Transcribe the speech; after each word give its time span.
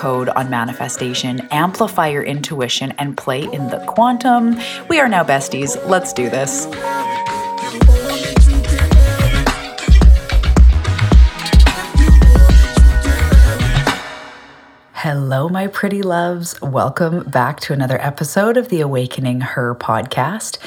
code 0.00 0.30
on 0.30 0.48
manifestation, 0.48 1.46
amplify 1.50 2.08
your 2.08 2.22
intuition, 2.22 2.92
and 2.92 3.18
play 3.18 3.42
in 3.42 3.68
the 3.68 3.84
quantum. 3.86 4.58
We 4.88 4.98
are 4.98 5.08
now 5.08 5.22
besties. 5.22 5.76
Let's 5.86 6.14
do 6.14 6.30
this. 6.30 6.66
Hello, 14.94 15.48
my 15.48 15.66
pretty 15.66 16.02
loves. 16.02 16.60
Welcome 16.60 17.24
back 17.24 17.60
to 17.60 17.72
another 17.72 18.00
episode 18.00 18.56
of 18.56 18.68
the 18.68 18.80
Awakening 18.80 19.40
Her 19.40 19.74
podcast. 19.74 20.58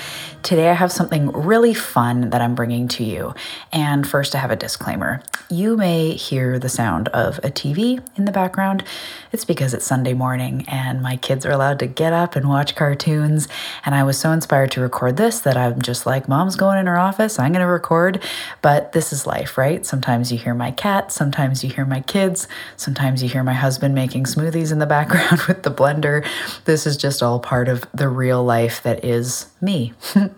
Today, 0.43 0.69
I 0.69 0.73
have 0.73 0.91
something 0.91 1.31
really 1.31 1.73
fun 1.73 2.31
that 2.31 2.41
I'm 2.41 2.53
bringing 2.53 2.89
to 2.89 3.03
you. 3.05 3.33
And 3.71 4.05
first, 4.05 4.35
I 4.35 4.39
have 4.39 4.51
a 4.51 4.57
disclaimer. 4.57 5.23
You 5.49 5.77
may 5.77 6.15
hear 6.15 6.59
the 6.59 6.67
sound 6.67 7.07
of 7.09 7.37
a 7.37 7.49
TV 7.49 8.05
in 8.17 8.25
the 8.25 8.31
background. 8.33 8.83
It's 9.31 9.45
because 9.45 9.73
it's 9.73 9.85
Sunday 9.85 10.13
morning 10.13 10.65
and 10.67 11.01
my 11.01 11.15
kids 11.15 11.45
are 11.45 11.51
allowed 11.51 11.79
to 11.79 11.87
get 11.87 12.11
up 12.11 12.35
and 12.35 12.49
watch 12.49 12.75
cartoons. 12.75 13.47
And 13.85 13.95
I 13.95 14.03
was 14.03 14.17
so 14.17 14.31
inspired 14.31 14.71
to 14.71 14.81
record 14.81 15.15
this 15.15 15.39
that 15.39 15.55
I'm 15.55 15.81
just 15.81 16.05
like, 16.05 16.27
Mom's 16.27 16.57
going 16.57 16.77
in 16.77 16.87
her 16.87 16.99
office. 16.99 17.39
I'm 17.39 17.53
going 17.53 17.65
to 17.65 17.67
record. 17.67 18.21
But 18.61 18.91
this 18.91 19.13
is 19.13 19.25
life, 19.25 19.57
right? 19.57 19.85
Sometimes 19.85 20.29
you 20.29 20.37
hear 20.37 20.53
my 20.53 20.71
cat, 20.71 21.13
sometimes 21.13 21.63
you 21.63 21.69
hear 21.69 21.85
my 21.85 22.01
kids, 22.01 22.49
sometimes 22.75 23.23
you 23.23 23.29
hear 23.29 23.43
my 23.43 23.53
husband 23.53 23.95
making 23.95 24.25
smoothies 24.25 24.73
in 24.73 24.79
the 24.79 24.85
background 24.97 25.41
with 25.43 25.63
the 25.63 25.71
blender. 25.71 26.27
This 26.65 26.85
is 26.85 26.97
just 26.97 27.23
all 27.23 27.39
part 27.39 27.69
of 27.69 27.85
the 27.93 28.09
real 28.09 28.43
life 28.43 28.83
that 28.83 29.05
is 29.05 29.47
me. 29.61 29.93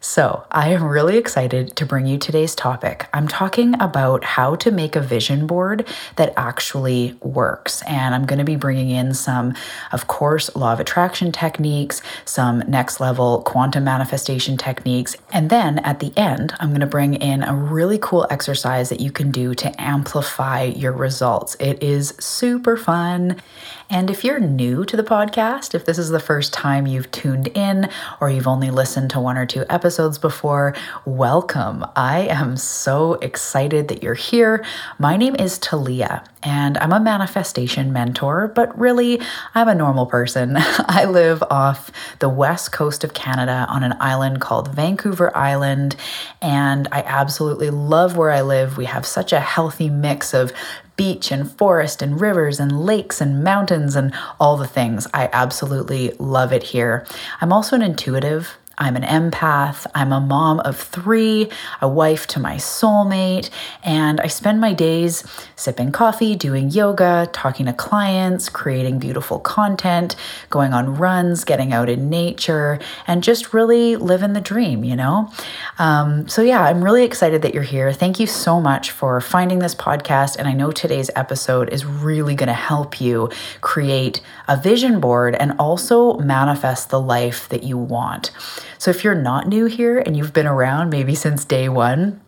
So, 0.00 0.46
I 0.52 0.68
am 0.68 0.84
really 0.84 1.18
excited 1.18 1.74
to 1.76 1.84
bring 1.84 2.06
you 2.06 2.16
today's 2.16 2.54
topic. 2.54 3.08
I'm 3.12 3.26
talking 3.26 3.74
about 3.80 4.22
how 4.22 4.54
to 4.56 4.70
make 4.70 4.94
a 4.94 5.00
vision 5.00 5.48
board 5.48 5.86
that 6.14 6.32
actually 6.36 7.18
works. 7.22 7.82
And 7.82 8.14
I'm 8.14 8.24
going 8.24 8.38
to 8.38 8.44
be 8.44 8.54
bringing 8.54 8.88
in 8.90 9.14
some, 9.14 9.54
of 9.90 10.06
course, 10.06 10.54
law 10.54 10.72
of 10.72 10.80
attraction 10.80 11.32
techniques, 11.32 12.02
some 12.24 12.60
next 12.68 13.00
level 13.00 13.42
quantum 13.42 13.82
manifestation 13.82 14.56
techniques. 14.56 15.16
And 15.32 15.50
then 15.50 15.80
at 15.80 15.98
the 15.98 16.16
end, 16.16 16.54
I'm 16.60 16.68
going 16.68 16.80
to 16.80 16.86
bring 16.86 17.14
in 17.14 17.42
a 17.42 17.54
really 17.54 17.98
cool 17.98 18.28
exercise 18.30 18.90
that 18.90 19.00
you 19.00 19.10
can 19.10 19.32
do 19.32 19.54
to 19.56 19.80
amplify 19.80 20.62
your 20.62 20.92
results. 20.92 21.56
It 21.58 21.82
is 21.82 22.14
super 22.20 22.76
fun. 22.76 23.42
And 23.88 24.10
if 24.10 24.24
you're 24.24 24.40
new 24.40 24.84
to 24.84 24.96
the 24.96 25.04
podcast, 25.04 25.72
if 25.72 25.84
this 25.84 25.96
is 25.96 26.10
the 26.10 26.18
first 26.18 26.52
time 26.52 26.88
you've 26.88 27.10
tuned 27.12 27.46
in 27.48 27.88
or 28.20 28.28
you've 28.28 28.48
only 28.48 28.70
listened 28.70 29.10
to 29.10 29.20
one 29.20 29.38
or 29.38 29.46
two 29.46 29.64
episodes 29.68 30.18
before, 30.18 30.74
welcome. 31.04 31.86
I 31.94 32.22
am 32.22 32.56
so 32.56 33.14
excited 33.14 33.86
that 33.88 34.02
you're 34.02 34.14
here. 34.14 34.64
My 34.98 35.16
name 35.16 35.36
is 35.36 35.58
Talia, 35.58 36.24
and 36.42 36.76
I'm 36.78 36.92
a 36.92 36.98
manifestation 36.98 37.92
mentor, 37.92 38.48
but 38.48 38.76
really, 38.76 39.20
I'm 39.54 39.68
a 39.68 39.74
normal 39.74 40.06
person. 40.06 40.56
I 40.58 41.04
live 41.04 41.44
off 41.48 41.92
the 42.18 42.28
west 42.28 42.72
coast 42.72 43.04
of 43.04 43.14
Canada 43.14 43.66
on 43.68 43.84
an 43.84 43.94
island 44.00 44.40
called 44.40 44.74
Vancouver 44.74 45.34
Island, 45.36 45.94
and 46.42 46.88
I 46.90 47.02
absolutely 47.02 47.70
love 47.70 48.16
where 48.16 48.32
I 48.32 48.42
live. 48.42 48.76
We 48.76 48.86
have 48.86 49.06
such 49.06 49.32
a 49.32 49.38
healthy 49.38 49.90
mix 49.90 50.34
of 50.34 50.52
beach 50.96 51.30
and 51.30 51.50
forest 51.50 52.02
and 52.02 52.20
rivers 52.20 52.58
and 52.58 52.84
lakes 52.84 53.20
and 53.20 53.44
mountains 53.44 53.96
and 53.96 54.14
all 54.40 54.56
the 54.56 54.66
things. 54.66 55.06
I 55.12 55.28
absolutely 55.32 56.12
love 56.18 56.52
it 56.52 56.62
here. 56.64 57.06
I'm 57.40 57.52
also 57.52 57.76
an 57.76 57.82
intuitive. 57.82 58.56
I'm 58.78 58.94
an 58.94 59.02
empath. 59.02 59.86
I'm 59.94 60.12
a 60.12 60.20
mom 60.20 60.60
of 60.60 60.76
three, 60.78 61.48
a 61.80 61.88
wife 61.88 62.26
to 62.28 62.40
my 62.40 62.56
soulmate, 62.56 63.48
and 63.82 64.20
I 64.20 64.26
spend 64.26 64.60
my 64.60 64.74
days 64.74 65.24
sipping 65.56 65.92
coffee, 65.92 66.36
doing 66.36 66.70
yoga, 66.70 67.28
talking 67.32 67.66
to 67.66 67.72
clients, 67.72 68.50
creating 68.50 68.98
beautiful 68.98 69.38
content, 69.38 70.14
going 70.50 70.74
on 70.74 70.96
runs, 70.96 71.44
getting 71.44 71.72
out 71.72 71.88
in 71.88 72.10
nature, 72.10 72.78
and 73.06 73.22
just 73.22 73.54
really 73.54 73.96
living 73.96 74.34
the 74.34 74.42
dream, 74.42 74.84
you 74.84 74.94
know? 74.94 75.32
Um, 75.78 76.28
so, 76.28 76.42
yeah, 76.42 76.62
I'm 76.62 76.84
really 76.84 77.04
excited 77.04 77.40
that 77.42 77.54
you're 77.54 77.62
here. 77.62 77.92
Thank 77.94 78.20
you 78.20 78.26
so 78.26 78.60
much 78.60 78.90
for 78.90 79.20
finding 79.22 79.60
this 79.60 79.74
podcast. 79.74 80.36
And 80.36 80.46
I 80.46 80.52
know 80.52 80.70
today's 80.70 81.10
episode 81.16 81.72
is 81.72 81.86
really 81.86 82.34
going 82.34 82.48
to 82.48 82.52
help 82.52 83.00
you 83.00 83.30
create 83.62 84.20
a 84.48 84.56
vision 84.56 85.00
board 85.00 85.34
and 85.34 85.52
also 85.58 86.18
manifest 86.18 86.90
the 86.90 87.00
life 87.00 87.48
that 87.48 87.62
you 87.62 87.78
want. 87.78 88.30
So 88.78 88.90
if 88.90 89.04
you're 89.04 89.14
not 89.14 89.48
new 89.48 89.66
here 89.66 89.98
and 89.98 90.16
you've 90.16 90.32
been 90.32 90.46
around 90.46 90.90
maybe 90.90 91.14
since 91.14 91.44
day 91.44 91.68
one, 91.68 92.20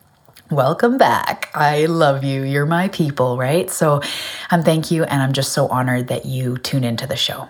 Welcome 0.51 0.97
back. 0.97 1.51
I 1.55 1.85
love 1.85 2.25
you. 2.25 2.43
You're 2.43 2.65
my 2.65 2.89
people, 2.89 3.37
right? 3.37 3.69
So, 3.69 4.01
um, 4.51 4.63
thank 4.63 4.91
you. 4.91 5.05
And 5.05 5.23
I'm 5.23 5.35
just 5.35 5.53
so 5.53 5.69
honored 5.69 6.09
that 6.09 6.25
you 6.25 6.57
tune 6.57 6.85
into 6.85 7.07
the 7.07 7.17
show. 7.17 7.49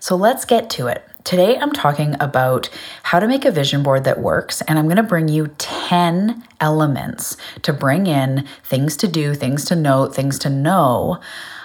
So, 0.00 0.16
let's 0.16 0.46
get 0.46 0.70
to 0.70 0.86
it. 0.86 1.04
Today, 1.24 1.58
I'm 1.58 1.72
talking 1.72 2.16
about 2.20 2.70
how 3.02 3.20
to 3.20 3.28
make 3.28 3.44
a 3.44 3.50
vision 3.50 3.82
board 3.82 4.04
that 4.04 4.20
works, 4.20 4.62
and 4.62 4.78
I'm 4.78 4.86
going 4.86 4.96
to 4.96 5.02
bring 5.02 5.28
you 5.28 5.48
10 5.58 6.42
elements 6.58 7.36
to 7.60 7.74
bring 7.74 8.06
in 8.06 8.48
things 8.64 8.96
to 8.96 9.08
do, 9.08 9.34
things 9.34 9.66
to 9.66 9.76
note, 9.76 10.14
things 10.14 10.38
to 10.38 10.48
know 10.48 11.20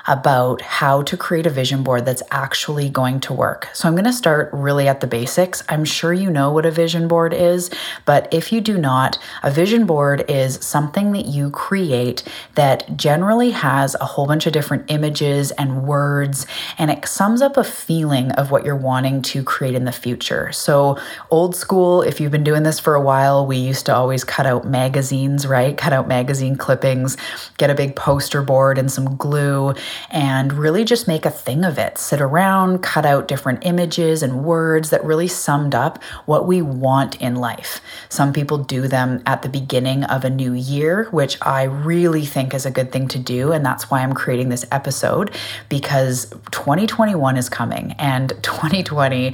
about 0.07 0.61
how 0.61 1.01
to 1.03 1.15
create 1.15 1.45
a 1.45 1.49
vision 1.49 1.83
board 1.83 2.05
that's 2.05 2.23
actually 2.31 2.89
going 2.89 3.19
to 3.21 3.33
work. 3.33 3.69
So 3.73 3.87
I'm 3.87 3.95
going 3.95 4.03
to 4.05 4.13
start 4.13 4.49
really 4.51 4.87
at 4.87 4.99
the 4.99 5.07
basics. 5.07 5.63
I'm 5.69 5.85
sure 5.85 6.11
you 6.13 6.29
know 6.29 6.51
what 6.51 6.65
a 6.65 6.71
vision 6.71 7.07
board 7.07 7.33
is, 7.33 7.69
but 8.05 8.31
if 8.33 8.51
you 8.51 8.59
do 8.59 8.77
not, 8.77 9.17
a 9.43 9.51
vision 9.51 9.85
board 9.85 10.25
is 10.29 10.55
something 10.55 11.13
that 11.13 11.25
you 11.25 11.49
create 11.49 12.23
that 12.55 12.97
generally 12.97 13.51
has 13.51 13.95
a 13.95 14.05
whole 14.05 14.27
bunch 14.27 14.45
of 14.45 14.53
different 14.53 14.89
images 14.89 15.51
and 15.51 15.87
words, 15.87 16.45
and 16.77 16.91
it 16.91 17.05
sums 17.07 17.41
up 17.41 17.57
a 17.57 17.63
feeling 17.63 18.31
of 18.31 18.51
what 18.51 18.65
you're 18.65 18.75
wanting 18.75 19.21
to 19.21 19.43
create 19.43 19.75
in 19.75 19.85
the 19.85 19.91
future. 19.91 20.51
So, 20.51 20.97
old 21.29 21.55
school, 21.55 22.01
if 22.01 22.19
you've 22.19 22.31
been 22.31 22.43
doing 22.43 22.63
this 22.63 22.79
for 22.79 22.95
a 22.95 23.01
while, 23.01 23.45
we 23.45 23.57
used 23.57 23.85
to 23.85 23.95
always 23.95 24.23
cut 24.23 24.45
out 24.45 24.65
magazines, 24.65 25.47
right? 25.47 25.77
Cut 25.77 25.93
out 25.93 26.07
magazine 26.07 26.55
clippings, 26.55 27.17
get 27.57 27.69
a 27.69 27.75
big 27.75 27.95
poster 27.95 28.41
board 28.41 28.77
and 28.77 28.91
some 28.91 29.15
glue 29.17 29.73
and 30.09 30.53
really 30.53 30.83
just 30.83 31.07
make 31.07 31.25
a 31.25 31.31
thing 31.31 31.63
of 31.63 31.77
it. 31.77 31.97
Sit 31.97 32.21
around, 32.21 32.81
cut 32.81 33.05
out 33.05 33.27
different 33.27 33.65
images 33.65 34.23
and 34.23 34.43
words 34.43 34.89
that 34.89 35.03
really 35.03 35.27
summed 35.27 35.75
up 35.75 36.01
what 36.25 36.47
we 36.47 36.61
want 36.61 37.19
in 37.21 37.35
life. 37.35 37.81
Some 38.09 38.33
people 38.33 38.57
do 38.57 38.87
them 38.87 39.21
at 39.25 39.41
the 39.41 39.49
beginning 39.49 40.03
of 40.05 40.23
a 40.23 40.29
new 40.29 40.53
year, 40.53 41.05
which 41.11 41.37
I 41.41 41.63
really 41.63 42.25
think 42.25 42.53
is 42.53 42.65
a 42.65 42.71
good 42.71 42.91
thing 42.91 43.07
to 43.09 43.19
do. 43.19 43.51
And 43.51 43.65
that's 43.65 43.89
why 43.89 44.01
I'm 44.01 44.13
creating 44.13 44.49
this 44.49 44.65
episode 44.71 45.31
because 45.69 46.25
2021 46.51 47.37
is 47.37 47.49
coming 47.49 47.93
and 47.99 48.29
2020 48.43 49.33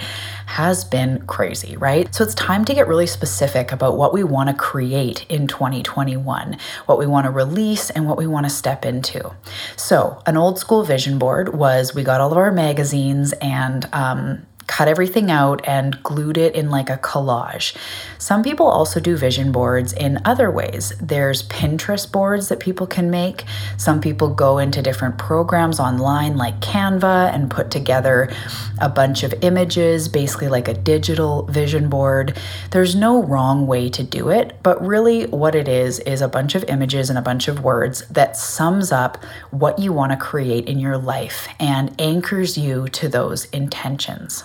has 0.49 0.83
been 0.83 1.21
crazy, 1.27 1.77
right? 1.77 2.13
So 2.13 2.23
it's 2.23 2.33
time 2.33 2.65
to 2.65 2.73
get 2.73 2.87
really 2.87 3.05
specific 3.05 3.71
about 3.71 3.97
what 3.97 4.13
we 4.13 4.23
want 4.23 4.49
to 4.49 4.55
create 4.55 5.23
in 5.29 5.45
2021, 5.45 6.57
what 6.87 6.97
we 6.97 7.05
want 7.05 7.25
to 7.25 7.29
release, 7.29 7.91
and 7.91 8.07
what 8.07 8.17
we 8.17 8.25
want 8.25 8.47
to 8.47 8.49
step 8.49 8.83
into. 8.83 9.31
So, 9.75 10.23
an 10.25 10.37
old 10.37 10.57
school 10.57 10.83
vision 10.83 11.19
board 11.19 11.53
was 11.53 11.93
we 11.93 12.03
got 12.03 12.19
all 12.19 12.31
of 12.31 12.37
our 12.39 12.51
magazines 12.51 13.31
and 13.33 13.87
um, 13.93 14.47
cut 14.69 14.87
everything 14.87 15.31
out 15.31 15.67
and 15.67 16.01
glued 16.03 16.37
it 16.37 16.53
in 16.53 16.69
like 16.69 16.91
a 16.91 16.97
collage. 16.97 17.75
Some 18.19 18.43
people 18.43 18.67
also 18.67 18.99
do 18.99 19.17
vision 19.17 19.51
boards 19.51 19.93
in 19.93 20.19
other 20.25 20.51
ways. 20.51 20.93
There's 21.01 21.41
Pinterest 21.49 22.09
boards 22.09 22.49
that 22.49 22.59
people 22.59 22.85
can 22.85 23.09
make. 23.09 23.45
Some 23.77 23.99
people 23.99 24.29
go 24.29 24.59
into 24.59 24.83
different 24.83 25.17
programs 25.17 25.79
online 25.79 26.37
like 26.37 26.59
Canva 26.59 27.33
and 27.33 27.49
put 27.49 27.71
together 27.71 28.31
a 28.79 28.87
bunch 28.87 29.23
of 29.23 29.33
images, 29.41 30.07
basically 30.07 30.47
like 30.47 30.67
a 30.67 30.75
digital 30.75 31.47
vision 31.47 31.89
board. 31.89 32.37
There's 32.69 32.95
no 32.95 33.23
wrong 33.23 33.65
way 33.65 33.89
to 33.89 34.03
do 34.03 34.29
it, 34.29 34.59
but 34.61 34.79
really 34.85 35.25
what 35.25 35.55
it 35.55 35.67
is 35.67 35.97
is 36.01 36.21
a 36.21 36.27
bunch 36.27 36.53
of 36.53 36.63
images 36.65 37.09
and 37.09 37.17
a 37.17 37.23
bunch 37.23 37.47
of 37.47 37.63
words 37.63 38.07
that 38.09 38.37
sums 38.37 38.91
up 38.91 39.17
what 39.49 39.79
you 39.79 39.91
want 39.91 40.11
to 40.11 40.17
create 40.17 40.67
in 40.69 40.77
your 40.77 40.97
life 40.97 41.47
and 41.59 41.99
anchors 41.99 42.55
you 42.55 42.87
to 42.89 43.09
those 43.09 43.45
intentions. 43.45 44.43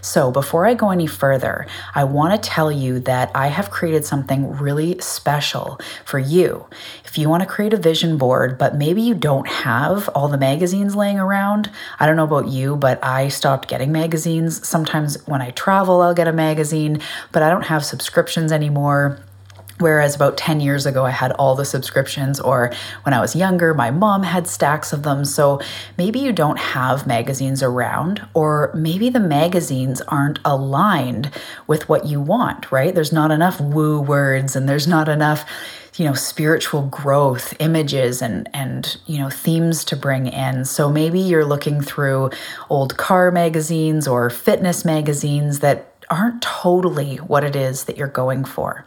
So, 0.00 0.30
before 0.30 0.66
I 0.66 0.74
go 0.74 0.90
any 0.90 1.06
further, 1.06 1.66
I 1.94 2.04
want 2.04 2.34
to 2.34 2.50
tell 2.50 2.70
you 2.70 3.00
that 3.00 3.30
I 3.34 3.48
have 3.48 3.70
created 3.70 4.04
something 4.04 4.56
really 4.56 4.98
special 5.00 5.78
for 6.04 6.18
you. 6.18 6.66
If 7.04 7.18
you 7.18 7.28
want 7.28 7.42
to 7.42 7.48
create 7.48 7.72
a 7.72 7.76
vision 7.76 8.18
board, 8.18 8.58
but 8.58 8.74
maybe 8.74 9.02
you 9.02 9.14
don't 9.14 9.48
have 9.48 10.08
all 10.10 10.28
the 10.28 10.38
magazines 10.38 10.94
laying 10.94 11.18
around, 11.18 11.70
I 11.98 12.06
don't 12.06 12.16
know 12.16 12.24
about 12.24 12.48
you, 12.48 12.76
but 12.76 13.02
I 13.04 13.28
stopped 13.28 13.68
getting 13.68 13.92
magazines. 13.92 14.66
Sometimes 14.66 15.26
when 15.26 15.42
I 15.42 15.50
travel, 15.50 16.00
I'll 16.02 16.14
get 16.14 16.28
a 16.28 16.32
magazine, 16.32 17.00
but 17.32 17.42
I 17.42 17.50
don't 17.50 17.66
have 17.66 17.84
subscriptions 17.84 18.52
anymore. 18.52 19.18
Whereas 19.78 20.14
about 20.14 20.36
10 20.36 20.60
years 20.60 20.86
ago, 20.86 21.04
I 21.04 21.10
had 21.10 21.32
all 21.32 21.54
the 21.54 21.64
subscriptions, 21.64 22.40
or 22.40 22.72
when 23.04 23.14
I 23.14 23.20
was 23.20 23.36
younger, 23.36 23.74
my 23.74 23.90
mom 23.90 24.22
had 24.22 24.46
stacks 24.46 24.92
of 24.92 25.02
them. 25.02 25.24
So 25.24 25.60
maybe 25.96 26.18
you 26.18 26.32
don't 26.32 26.58
have 26.58 27.06
magazines 27.06 27.62
around, 27.62 28.26
or 28.34 28.72
maybe 28.74 29.08
the 29.08 29.20
magazines 29.20 30.00
aren't 30.02 30.40
aligned 30.44 31.30
with 31.66 31.88
what 31.88 32.06
you 32.06 32.20
want, 32.20 32.70
right? 32.72 32.94
There's 32.94 33.12
not 33.12 33.30
enough 33.30 33.60
woo 33.60 34.00
words 34.00 34.56
and 34.56 34.68
there's 34.68 34.86
not 34.86 35.08
enough 35.08 35.44
you 35.96 36.04
know 36.04 36.14
spiritual 36.14 36.82
growth 36.82 37.54
images 37.58 38.22
and 38.22 38.48
and 38.54 38.98
you 39.06 39.18
know 39.18 39.28
themes 39.28 39.84
to 39.84 39.96
bring 39.96 40.26
in 40.28 40.64
so 40.64 40.90
maybe 40.90 41.18
you're 41.18 41.44
looking 41.44 41.80
through 41.80 42.30
old 42.70 42.96
car 42.96 43.30
magazines 43.30 44.06
or 44.06 44.30
fitness 44.30 44.84
magazines 44.84 45.58
that 45.58 45.92
aren't 46.08 46.40
totally 46.40 47.16
what 47.16 47.42
it 47.42 47.56
is 47.56 47.84
that 47.84 47.96
you're 47.96 48.06
going 48.06 48.44
for 48.44 48.86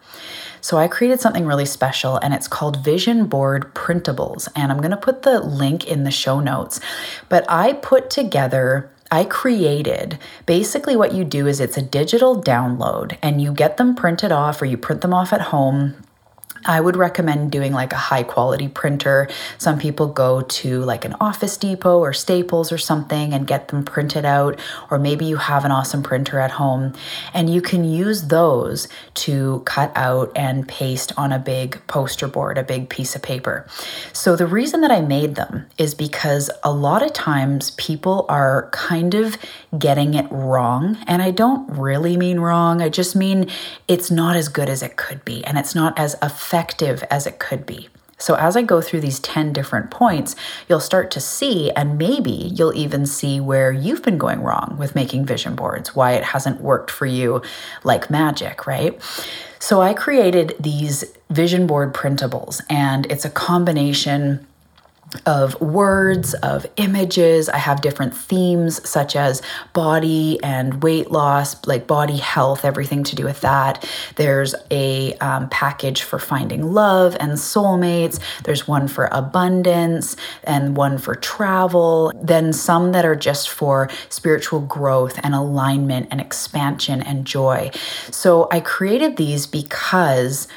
so 0.61 0.77
I 0.77 0.87
created 0.87 1.19
something 1.19 1.45
really 1.45 1.65
special 1.65 2.17
and 2.17 2.33
it's 2.33 2.47
called 2.47 2.83
Vision 2.83 3.25
Board 3.25 3.73
Printables. 3.73 4.47
And 4.55 4.71
I'm 4.71 4.77
going 4.77 4.91
to 4.91 4.97
put 4.97 5.23
the 5.23 5.39
link 5.39 5.87
in 5.87 6.03
the 6.03 6.11
show 6.11 6.39
notes. 6.39 6.79
But 7.29 7.45
I 7.49 7.73
put 7.73 8.09
together 8.09 8.89
I 9.13 9.25
created 9.25 10.17
basically 10.45 10.95
what 10.95 11.13
you 11.13 11.25
do 11.25 11.45
is 11.45 11.59
it's 11.59 11.75
a 11.75 11.81
digital 11.81 12.41
download 12.41 13.17
and 13.21 13.41
you 13.41 13.51
get 13.51 13.75
them 13.75 13.93
printed 13.93 14.31
off 14.31 14.61
or 14.61 14.65
you 14.65 14.77
print 14.77 15.01
them 15.01 15.13
off 15.13 15.33
at 15.33 15.41
home 15.41 15.97
I 16.65 16.79
would 16.79 16.95
recommend 16.95 17.51
doing 17.51 17.73
like 17.73 17.91
a 17.91 17.97
high 17.97 18.23
quality 18.23 18.67
printer. 18.67 19.27
Some 19.57 19.79
people 19.79 20.07
go 20.07 20.41
to 20.41 20.81
like 20.83 21.05
an 21.05 21.15
Office 21.19 21.57
Depot 21.57 21.99
or 21.99 22.13
Staples 22.13 22.71
or 22.71 22.77
something 22.77 23.33
and 23.33 23.47
get 23.47 23.69
them 23.69 23.83
printed 23.83 24.25
out, 24.25 24.59
or 24.91 24.99
maybe 24.99 25.25
you 25.25 25.37
have 25.37 25.65
an 25.65 25.71
awesome 25.71 26.03
printer 26.03 26.39
at 26.39 26.51
home 26.51 26.93
and 27.33 27.49
you 27.49 27.61
can 27.61 27.83
use 27.83 28.27
those 28.27 28.87
to 29.15 29.61
cut 29.65 29.91
out 29.95 30.31
and 30.35 30.67
paste 30.67 31.11
on 31.17 31.31
a 31.31 31.39
big 31.39 31.81
poster 31.87 32.27
board, 32.27 32.57
a 32.57 32.63
big 32.63 32.89
piece 32.89 33.15
of 33.15 33.23
paper. 33.23 33.65
So, 34.13 34.35
the 34.35 34.47
reason 34.47 34.81
that 34.81 34.91
I 34.91 35.01
made 35.01 35.35
them 35.35 35.65
is 35.77 35.95
because 35.95 36.49
a 36.63 36.71
lot 36.71 37.01
of 37.01 37.13
times 37.13 37.71
people 37.71 38.25
are 38.29 38.69
kind 38.71 39.15
of 39.15 39.37
getting 39.77 40.13
it 40.13 40.27
wrong. 40.31 40.97
And 41.07 41.21
I 41.21 41.31
don't 41.31 41.67
really 41.69 42.17
mean 42.17 42.39
wrong, 42.39 42.81
I 42.81 42.89
just 42.89 43.15
mean 43.15 43.49
it's 43.87 44.11
not 44.11 44.35
as 44.35 44.47
good 44.47 44.69
as 44.69 44.83
it 44.83 44.95
could 44.95 45.25
be 45.25 45.43
and 45.45 45.57
it's 45.57 45.73
not 45.73 45.97
as 45.97 46.15
effective 46.21 46.50
effective 46.51 47.01
as 47.09 47.25
it 47.25 47.39
could 47.39 47.65
be. 47.65 47.87
So, 48.17 48.35
as 48.35 48.57
I 48.57 48.61
go 48.61 48.81
through 48.81 48.99
these 48.99 49.19
10 49.19 49.53
different 49.53 49.89
points, 49.89 50.35
you'll 50.67 50.81
start 50.81 51.09
to 51.11 51.21
see, 51.21 51.71
and 51.71 51.97
maybe 51.97 52.29
you'll 52.29 52.75
even 52.75 53.05
see 53.05 53.39
where 53.39 53.71
you've 53.71 54.03
been 54.03 54.17
going 54.17 54.43
wrong 54.43 54.75
with 54.77 54.93
making 54.93 55.25
vision 55.25 55.55
boards, 55.55 55.95
why 55.95 56.11
it 56.11 56.25
hasn't 56.25 56.61
worked 56.61 56.91
for 56.91 57.05
you 57.05 57.41
like 57.83 58.11
magic, 58.11 58.67
right? 58.67 59.01
So, 59.59 59.81
I 59.81 59.93
created 59.93 60.55
these 60.59 61.05
vision 61.29 61.65
board 61.65 61.93
printables, 61.93 62.61
and 62.69 63.09
it's 63.09 63.25
a 63.25 63.29
combination 63.29 64.45
of 65.25 65.59
words, 65.59 66.33
of 66.35 66.65
images. 66.77 67.49
I 67.49 67.57
have 67.57 67.81
different 67.81 68.15
themes 68.15 68.87
such 68.87 69.15
as 69.15 69.41
body 69.73 70.39
and 70.43 70.81
weight 70.81 71.11
loss, 71.11 71.65
like 71.67 71.87
body 71.87 72.17
health, 72.17 72.65
everything 72.65 73.03
to 73.05 73.15
do 73.15 73.25
with 73.25 73.41
that. 73.41 73.87
There's 74.15 74.55
a 74.69 75.13
um, 75.15 75.49
package 75.49 76.03
for 76.03 76.19
finding 76.19 76.73
love 76.73 77.15
and 77.19 77.33
soulmates. 77.33 78.19
There's 78.43 78.67
one 78.67 78.87
for 78.87 79.09
abundance 79.11 80.15
and 80.43 80.75
one 80.75 80.97
for 80.97 81.15
travel. 81.15 82.11
Then 82.21 82.53
some 82.53 82.91
that 82.93 83.05
are 83.05 83.15
just 83.15 83.49
for 83.49 83.89
spiritual 84.09 84.61
growth 84.61 85.19
and 85.23 85.35
alignment 85.35 86.07
and 86.11 86.21
expansion 86.21 87.01
and 87.01 87.25
joy. 87.25 87.71
So 88.11 88.47
I 88.51 88.59
created 88.59 89.17
these 89.17 89.45
because. 89.47 90.47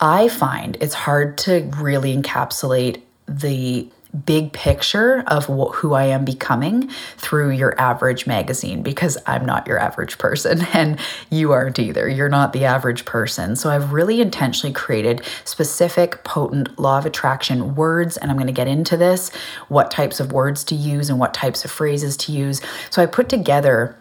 I 0.00 0.26
find 0.28 0.76
it's 0.80 0.92
hard 0.92 1.38
to 1.38 1.70
really 1.76 2.14
encapsulate 2.14 3.00
the 3.28 3.88
big 4.14 4.52
picture 4.52 5.24
of 5.26 5.46
wh- 5.46 5.74
who 5.74 5.94
I 5.94 6.04
am 6.04 6.24
becoming 6.24 6.88
through 7.16 7.50
your 7.50 7.78
average 7.80 8.26
magazine 8.26 8.82
because 8.82 9.18
I'm 9.26 9.44
not 9.44 9.66
your 9.66 9.78
average 9.78 10.18
person 10.18 10.62
and 10.72 10.98
you 11.30 11.52
aren't 11.52 11.78
either. 11.78 12.08
You're 12.08 12.28
not 12.28 12.52
the 12.52 12.64
average 12.64 13.04
person. 13.04 13.56
So 13.56 13.70
I've 13.70 13.92
really 13.92 14.20
intentionally 14.20 14.72
created 14.72 15.22
specific, 15.44 16.24
potent 16.24 16.78
law 16.78 16.98
of 16.98 17.06
attraction 17.06 17.74
words, 17.74 18.16
and 18.16 18.30
I'm 18.30 18.36
going 18.36 18.46
to 18.46 18.52
get 18.52 18.68
into 18.68 18.96
this 18.96 19.30
what 19.68 19.90
types 19.90 20.20
of 20.20 20.32
words 20.32 20.64
to 20.64 20.74
use 20.74 21.10
and 21.10 21.18
what 21.18 21.34
types 21.34 21.64
of 21.64 21.70
phrases 21.70 22.16
to 22.18 22.32
use. 22.32 22.60
So 22.90 23.02
I 23.02 23.06
put 23.06 23.28
together 23.28 23.96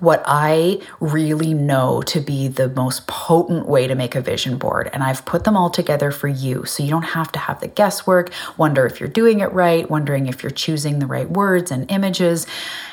what 0.00 0.22
I 0.26 0.80
really 1.00 1.54
know 1.54 2.02
to 2.02 2.20
be 2.20 2.48
the 2.48 2.68
most 2.68 3.06
potent 3.06 3.66
way 3.66 3.86
to 3.86 3.94
make 3.94 4.14
a 4.14 4.20
vision 4.20 4.58
board. 4.58 4.90
And 4.92 5.02
I've 5.02 5.24
put 5.24 5.44
them 5.44 5.56
all 5.56 5.70
together 5.70 6.10
for 6.10 6.28
you. 6.28 6.64
So 6.64 6.82
you 6.82 6.90
don't 6.90 7.02
have 7.02 7.32
to 7.32 7.38
have 7.38 7.60
the 7.60 7.68
guesswork, 7.68 8.30
wonder 8.56 8.86
if 8.86 9.00
you're 9.00 9.08
doing 9.08 9.40
it 9.40 9.52
right, 9.52 9.88
wondering 9.88 10.26
if 10.26 10.42
you're 10.42 10.50
choosing 10.50 10.98
the 10.98 11.06
right 11.06 11.28
words 11.28 11.70
and 11.70 11.90
images. 11.90 12.46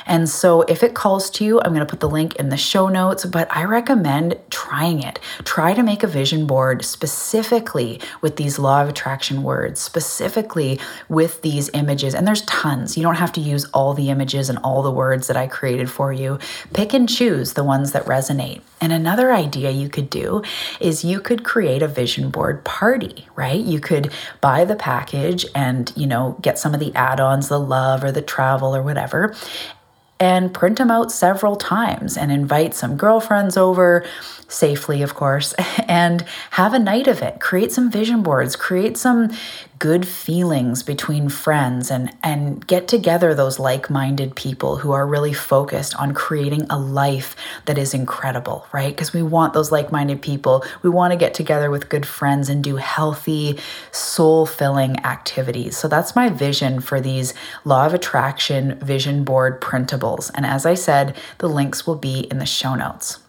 And 0.05 0.29
so 0.29 0.61
if 0.63 0.83
it 0.83 0.93
calls 0.93 1.29
to 1.31 1.45
you, 1.45 1.59
I'm 1.59 1.73
going 1.73 1.79
to 1.79 1.85
put 1.85 1.99
the 1.99 2.09
link 2.09 2.35
in 2.35 2.49
the 2.49 2.57
show 2.57 2.89
notes, 2.89 3.25
but 3.25 3.47
I 3.55 3.63
recommend 3.63 4.37
trying 4.49 5.01
it. 5.01 5.19
Try 5.43 5.73
to 5.73 5.81
make 5.83 6.03
a 6.03 6.07
vision 6.07 6.45
board 6.45 6.85
specifically 6.85 7.99
with 8.21 8.35
these 8.35 8.59
law 8.59 8.83
of 8.83 8.89
attraction 8.89 9.41
words, 9.41 9.81
specifically 9.81 10.79
with 11.09 11.41
these 11.41 11.69
images. 11.73 12.13
And 12.13 12.27
there's 12.27 12.43
tons. 12.43 12.97
You 12.97 13.03
don't 13.03 13.15
have 13.15 13.31
to 13.33 13.41
use 13.41 13.65
all 13.73 13.93
the 13.93 14.09
images 14.09 14.49
and 14.49 14.59
all 14.59 14.83
the 14.83 14.91
words 14.91 15.27
that 15.27 15.37
I 15.37 15.47
created 15.47 15.89
for 15.89 16.13
you. 16.13 16.37
Pick 16.73 16.93
and 16.95 17.07
choose 17.07 17.53
the 17.53 17.63
ones 17.63 17.91
that 17.91 18.05
resonate. 18.05 18.61
And 18.81 18.91
another 18.91 19.31
idea 19.31 19.71
you 19.71 19.89
could 19.89 20.09
do 20.09 20.41
is 20.79 21.03
you 21.05 21.19
could 21.19 21.43
create 21.43 21.83
a 21.83 21.87
vision 21.87 22.29
board 22.29 22.63
party, 22.63 23.27
right? 23.35 23.59
You 23.59 23.79
could 23.79 24.11
buy 24.41 24.65
the 24.65 24.75
package 24.75 25.45
and, 25.53 25.91
you 25.95 26.07
know, 26.07 26.37
get 26.41 26.57
some 26.57 26.73
of 26.73 26.79
the 26.79 26.93
add-ons, 26.95 27.49
the 27.49 27.59
love 27.59 28.03
or 28.03 28.11
the 28.11 28.21
travel 28.21 28.75
or 28.75 28.81
whatever, 28.81 29.35
and 30.19 30.53
print 30.53 30.77
them 30.77 30.89
out 30.89 31.11
several 31.11 31.55
times 31.55 32.17
and 32.17 32.31
invite 32.31 32.73
some 32.73 32.95
girlfriends 32.95 33.57
over 33.57 34.05
safely, 34.47 35.01
of 35.01 35.13
course, 35.13 35.53
and 35.87 36.25
have 36.51 36.73
a 36.73 36.79
night 36.79 37.07
of 37.07 37.21
it. 37.21 37.39
Create 37.39 37.71
some 37.71 37.91
vision 37.91 38.23
boards, 38.23 38.55
create 38.55 38.97
some 38.97 39.31
good 39.79 40.07
feelings 40.07 40.83
between 40.83 41.27
friends 41.29 41.91
and 41.91 42.11
and 42.23 42.65
get 42.65 42.87
together 42.87 43.33
those 43.33 43.59
like-minded 43.59 44.35
people 44.35 44.77
who 44.77 44.91
are 44.91 45.05
really 45.05 45.33
focused 45.33 45.95
on 45.95 46.13
creating 46.13 46.65
a 46.69 46.79
life 46.79 47.35
that 47.65 47.77
is 47.77 47.93
incredible, 47.93 48.65
right? 48.71 48.95
Because 48.95 49.13
we 49.13 49.21
want 49.21 49.53
those 49.53 49.71
like-minded 49.71 50.21
people. 50.21 50.63
We 50.81 50.89
want 50.89 51.11
to 51.11 51.17
get 51.17 51.33
together 51.33 51.69
with 51.69 51.89
good 51.89 52.05
friends 52.05 52.49
and 52.49 52.63
do 52.63 52.77
healthy, 52.77 53.59
soul-filling 53.91 55.03
activities. 55.05 55.77
So 55.77 55.87
that's 55.87 56.15
my 56.15 56.29
vision 56.29 56.79
for 56.79 57.01
these 57.01 57.33
law 57.63 57.85
of 57.85 57.93
attraction 57.93 58.79
vision 58.79 59.23
board 59.23 59.61
printables. 59.61 60.31
And 60.33 60.45
as 60.45 60.65
I 60.65 60.75
said, 60.75 61.17
the 61.39 61.49
links 61.49 61.85
will 61.85 61.95
be 61.95 62.21
in 62.31 62.39
the 62.39 62.45
show 62.45 62.75
notes. 62.75 63.19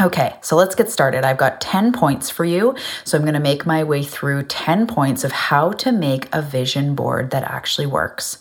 Okay, 0.00 0.34
so 0.40 0.56
let's 0.56 0.74
get 0.74 0.90
started. 0.90 1.24
I've 1.24 1.36
got 1.36 1.60
10 1.60 1.92
points 1.92 2.30
for 2.30 2.44
you. 2.44 2.74
So 3.04 3.18
I'm 3.18 3.24
going 3.24 3.34
to 3.34 3.40
make 3.40 3.66
my 3.66 3.84
way 3.84 4.02
through 4.02 4.44
10 4.44 4.86
points 4.86 5.22
of 5.22 5.32
how 5.32 5.72
to 5.72 5.92
make 5.92 6.28
a 6.32 6.40
vision 6.40 6.94
board 6.94 7.30
that 7.30 7.44
actually 7.44 7.86
works. 7.86 8.38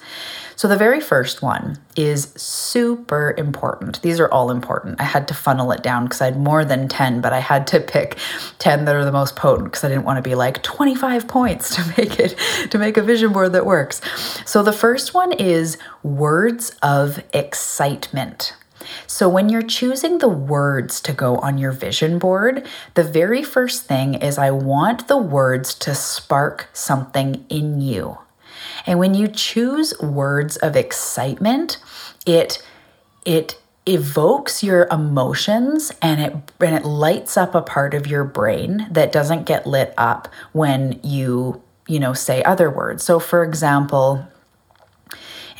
So 0.55 0.67
the 0.67 0.77
very 0.77 1.01
first 1.01 1.41
one 1.41 1.79
is 1.96 2.31
super 2.38 3.34
important. 3.38 4.01
These 4.03 4.20
are 4.20 4.31
all 4.31 4.51
important. 4.51 5.01
I 5.01 5.05
had 5.05 5.27
to 5.29 5.34
funnel 5.34 5.72
it 5.72 5.81
down 5.81 6.05
because 6.05 6.22
I 6.22 6.25
had 6.25 6.38
more 6.38 6.63
than 6.63 6.88
10, 6.88 7.20
but 7.20 7.34
I 7.34 7.39
had 7.39 7.65
to 7.67 7.79
pick 7.79 8.17
10 8.60 8.86
that 8.86 8.96
are 8.96 9.03
the 9.03 9.12
most 9.12 9.36
potent 9.36 9.65
because 9.65 9.84
I 9.84 9.89
didn't 9.89 10.05
want 10.05 10.17
to 10.17 10.22
be 10.22 10.36
like 10.36 10.62
25 10.62 11.27
points 11.27 11.75
to 11.75 11.93
make 11.98 12.20
it 12.20 12.38
to 12.70 12.77
make 12.77 12.98
a 12.98 13.01
vision 13.01 13.34
board 13.34 13.53
that 13.53 13.65
works. 13.65 14.01
So 14.46 14.62
the 14.62 14.72
first 14.72 15.15
one 15.15 15.31
is 15.31 15.79
words 16.03 16.75
of 16.84 17.24
excitement. 17.34 18.53
So, 19.08 19.28
when 19.30 19.50
you're 19.50 19.62
choosing 19.62 20.18
the 20.18 20.30
words 20.30 21.02
to 21.02 21.14
go 21.14 21.38
on 21.38 21.58
your 21.58 21.72
vision 21.72 22.20
board, 22.20 22.68
the 22.96 23.04
very 23.04 23.44
first 23.44 23.86
thing 23.86 24.16
is 24.16 24.38
I 24.38 24.52
want 24.52 25.08
the 25.08 25.18
words 25.18 25.74
to 25.76 25.96
spark 25.96 26.70
something 26.74 27.46
in 27.50 27.82
you. 27.82 28.18
And 28.86 29.00
when 29.00 29.14
you 29.14 29.28
choose 29.28 29.94
words 30.00 30.58
of 30.58 30.76
excitement, 30.76 31.78
it 32.26 32.66
it 33.26 33.60
evokes 33.86 34.64
your 34.64 34.88
emotions 34.92 35.92
and 36.02 36.22
it 36.22 36.34
and 36.60 36.76
it 36.76 36.86
lights 36.86 37.36
up 37.36 37.56
a 37.56 37.62
part 37.62 37.94
of 37.94 38.08
your 38.08 38.24
brain 38.24 38.88
that 38.92 39.12
doesn't 39.12 39.46
get 39.46 39.66
lit 39.66 39.94
up 39.98 40.28
when 40.52 41.00
you, 41.04 41.62
you 41.88 42.00
know, 42.00 42.14
say 42.14 42.44
other 42.44 42.70
words. 42.70 43.04
So 43.04 43.20
for 43.20 43.44
example, 43.44 44.28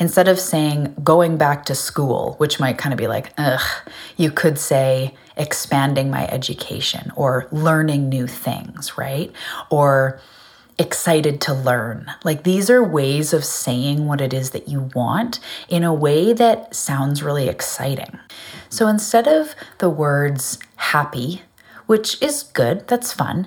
Instead 0.02 0.26
of 0.26 0.40
saying 0.40 0.92
going 1.04 1.36
back 1.36 1.64
to 1.64 1.76
school, 1.76 2.34
which 2.38 2.58
might 2.58 2.76
kind 2.76 2.92
of 2.92 2.98
be 2.98 3.06
like, 3.06 3.32
ugh, 3.38 3.88
you 4.16 4.32
could 4.32 4.58
say 4.58 5.14
expanding 5.36 6.10
my 6.10 6.26
education 6.26 7.12
or 7.14 7.46
learning 7.52 8.08
new 8.08 8.26
things, 8.26 8.98
right? 8.98 9.30
Or 9.70 10.20
excited 10.76 11.40
to 11.42 11.54
learn. 11.54 12.10
Like 12.24 12.42
these 12.42 12.68
are 12.68 12.82
ways 12.82 13.32
of 13.32 13.44
saying 13.44 14.08
what 14.08 14.20
it 14.20 14.34
is 14.34 14.50
that 14.50 14.68
you 14.68 14.90
want 14.92 15.38
in 15.68 15.84
a 15.84 15.94
way 15.94 16.32
that 16.32 16.74
sounds 16.74 17.22
really 17.22 17.48
exciting. 17.48 18.18
So 18.70 18.88
instead 18.88 19.28
of 19.28 19.54
the 19.78 19.88
words 19.88 20.58
happy, 20.78 21.42
which 21.86 22.20
is 22.20 22.42
good, 22.42 22.88
that's 22.88 23.12
fun, 23.12 23.46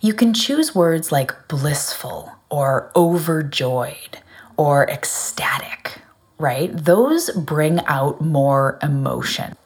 you 0.00 0.14
can 0.14 0.32
choose 0.32 0.72
words 0.72 1.10
like 1.10 1.48
blissful 1.48 2.30
or 2.48 2.92
overjoyed 2.94 4.20
or 4.56 4.88
ecstatic, 4.88 5.98
right? 6.38 6.70
Those 6.72 7.30
bring 7.30 7.80
out 7.86 8.20
more 8.20 8.78
emotion. 8.82 9.56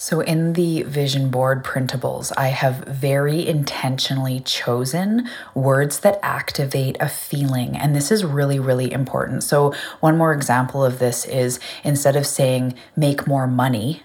So, 0.00 0.20
in 0.20 0.52
the 0.52 0.82
vision 0.84 1.28
board 1.28 1.64
printables, 1.64 2.30
I 2.36 2.48
have 2.48 2.84
very 2.86 3.44
intentionally 3.44 4.38
chosen 4.38 5.28
words 5.56 5.98
that 6.00 6.20
activate 6.22 6.96
a 7.00 7.08
feeling. 7.08 7.76
And 7.76 7.96
this 7.96 8.12
is 8.12 8.24
really, 8.24 8.60
really 8.60 8.92
important. 8.92 9.42
So, 9.42 9.74
one 9.98 10.16
more 10.16 10.32
example 10.32 10.84
of 10.84 11.00
this 11.00 11.24
is 11.24 11.58
instead 11.82 12.14
of 12.14 12.28
saying 12.28 12.74
make 12.94 13.26
more 13.26 13.48
money, 13.48 14.04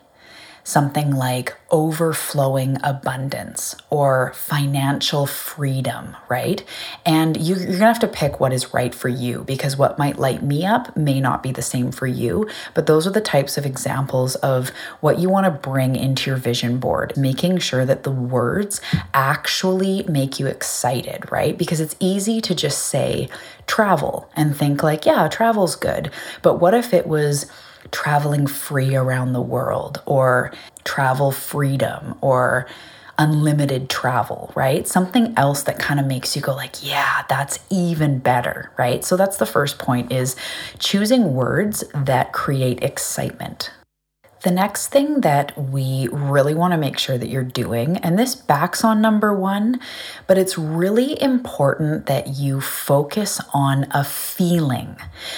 something 0.64 1.12
like 1.12 1.56
overflowing 1.72 2.78
abundance 2.84 3.76
or 3.90 4.32
financial 4.34 5.26
freedom, 5.26 6.16
right? 6.30 6.64
And 7.06 7.36
you, 7.36 7.56
are 7.56 7.66
gonna 7.66 7.78
have 7.80 8.00
to 8.00 8.08
pick 8.08 8.40
what 8.40 8.54
is 8.54 8.74
right 8.74 8.96
for 8.96 9.10
you 9.10 9.44
because 9.44 9.76
what 9.76 10.00
might 10.00 10.18
light 10.18 10.42
me 10.42 10.66
up 10.66 10.96
may 10.96 11.20
not 11.20 11.44
be 11.44 11.52
the 11.52 11.62
same 11.62 11.92
for 11.92 12.08
you. 12.08 12.48
But 12.74 12.88
those 12.88 13.06
are 13.06 13.12
the 13.12 13.22
types 13.22 13.58
of 13.58 13.66
examples 13.66 14.36
of 14.36 14.70
what 15.02 15.20
you 15.20 15.30
wanna 15.30 15.52
bring 15.52 15.96
into 15.96 16.30
your 16.30 16.38
vision 16.38 16.78
board, 16.78 17.18
making 17.18 17.58
sure 17.58 17.86
that 17.86 18.04
the 18.04 18.12
words 18.12 18.80
actually 19.14 20.04
make 20.04 20.40
you 20.40 20.48
excited, 20.48 21.30
right? 21.32 21.58
Because 21.58 21.82
it's 21.82 21.96
easy 22.00 22.40
to 22.40 22.56
just 22.56 22.88
say 22.88 23.28
travel 23.68 24.30
and 24.36 24.56
think, 24.56 24.84
like, 24.84 25.06
yeah, 25.06 25.28
travel's 25.28 25.76
good. 25.76 26.12
But 26.42 26.60
what 26.60 26.74
if 26.74 26.94
it 26.94 27.08
was, 27.08 27.48
traveling 27.92 28.48
free 28.48 28.96
around 28.96 29.34
the 29.34 29.42
world 29.42 30.02
or 30.06 30.52
travel 30.84 31.32
freedom 31.32 32.18
or 32.22 32.68
unlimited 33.18 33.90
travel, 33.90 34.52
right? 34.56 34.88
Something 34.88 35.34
else 35.38 35.64
that 35.64 35.80
kind 35.80 36.00
of 36.00 36.06
makes 36.06 36.36
you 36.36 36.42
go 36.42 36.56
like, 36.56 36.84
yeah, 36.84 37.24
that's 37.30 37.60
even 37.70 38.20
better, 38.20 38.72
right? 38.78 39.06
So 39.06 39.16
that's 39.16 39.38
the 39.38 39.46
first 39.46 39.78
point 39.78 40.12
is 40.12 40.36
choosing 40.80 41.34
words 41.34 41.84
that 41.94 42.34
create 42.34 42.84
excitement. 42.84 43.72
The 44.44 44.52
next 44.52 44.88
thing 44.88 45.22
that 45.22 45.58
we 45.58 46.10
really 46.12 46.54
want 46.54 46.74
to 46.74 46.78
make 46.78 47.00
sure 47.00 47.18
that 47.18 47.30
you're 47.30 47.46
doing, 47.46 47.96
and 48.00 48.20
this 48.20 48.36
backs 48.36 48.84
on 48.84 49.02
number 49.02 49.34
one, 49.34 49.80
but 50.28 50.38
it's 50.38 50.58
really 50.58 51.20
important 51.22 52.08
that 52.08 52.28
you 52.28 52.60
focus 52.60 53.40
on 53.54 53.88
a 53.92 54.04
feeling. 54.04 54.98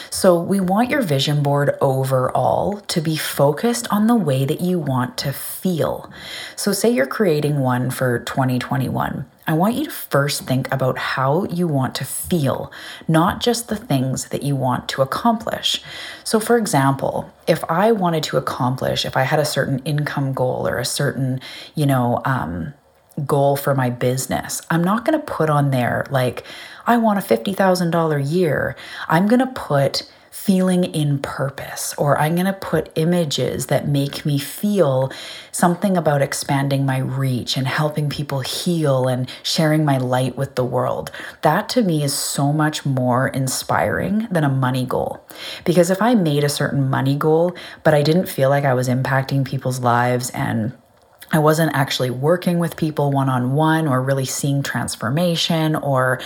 So 0.09 0.41
we 0.41 0.59
want 0.59 0.89
your 0.89 1.03
vision 1.03 1.43
board 1.43 1.77
overall 1.81 2.81
to 2.81 2.99
be 2.99 3.15
focused 3.15 3.87
on 3.91 4.07
the 4.07 4.15
way 4.15 4.43
that 4.43 4.59
you 4.59 4.79
want 4.79 5.19
to 5.19 5.31
feel. 5.31 6.11
So, 6.55 6.71
say 6.71 6.89
you're 6.89 7.05
creating 7.05 7.59
one 7.59 7.91
for 7.91 8.19
2021. 8.19 9.25
I 9.47 9.53
want 9.53 9.75
you 9.75 9.85
to 9.85 9.91
first 9.91 10.43
think 10.43 10.71
about 10.71 10.97
how 10.97 11.45
you 11.45 11.67
want 11.67 11.93
to 11.95 12.05
feel, 12.05 12.71
not 13.07 13.41
just 13.41 13.67
the 13.67 13.75
things 13.75 14.29
that 14.29 14.41
you 14.41 14.55
want 14.55 14.89
to 14.89 15.01
accomplish. 15.03 15.81
So, 16.23 16.39
for 16.39 16.57
example, 16.57 17.31
if 17.45 17.63
I 17.69 17.91
wanted 17.91 18.23
to 18.23 18.37
accomplish, 18.37 19.05
if 19.05 19.15
I 19.15 19.21
had 19.23 19.39
a 19.39 19.45
certain 19.45 19.79
income 19.85 20.33
goal 20.33 20.67
or 20.67 20.79
a 20.79 20.85
certain, 20.85 21.41
you 21.75 21.85
know, 21.85 22.21
um, 22.25 22.73
goal 23.25 23.55
for 23.55 23.75
my 23.75 23.89
business, 23.91 24.61
I'm 24.71 24.83
not 24.83 25.05
going 25.05 25.19
to 25.19 25.25
put 25.25 25.49
on 25.49 25.69
there 25.69 26.07
like, 26.09 26.43
I 26.87 26.97
want 26.97 27.19
a 27.19 27.21
$50,000 27.21 28.31
year. 28.31 28.75
I'm 29.07 29.27
going 29.27 29.39
to 29.39 29.47
put 29.47 30.09
feeling 30.35 30.83
in 30.83 31.17
purpose, 31.17 31.95
or 31.97 32.19
I'm 32.19 32.35
going 32.35 32.45
to 32.45 32.53
put 32.53 32.91
images 32.95 33.65
that 33.67 33.87
make 33.87 34.25
me 34.25 34.37
feel 34.37 35.11
something 35.51 35.97
about 35.97 36.21
expanding 36.21 36.85
my 36.85 36.99
reach 36.99 37.57
and 37.57 37.65
helping 37.65 38.09
people 38.09 38.41
heal 38.41 39.07
and 39.07 39.27
sharing 39.41 39.83
my 39.83 39.97
light 39.97 40.35
with 40.37 40.53
the 40.53 40.63
world. 40.63 41.09
That 41.41 41.67
to 41.69 41.81
me 41.81 42.03
is 42.03 42.13
so 42.13 42.53
much 42.53 42.85
more 42.85 43.29
inspiring 43.29 44.27
than 44.29 44.43
a 44.43 44.49
money 44.49 44.85
goal. 44.85 45.25
Because 45.63 45.89
if 45.89 45.99
I 45.99 46.13
made 46.13 46.43
a 46.43 46.49
certain 46.49 46.91
money 46.91 47.15
goal, 47.15 47.55
but 47.83 47.95
I 47.95 48.03
didn't 48.03 48.27
feel 48.27 48.49
like 48.49 48.65
I 48.65 48.75
was 48.75 48.87
impacting 48.87 49.45
people's 49.47 49.79
lives 49.79 50.29
and 50.31 50.73
I 51.31 51.39
wasn't 51.39 51.75
actually 51.75 52.11
working 52.11 52.59
with 52.59 52.75
people 52.75 53.09
one 53.09 53.29
on 53.29 53.53
one 53.53 53.87
or 53.87 53.99
really 53.99 54.25
seeing 54.25 54.61
transformation 54.61 55.75
or 55.75 56.19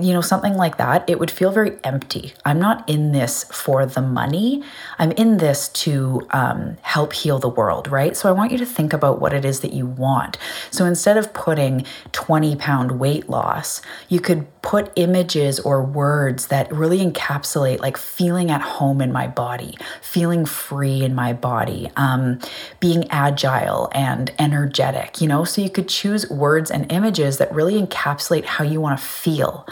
you 0.00 0.12
know, 0.14 0.22
something 0.22 0.54
like 0.54 0.78
that, 0.78 1.08
it 1.08 1.18
would 1.18 1.30
feel 1.30 1.50
very 1.50 1.78
empty. 1.84 2.32
I'm 2.46 2.58
not 2.58 2.88
in 2.88 3.12
this 3.12 3.44
for 3.44 3.84
the 3.84 4.00
money. 4.00 4.62
I'm 4.98 5.12
in 5.12 5.36
this 5.36 5.68
to 5.68 6.26
um, 6.30 6.78
help 6.80 7.12
heal 7.12 7.38
the 7.38 7.48
world, 7.48 7.88
right? 7.88 8.16
So 8.16 8.28
I 8.28 8.32
want 8.32 8.52
you 8.52 8.58
to 8.58 8.66
think 8.66 8.94
about 8.94 9.20
what 9.20 9.34
it 9.34 9.44
is 9.44 9.60
that 9.60 9.74
you 9.74 9.84
want. 9.84 10.38
So 10.70 10.86
instead 10.86 11.18
of 11.18 11.34
putting 11.34 11.84
20 12.12 12.56
pound 12.56 12.98
weight 12.98 13.28
loss, 13.28 13.82
you 14.08 14.18
could 14.18 14.46
put 14.62 14.92
images 14.96 15.60
or 15.60 15.82
words 15.82 16.46
that 16.46 16.72
really 16.72 17.00
encapsulate 17.00 17.80
like 17.80 17.96
feeling 17.96 18.50
at 18.50 18.62
home 18.62 19.00
in 19.00 19.12
my 19.12 19.26
body, 19.26 19.76
feeling 20.00 20.46
free 20.46 21.02
in 21.02 21.14
my 21.14 21.32
body, 21.32 21.90
um, 21.96 22.38
being 22.80 23.10
agile 23.10 23.90
and 23.92 24.32
energetic, 24.38 25.20
you 25.20 25.26
know? 25.26 25.44
So 25.44 25.60
you 25.60 25.68
could 25.68 25.88
choose 25.88 26.30
words 26.30 26.70
and 26.70 26.90
images 26.90 27.38
that 27.38 27.52
really 27.52 27.80
encapsulate 27.80 28.44
how 28.44 28.64
you 28.64 28.80
want 28.80 28.98
to 28.98 29.04
feel. 29.04 29.66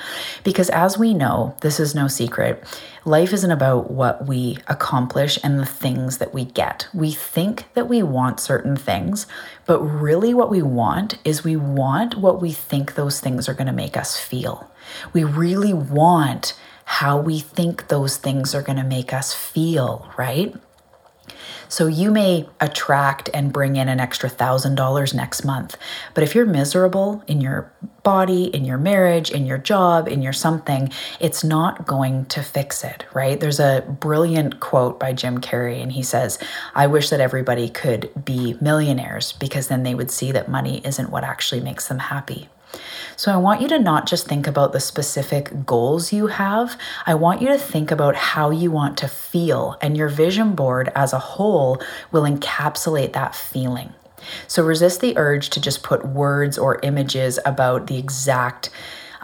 Because 0.44 0.70
as 0.70 0.98
we 0.98 1.14
know, 1.14 1.56
this 1.60 1.80
is 1.80 1.94
no 1.94 2.08
secret, 2.08 2.62
life 3.04 3.32
isn't 3.32 3.50
about 3.50 3.90
what 3.90 4.26
we 4.26 4.58
accomplish 4.66 5.38
and 5.42 5.58
the 5.58 5.66
things 5.66 6.18
that 6.18 6.34
we 6.34 6.44
get. 6.44 6.88
We 6.92 7.12
think 7.12 7.72
that 7.74 7.88
we 7.88 8.02
want 8.02 8.40
certain 8.40 8.76
things, 8.76 9.26
but 9.66 9.80
really 9.80 10.34
what 10.34 10.50
we 10.50 10.62
want 10.62 11.18
is 11.24 11.44
we 11.44 11.56
want 11.56 12.16
what 12.16 12.40
we 12.40 12.52
think 12.52 12.94
those 12.94 13.20
things 13.20 13.48
are 13.48 13.54
going 13.54 13.66
to 13.66 13.72
make 13.72 13.96
us 13.96 14.18
feel. 14.18 14.70
We 15.12 15.24
really 15.24 15.72
want 15.72 16.54
how 16.84 17.20
we 17.20 17.38
think 17.38 17.86
those 17.86 18.16
things 18.16 18.52
are 18.54 18.62
going 18.62 18.78
to 18.78 18.84
make 18.84 19.12
us 19.12 19.32
feel, 19.32 20.10
right? 20.18 20.54
So 21.70 21.86
you 21.86 22.10
may 22.10 22.48
attract 22.60 23.30
and 23.32 23.52
bring 23.52 23.76
in 23.76 23.88
an 23.88 24.00
extra 24.00 24.28
thousand 24.28 24.74
dollars 24.74 25.14
next 25.14 25.44
month. 25.44 25.76
But 26.14 26.24
if 26.24 26.34
you're 26.34 26.44
miserable 26.44 27.22
in 27.28 27.40
your 27.40 27.72
body, 28.02 28.44
in 28.44 28.64
your 28.64 28.76
marriage, 28.76 29.30
in 29.30 29.46
your 29.46 29.56
job, 29.56 30.08
in 30.08 30.20
your 30.20 30.32
something, 30.32 30.90
it's 31.20 31.44
not 31.44 31.86
going 31.86 32.26
to 32.26 32.42
fix 32.42 32.82
it, 32.82 33.04
right? 33.14 33.38
There's 33.38 33.60
a 33.60 33.84
brilliant 34.00 34.58
quote 34.58 34.98
by 34.98 35.12
Jim 35.12 35.40
Carrey, 35.40 35.80
and 35.80 35.92
he 35.92 36.02
says, 36.02 36.40
I 36.74 36.88
wish 36.88 37.08
that 37.10 37.20
everybody 37.20 37.68
could 37.68 38.10
be 38.24 38.56
millionaires 38.60 39.32
because 39.32 39.68
then 39.68 39.84
they 39.84 39.94
would 39.94 40.10
see 40.10 40.32
that 40.32 40.48
money 40.48 40.80
isn't 40.84 41.10
what 41.10 41.22
actually 41.22 41.60
makes 41.60 41.86
them 41.86 42.00
happy. 42.00 42.48
So 43.20 43.30
I 43.30 43.36
want 43.36 43.60
you 43.60 43.68
to 43.68 43.78
not 43.78 44.06
just 44.06 44.26
think 44.26 44.46
about 44.46 44.72
the 44.72 44.80
specific 44.80 45.66
goals 45.66 46.10
you 46.10 46.28
have, 46.28 46.80
I 47.04 47.16
want 47.16 47.42
you 47.42 47.48
to 47.48 47.58
think 47.58 47.90
about 47.90 48.16
how 48.16 48.48
you 48.48 48.70
want 48.70 48.96
to 48.96 49.08
feel, 49.08 49.76
and 49.82 49.94
your 49.94 50.08
vision 50.08 50.54
board 50.54 50.90
as 50.94 51.12
a 51.12 51.18
whole 51.18 51.82
will 52.12 52.22
encapsulate 52.22 53.12
that 53.12 53.34
feeling. 53.34 53.92
So 54.46 54.64
resist 54.64 55.02
the 55.02 55.18
urge 55.18 55.50
to 55.50 55.60
just 55.60 55.82
put 55.82 56.02
words 56.02 56.56
or 56.56 56.80
images 56.82 57.38
about 57.44 57.88
the 57.88 57.98
exact 57.98 58.70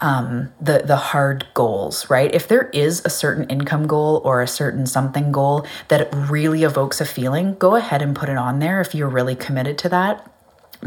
um, 0.02 0.52
the 0.60 0.82
the 0.84 0.96
hard 0.96 1.46
goals, 1.54 2.10
right? 2.10 2.34
If 2.34 2.48
there 2.48 2.68
is 2.74 3.00
a 3.06 3.08
certain 3.08 3.48
income 3.48 3.86
goal 3.86 4.20
or 4.26 4.42
a 4.42 4.46
certain 4.46 4.84
something 4.84 5.32
goal 5.32 5.64
that 5.88 6.14
really 6.14 6.64
evokes 6.64 7.00
a 7.00 7.06
feeling, 7.06 7.54
go 7.54 7.76
ahead 7.76 8.02
and 8.02 8.14
put 8.14 8.28
it 8.28 8.36
on 8.36 8.58
there 8.58 8.82
if 8.82 8.94
you're 8.94 9.08
really 9.08 9.34
committed 9.34 9.78
to 9.78 9.88
that. 9.88 10.30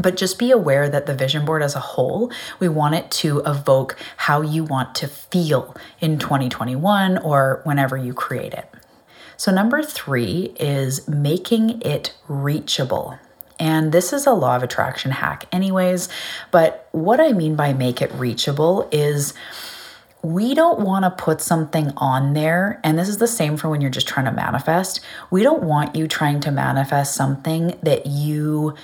But 0.00 0.16
just 0.16 0.38
be 0.38 0.50
aware 0.50 0.88
that 0.88 1.06
the 1.06 1.14
vision 1.14 1.44
board 1.44 1.62
as 1.62 1.74
a 1.74 1.80
whole, 1.80 2.32
we 2.58 2.68
want 2.68 2.94
it 2.94 3.10
to 3.12 3.40
evoke 3.40 3.96
how 4.16 4.40
you 4.40 4.64
want 4.64 4.94
to 4.96 5.08
feel 5.08 5.76
in 6.00 6.18
2021 6.18 7.18
or 7.18 7.60
whenever 7.64 7.96
you 7.96 8.14
create 8.14 8.54
it. 8.54 8.68
So, 9.36 9.50
number 9.50 9.82
three 9.82 10.54
is 10.60 11.08
making 11.08 11.80
it 11.82 12.14
reachable. 12.28 13.18
And 13.58 13.92
this 13.92 14.12
is 14.12 14.26
a 14.26 14.32
law 14.32 14.56
of 14.56 14.62
attraction 14.62 15.10
hack, 15.10 15.46
anyways. 15.52 16.08
But 16.50 16.88
what 16.92 17.20
I 17.20 17.32
mean 17.32 17.56
by 17.56 17.72
make 17.72 18.00
it 18.00 18.12
reachable 18.12 18.88
is 18.90 19.34
we 20.22 20.54
don't 20.54 20.80
want 20.80 21.04
to 21.04 21.10
put 21.10 21.40
something 21.40 21.92
on 21.96 22.34
there. 22.34 22.80
And 22.84 22.98
this 22.98 23.08
is 23.08 23.18
the 23.18 23.26
same 23.26 23.56
for 23.56 23.68
when 23.68 23.80
you're 23.80 23.90
just 23.90 24.08
trying 24.08 24.26
to 24.26 24.32
manifest. 24.32 25.00
We 25.30 25.42
don't 25.42 25.62
want 25.62 25.94
you 25.94 26.08
trying 26.08 26.40
to 26.40 26.50
manifest 26.50 27.14
something 27.14 27.78
that 27.82 28.06
you 28.06 28.74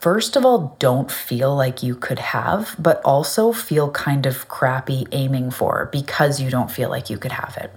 first 0.00 0.36
of 0.36 0.44
all, 0.44 0.76
don't 0.78 1.10
feel 1.10 1.54
like 1.54 1.82
you 1.82 1.94
could 1.94 2.18
have, 2.18 2.74
but 2.78 3.00
also 3.04 3.52
feel 3.52 3.90
kind 3.90 4.26
of 4.26 4.48
crappy 4.48 5.06
aiming 5.12 5.50
for 5.50 5.88
because 5.92 6.40
you 6.40 6.50
don't 6.50 6.70
feel 6.70 6.90
like 6.90 7.10
you 7.10 7.18
could 7.18 7.32
have 7.32 7.56
it. 7.56 7.72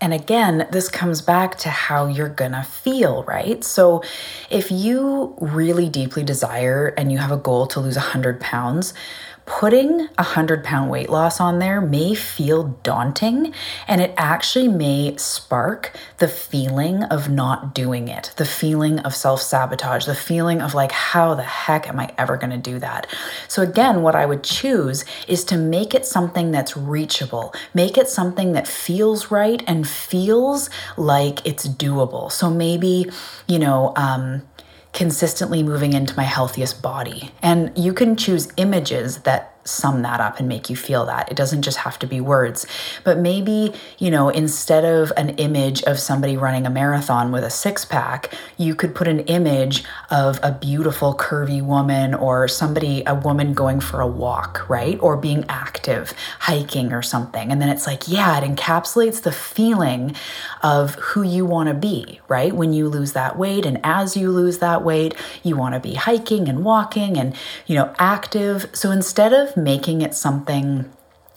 And 0.00 0.12
again, 0.12 0.68
this 0.70 0.88
comes 0.88 1.22
back 1.22 1.56
to 1.58 1.70
how 1.70 2.06
you're 2.06 2.28
gonna 2.28 2.64
feel, 2.64 3.22
right? 3.24 3.64
So, 3.64 4.02
if 4.50 4.70
you 4.70 5.34
really 5.40 5.88
deeply 5.88 6.22
desire 6.22 6.88
and 6.98 7.10
you 7.10 7.18
have 7.18 7.30
a 7.32 7.38
goal 7.38 7.66
to 7.68 7.80
lose 7.80 7.96
100 7.96 8.40
pounds, 8.40 8.92
putting 9.46 10.08
a 10.16 10.22
hundred 10.22 10.64
pound 10.64 10.90
weight 10.90 11.10
loss 11.10 11.40
on 11.40 11.58
there 11.58 11.80
may 11.80 12.14
feel 12.14 12.78
daunting 12.82 13.52
and 13.86 14.00
it 14.00 14.14
actually 14.16 14.68
may 14.68 15.16
spark 15.16 15.94
the 16.18 16.28
feeling 16.28 17.02
of 17.04 17.28
not 17.28 17.74
doing 17.74 18.08
it, 18.08 18.32
the 18.36 18.44
feeling 18.44 18.98
of 19.00 19.14
self 19.14 19.42
sabotage, 19.42 20.06
the 20.06 20.14
feeling 20.14 20.62
of 20.62 20.74
like, 20.74 20.92
how 20.92 21.34
the 21.34 21.42
heck 21.42 21.88
am 21.88 22.00
I 22.00 22.12
ever 22.16 22.36
going 22.36 22.50
to 22.50 22.56
do 22.56 22.78
that? 22.78 23.06
So, 23.48 23.62
again, 23.62 24.02
what 24.02 24.14
I 24.14 24.26
would 24.26 24.42
choose 24.42 25.04
is 25.28 25.44
to 25.44 25.56
make 25.56 25.94
it 25.94 26.06
something 26.06 26.50
that's 26.50 26.76
reachable, 26.76 27.54
make 27.74 27.98
it 27.98 28.08
something 28.08 28.52
that 28.52 28.66
feels 28.66 29.30
right 29.30 29.62
and 29.66 29.88
feels 29.88 30.70
like 30.96 31.46
it's 31.46 31.68
doable. 31.68 32.32
So, 32.32 32.50
maybe, 32.50 33.06
you 33.46 33.58
know, 33.58 33.92
um, 33.96 34.42
consistently 34.94 35.62
moving 35.62 35.92
into 35.92 36.16
my 36.16 36.22
healthiest 36.22 36.80
body. 36.80 37.32
And 37.42 37.76
you 37.76 37.92
can 37.92 38.16
choose 38.16 38.48
images 38.56 39.18
that 39.18 39.53
sum 39.64 40.02
that 40.02 40.20
up 40.20 40.38
and 40.38 40.48
make 40.48 40.68
you 40.68 40.76
feel 40.76 41.06
that. 41.06 41.30
It 41.30 41.36
doesn't 41.36 41.62
just 41.62 41.78
have 41.78 41.98
to 42.00 42.06
be 42.06 42.20
words. 42.20 42.66
But 43.02 43.18
maybe, 43.18 43.72
you 43.98 44.10
know, 44.10 44.28
instead 44.28 44.84
of 44.84 45.12
an 45.16 45.30
image 45.30 45.82
of 45.84 45.98
somebody 45.98 46.36
running 46.36 46.66
a 46.66 46.70
marathon 46.70 47.32
with 47.32 47.44
a 47.44 47.50
six 47.50 47.84
pack, 47.84 48.32
you 48.56 48.74
could 48.74 48.94
put 48.94 49.08
an 49.08 49.20
image 49.20 49.84
of 50.10 50.38
a 50.42 50.52
beautiful, 50.52 51.14
curvy 51.14 51.62
woman 51.62 52.14
or 52.14 52.48
somebody, 52.48 53.02
a 53.06 53.14
woman 53.14 53.54
going 53.54 53.80
for 53.80 54.00
a 54.00 54.06
walk, 54.06 54.68
right? 54.68 54.98
Or 55.00 55.16
being 55.16 55.44
active, 55.48 56.12
hiking 56.40 56.92
or 56.92 57.02
something. 57.02 57.50
And 57.50 57.60
then 57.60 57.68
it's 57.68 57.86
like, 57.86 58.06
yeah, 58.06 58.38
it 58.38 58.44
encapsulates 58.44 59.22
the 59.22 59.32
feeling 59.32 60.14
of 60.62 60.94
who 60.96 61.22
you 61.22 61.46
want 61.46 61.68
to 61.68 61.74
be, 61.74 62.20
right? 62.28 62.54
When 62.54 62.72
you 62.72 62.88
lose 62.88 63.12
that 63.12 63.38
weight. 63.38 63.64
And 63.64 63.80
as 63.82 64.16
you 64.16 64.30
lose 64.30 64.58
that 64.58 64.82
weight, 64.82 65.14
you 65.42 65.56
want 65.56 65.74
to 65.74 65.80
be 65.80 65.94
hiking 65.94 66.48
and 66.48 66.64
walking 66.64 67.16
and, 67.16 67.34
you 67.66 67.76
know, 67.76 67.94
active. 67.98 68.66
So 68.72 68.90
instead 68.90 69.32
of 69.32 69.53
making 69.56 70.02
it 70.02 70.14
something 70.14 70.90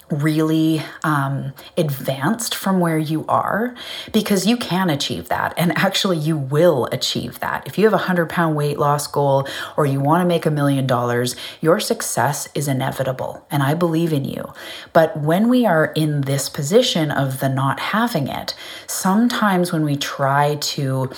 really 0.09 0.81
um, 1.03 1.53
advanced 1.75 2.55
from 2.55 2.79
where 2.79 2.97
you 2.97 3.25
are 3.27 3.75
because 4.13 4.47
you 4.47 4.55
can 4.55 4.89
achieve 4.89 5.27
that 5.27 5.53
and 5.57 5.77
actually 5.77 6.17
you 6.17 6.37
will 6.37 6.87
achieve 6.91 7.39
that. 7.39 7.67
If 7.67 7.77
you 7.77 7.83
have 7.83 7.93
a 7.93 7.97
100 7.97 8.29
pound 8.29 8.55
weight 8.55 8.79
loss 8.79 9.05
goal 9.07 9.47
or 9.75 9.85
you 9.85 9.99
want 9.99 10.21
to 10.21 10.25
make 10.25 10.45
a 10.45 10.51
million 10.51 10.87
dollars 10.87 11.35
your 11.59 11.79
success 11.79 12.47
is 12.55 12.67
inevitable 12.67 13.45
and 13.51 13.63
i 13.63 13.73
believe 13.73 14.13
in 14.13 14.23
you. 14.23 14.53
But 14.93 15.17
when 15.17 15.49
we 15.49 15.65
are 15.65 15.91
in 15.95 16.21
this 16.21 16.47
position 16.47 17.11
of 17.11 17.39
the 17.39 17.49
not 17.49 17.79
having 17.79 18.27
it 18.27 18.55
sometimes 18.87 19.73
when 19.73 19.83
we 19.83 19.97
try 19.97 20.55
to 20.55 21.11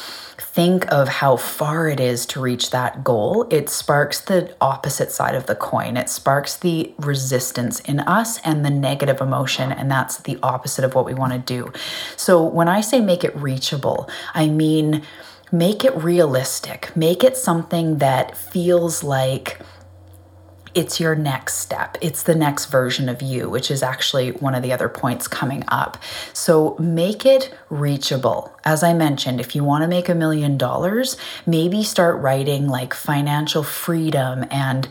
think 0.60 0.92
of 0.92 1.08
how 1.08 1.38
far 1.38 1.88
it 1.88 2.02
is 2.02 2.26
to 2.26 2.42
reach 2.42 2.72
that 2.72 3.02
goal, 3.02 3.48
it 3.50 3.70
sparks 3.70 4.20
the 4.20 4.54
opposite 4.60 5.10
side 5.10 5.34
of 5.34 5.46
the 5.46 5.56
coin. 5.56 5.96
It 5.96 6.10
sparks 6.10 6.58
the 6.58 6.94
resistance 6.98 7.80
in 7.80 8.02
us 8.02 8.40
and 8.40 8.66
the 8.66 8.70
negative 8.70 9.22
emotion, 9.22 9.72
and 9.72 9.90
that's 9.90 10.18
the 10.18 10.38
opposite 10.44 10.84
of 10.84 10.96
what 10.96 11.06
we 11.06 11.14
want 11.14 11.32
to 11.32 11.40
do. 11.40 11.72
So 12.18 12.44
when 12.44 12.68
I 12.68 12.82
say 12.82 13.00
make 13.00 13.24
it 13.24 13.34
reachable, 13.38 14.10
I 14.34 14.48
mean 14.48 15.02
make 15.50 15.86
it 15.86 15.96
realistic, 15.96 16.94
make 16.94 17.24
it 17.24 17.38
something 17.38 18.00
that 18.00 18.36
feels 18.36 19.02
like 19.02 19.62
it's 20.80 20.98
your 20.98 21.14
next 21.14 21.56
step. 21.56 21.98
It's 22.00 22.24
the 22.24 22.34
next 22.34 22.68
version 22.68 23.10
of 23.10 23.22
you, 23.22 23.50
which 23.50 23.70
is 23.70 23.84
actually 23.84 24.32
one 24.32 24.56
of 24.56 24.64
the 24.64 24.72
other 24.72 24.88
points 24.88 25.28
coming 25.28 25.66
up. 25.68 26.02
So 26.32 26.78
make 26.80 27.26
it 27.26 27.54
reachable. 27.70 28.58
As 28.64 28.82
I 28.82 28.94
mentioned, 28.94 29.42
if 29.42 29.56
you 29.58 29.66
want 29.66 29.82
to 29.82 29.90
make 29.90 30.08
a 30.08 30.16
million 30.16 30.58
dollars, 30.58 31.18
maybe 31.46 31.84
start 31.84 32.22
writing 32.22 32.70
like 32.70 32.94
financial 32.94 33.62
freedom 33.62 34.46
and 34.50 34.88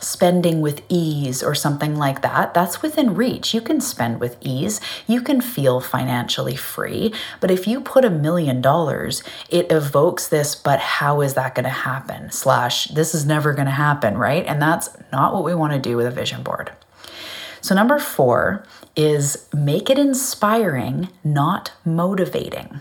spending 0.00 0.60
with 0.60 0.82
ease 0.88 1.42
or 1.42 1.54
something 1.54 1.96
like 1.96 2.22
that, 2.22 2.54
that's 2.54 2.82
within 2.82 3.14
reach. 3.14 3.54
You 3.54 3.60
can 3.60 3.80
spend 3.80 4.20
with 4.20 4.36
ease. 4.40 4.80
You 5.06 5.20
can 5.20 5.40
feel 5.40 5.80
financially 5.80 6.56
free. 6.56 7.12
But 7.40 7.50
if 7.50 7.66
you 7.66 7.80
put 7.80 8.04
a 8.04 8.10
million 8.10 8.60
dollars, 8.60 9.22
it 9.48 9.70
evokes 9.70 10.28
this, 10.28 10.54
but 10.54 10.78
how 10.78 11.20
is 11.20 11.34
that 11.34 11.54
going 11.54 11.64
to 11.64 11.70
happen? 11.70 12.30
Slash, 12.30 12.86
this 12.86 13.14
is 13.14 13.26
never 13.26 13.52
going 13.52 13.66
to 13.66 13.72
happen, 13.72 14.16
right? 14.18 14.44
And 14.46 14.60
that's 14.60 14.90
not 15.12 15.34
what 15.34 15.44
we 15.44 15.54
want 15.54 15.72
to 15.72 15.78
do 15.78 15.96
with 15.96 16.06
a 16.06 16.10
vision 16.10 16.42
board. 16.42 16.72
So, 17.60 17.74
number 17.74 17.98
four 17.98 18.64
is 18.94 19.48
make 19.52 19.90
it 19.90 19.98
inspiring, 19.98 21.08
not 21.24 21.72
motivating. 21.84 22.80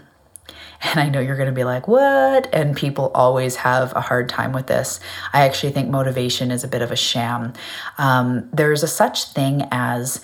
And 0.86 1.00
I 1.00 1.10
know 1.10 1.20
you're 1.20 1.36
going 1.36 1.50
to 1.50 1.56
be 1.56 1.64
like, 1.64 1.88
what? 1.88 2.48
And 2.54 2.76
people 2.76 3.12
always 3.16 3.56
have 3.58 3.94
a 3.96 4.02
hard 4.02 4.30
time 4.30 4.54
with 4.54 4.68
this. 4.68 5.00
I 5.34 5.42
actually 5.42 5.74
think 5.74 5.90
motivation 5.90 6.52
is 6.52 6.64
a 6.64 6.68
bit 6.68 6.82
of 6.82 6.92
a 6.92 6.96
sham. 6.96 7.54
Um, 7.98 8.48
there's 8.54 8.84
a 8.84 8.88
such 8.88 9.26
thing 9.32 9.68
as 9.72 10.22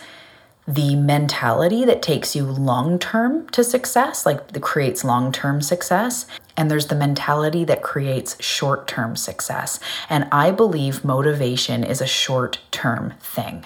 the 0.68 0.96
mentality 0.96 1.84
that 1.86 2.02
takes 2.02 2.36
you 2.36 2.46
long 2.46 3.00
term 3.00 3.50
to 3.50 3.64
success, 3.64 4.26
like 4.26 4.52
that 4.52 4.62
creates 4.62 5.04
long 5.04 5.32
term 5.32 5.62
success. 5.62 6.28
And 6.56 6.70
there's 6.70 6.88
the 6.88 6.96
mentality 6.96 7.64
that 7.66 7.82
creates 7.82 8.42
short 8.42 8.88
term 8.88 9.16
success. 9.16 9.80
And 10.10 10.28
I 10.32 10.52
believe 10.52 11.04
motivation 11.04 11.84
is 11.84 12.02
a 12.02 12.08
short 12.08 12.60
term 12.70 13.14
thing. 13.20 13.66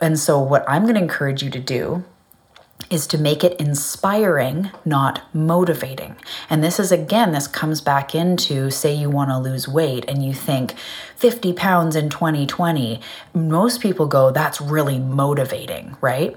And 0.00 0.18
so, 0.18 0.40
what 0.40 0.64
I'm 0.68 0.82
going 0.82 0.94
to 0.94 1.00
encourage 1.00 1.42
you 1.42 1.50
to 1.50 1.60
do 1.60 2.04
is 2.90 3.06
to 3.08 3.18
make 3.18 3.44
it 3.44 3.58
inspiring, 3.60 4.70
not 4.84 5.22
motivating. 5.34 6.16
And 6.48 6.62
this 6.62 6.80
is 6.80 6.90
again, 6.90 7.32
this 7.32 7.46
comes 7.46 7.80
back 7.80 8.14
into 8.14 8.70
say 8.70 8.94
you 8.94 9.10
want 9.10 9.30
to 9.30 9.38
lose 9.38 9.68
weight 9.68 10.04
and 10.08 10.24
you 10.24 10.32
think 10.32 10.74
50 11.16 11.52
pounds 11.52 11.96
in 11.96 12.08
2020. 12.08 13.00
Most 13.34 13.80
people 13.80 14.06
go, 14.06 14.30
that's 14.30 14.60
really 14.60 14.98
motivating, 14.98 15.96
right? 16.00 16.36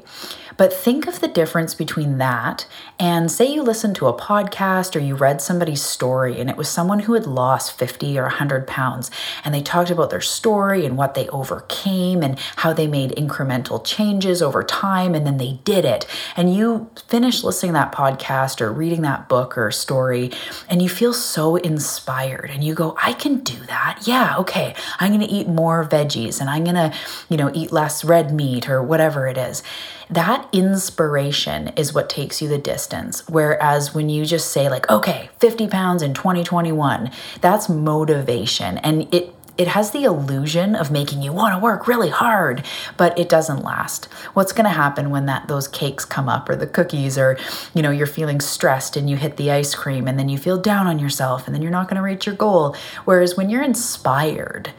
But 0.57 0.73
think 0.73 1.07
of 1.07 1.19
the 1.19 1.27
difference 1.27 1.73
between 1.73 2.17
that 2.17 2.65
and 2.99 3.31
say 3.31 3.51
you 3.51 3.63
listened 3.63 3.95
to 3.97 4.07
a 4.07 4.17
podcast 4.17 4.95
or 4.95 4.99
you 4.99 5.15
read 5.15 5.41
somebody's 5.41 5.81
story 5.81 6.39
and 6.39 6.49
it 6.49 6.57
was 6.57 6.69
someone 6.69 6.99
who 6.99 7.13
had 7.13 7.25
lost 7.25 7.77
50 7.77 8.17
or 8.17 8.23
100 8.23 8.67
pounds 8.67 9.11
and 9.43 9.53
they 9.53 9.61
talked 9.61 9.89
about 9.89 10.09
their 10.09 10.21
story 10.21 10.85
and 10.85 10.97
what 10.97 11.13
they 11.13 11.27
overcame 11.29 12.23
and 12.23 12.37
how 12.57 12.73
they 12.73 12.87
made 12.87 13.11
incremental 13.11 13.83
changes 13.83 14.41
over 14.41 14.63
time 14.63 15.15
and 15.15 15.25
then 15.25 15.37
they 15.37 15.59
did 15.63 15.85
it. 15.85 16.05
And 16.35 16.53
you 16.53 16.89
finish 17.07 17.43
listening 17.43 17.73
that 17.73 17.91
podcast 17.91 18.61
or 18.61 18.71
reading 18.71 19.01
that 19.01 19.29
book 19.29 19.57
or 19.57 19.71
story 19.71 20.31
and 20.69 20.81
you 20.81 20.89
feel 20.89 21.13
so 21.13 21.55
inspired 21.55 22.49
and 22.51 22.63
you 22.63 22.73
go, 22.73 22.95
I 23.01 23.13
can 23.13 23.39
do 23.39 23.57
that. 23.67 24.03
Yeah, 24.03 24.37
okay. 24.37 24.75
I'm 24.99 25.09
going 25.11 25.27
to 25.27 25.33
eat 25.33 25.47
more 25.47 25.85
veggies 25.87 26.39
and 26.39 26.49
I'm 26.49 26.63
going 26.63 26.75
to, 26.75 26.93
you 27.29 27.37
know, 27.37 27.51
eat 27.53 27.71
less 27.71 28.03
red 28.03 28.33
meat 28.33 28.69
or 28.69 28.81
whatever 28.83 29.27
it 29.27 29.37
is. 29.37 29.63
That 30.11 30.47
inspiration 30.51 31.69
is 31.77 31.93
what 31.93 32.09
takes 32.09 32.41
you 32.41 32.49
the 32.49 32.57
distance. 32.57 33.27
Whereas 33.29 33.95
when 33.95 34.09
you 34.09 34.25
just 34.25 34.51
say, 34.51 34.69
like, 34.69 34.89
okay, 34.89 35.29
50 35.39 35.67
pounds 35.67 36.01
in 36.01 36.13
2021, 36.13 37.09
that's 37.39 37.69
motivation. 37.69 38.77
And 38.79 39.13
it 39.13 39.33
it 39.57 39.67
has 39.67 39.91
the 39.91 40.05
illusion 40.05 40.75
of 40.75 40.91
making 40.91 41.21
you 41.21 41.31
want 41.31 41.53
to 41.53 41.59
work 41.59 41.87
really 41.87 42.09
hard, 42.09 42.63
but 42.97 43.17
it 43.19 43.29
doesn't 43.29 43.63
last. 43.63 44.05
What's 44.33 44.53
going 44.53 44.63
to 44.63 44.71
happen 44.71 45.11
when 45.11 45.27
that 45.27 45.47
those 45.49 45.67
cakes 45.67 46.03
come 46.03 46.27
up 46.27 46.49
or 46.49 46.55
the 46.55 46.65
cookies 46.65 47.17
or 47.17 47.37
you 47.73 47.81
know 47.81 47.91
you're 47.91 48.07
feeling 48.07 48.39
stressed 48.39 48.97
and 48.97 49.09
you 49.09 49.17
hit 49.17 49.37
the 49.37 49.51
ice 49.51 49.75
cream 49.75 50.07
and 50.07 50.17
then 50.17 50.29
you 50.29 50.37
feel 50.37 50.57
down 50.57 50.87
on 50.87 50.99
yourself 50.99 51.45
and 51.45 51.53
then 51.53 51.61
you're 51.61 51.69
not 51.69 51.87
going 51.87 51.97
to 51.97 52.01
reach 52.01 52.25
your 52.25 52.35
goal. 52.35 52.75
Whereas 53.05 53.37
when 53.37 53.49
you're 53.49 53.63
inspired, 53.63 54.71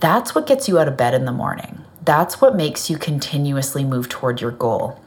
that's 0.00 0.34
what 0.34 0.46
gets 0.46 0.68
you 0.68 0.78
out 0.78 0.88
of 0.88 0.96
bed 0.96 1.14
in 1.14 1.26
the 1.26 1.32
morning. 1.32 1.84
That's 2.04 2.40
what 2.40 2.54
makes 2.54 2.90
you 2.90 2.98
continuously 2.98 3.82
move 3.82 4.08
toward 4.08 4.40
your 4.40 4.50
goal. 4.50 5.00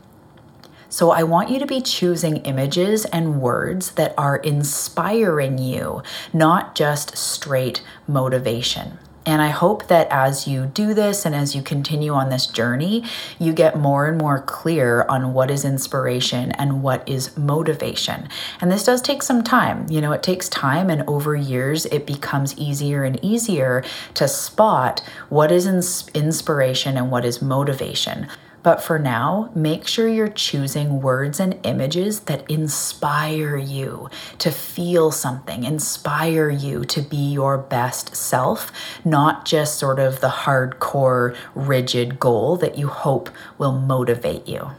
So 0.90 1.12
I 1.12 1.24
want 1.24 1.50
you 1.50 1.60
to 1.60 1.66
be 1.66 1.82
choosing 1.82 2.38
images 2.38 3.06
and 3.06 3.42
words 3.42 3.92
that 3.92 4.16
are 4.18 4.38
inspiring 4.38 5.58
you, 5.58 6.02
not 6.34 6.76
just 6.76 7.18
straight 7.18 7.84
motivation. 8.08 8.98
And 9.28 9.42
I 9.42 9.50
hope 9.50 9.88
that 9.88 10.08
as 10.10 10.48
you 10.48 10.68
do 10.68 10.94
this 10.94 11.26
and 11.26 11.36
as 11.36 11.54
you 11.54 11.62
continue 11.62 12.14
on 12.14 12.30
this 12.30 12.48
journey, 12.48 13.04
you 13.38 13.52
get 13.52 13.78
more 13.78 14.08
and 14.08 14.18
more 14.18 14.42
clear 14.42 15.06
on 15.10 15.34
what 15.34 15.52
is 15.52 15.66
inspiration 15.66 16.54
and 16.54 16.82
what 16.82 17.08
is 17.08 17.36
motivation. 17.38 18.30
And 18.62 18.72
this 18.72 18.86
does 18.86 19.02
take 19.02 19.22
some 19.22 19.44
time. 19.44 19.86
You 19.90 20.00
know, 20.00 20.14
it 20.14 20.24
takes 20.24 20.48
time, 20.48 20.90
and 20.90 21.04
over 21.10 21.36
years, 21.36 21.86
it 21.88 22.08
becomes 22.08 22.58
easier 22.58 23.04
and 23.04 23.20
easier 23.22 23.84
to 24.14 24.30
spot 24.30 25.04
what 25.28 25.52
is 25.52 25.68
inspiration 26.14 26.96
and 26.96 27.12
what 27.12 27.26
is 27.26 27.42
motivation. 27.42 28.28
But 28.68 28.84
for 28.84 29.00
now, 29.00 29.50
make 29.56 29.88
sure 29.88 30.10
you're 30.10 30.28
choosing 30.28 31.02
words 31.02 31.40
and 31.40 31.58
images 31.64 32.20
that 32.28 32.44
inspire 32.52 33.56
you 33.56 34.10
to 34.40 34.52
feel 34.52 35.10
something, 35.10 35.64
inspire 35.64 36.50
you 36.50 36.84
to 36.84 37.02
be 37.02 37.32
your 37.32 37.58
best 37.58 38.14
self, 38.14 38.74
not 39.06 39.46
just 39.46 39.80
sort 39.80 40.00
of 40.00 40.20
the 40.20 40.28
hardcore, 40.28 41.34
rigid 41.56 42.20
goal 42.20 42.58
that 42.58 42.78
you 42.78 42.90
hope 42.90 43.30
will 43.58 43.72
motivate 43.72 44.46
you. 44.50 44.72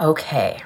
Okay, 0.00 0.62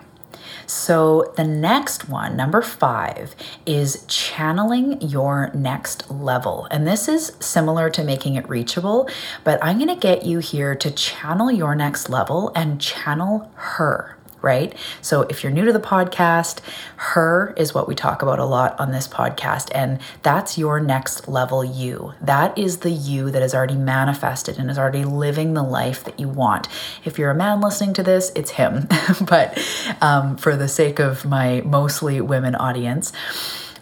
So, 0.73 1.35
the 1.37 1.45
next 1.45 2.09
one, 2.09 2.35
number 2.35 2.63
five, 2.63 3.37
is 3.67 4.07
channeling 4.09 5.03
your 5.03 5.51
next 5.53 6.11
level. 6.11 6.67
And 6.71 6.87
this 6.87 7.09
is 7.09 7.37
similar 7.41 7.91
to 7.91 8.03
making 8.03 8.37
it 8.37 8.49
reachable, 8.49 9.07
but 9.45 9.63
I'm 9.63 9.77
going 9.77 9.89
to 9.89 9.95
get 9.95 10.25
you 10.25 10.39
here 10.39 10.75
to 10.75 10.91
channel 10.91 11.53
your 11.53 11.75
next 11.75 12.09
level 12.09 12.53
and 12.55 12.81
channel 12.81 13.53
her 13.55 14.17
right? 14.43 14.77
So 15.01 15.23
if 15.23 15.43
you're 15.43 15.53
new 15.53 15.65
to 15.65 15.73
the 15.73 15.81
podcast, 15.81 16.61
her 16.97 17.55
is 17.57 17.73
what 17.73 17.89
we 17.89 17.95
talk 17.95 18.23
about 18.23 18.39
a 18.39 18.45
lot 18.45 18.79
on 18.79 18.93
this 18.93 19.09
podcast. 19.09 19.71
And 19.75 20.01
that's 20.23 20.59
your 20.59 20.81
next 20.81 21.29
level 21.29 21.65
you. 21.65 22.15
That 22.21 22.57
is 22.59 22.79
the 22.79 22.91
you 22.91 23.31
that 23.31 23.43
is 23.43 23.55
already 23.55 23.77
manifested 23.77 24.59
and 24.59 24.71
is 24.71 24.79
already 24.79 25.05
living 25.05 25.55
the 25.55 25.63
life 25.63 26.05
that 26.05 26.19
you 26.19 26.29
want. 26.29 26.69
If 27.05 27.19
you're 27.19 27.31
a 27.31 27.35
man 27.35 27.61
listening 27.61 27.95
to 27.95 28.03
this, 28.03 28.33
it's 28.35 28.53
him. 28.53 28.89
but 29.23 29.59
um, 30.01 30.37
for 30.37 30.57
the 30.57 30.69
sake 30.69 30.99
of 30.99 31.25
my 31.25 31.63
mostly 31.65 32.21
women 32.21 32.55
audience, 32.55 33.13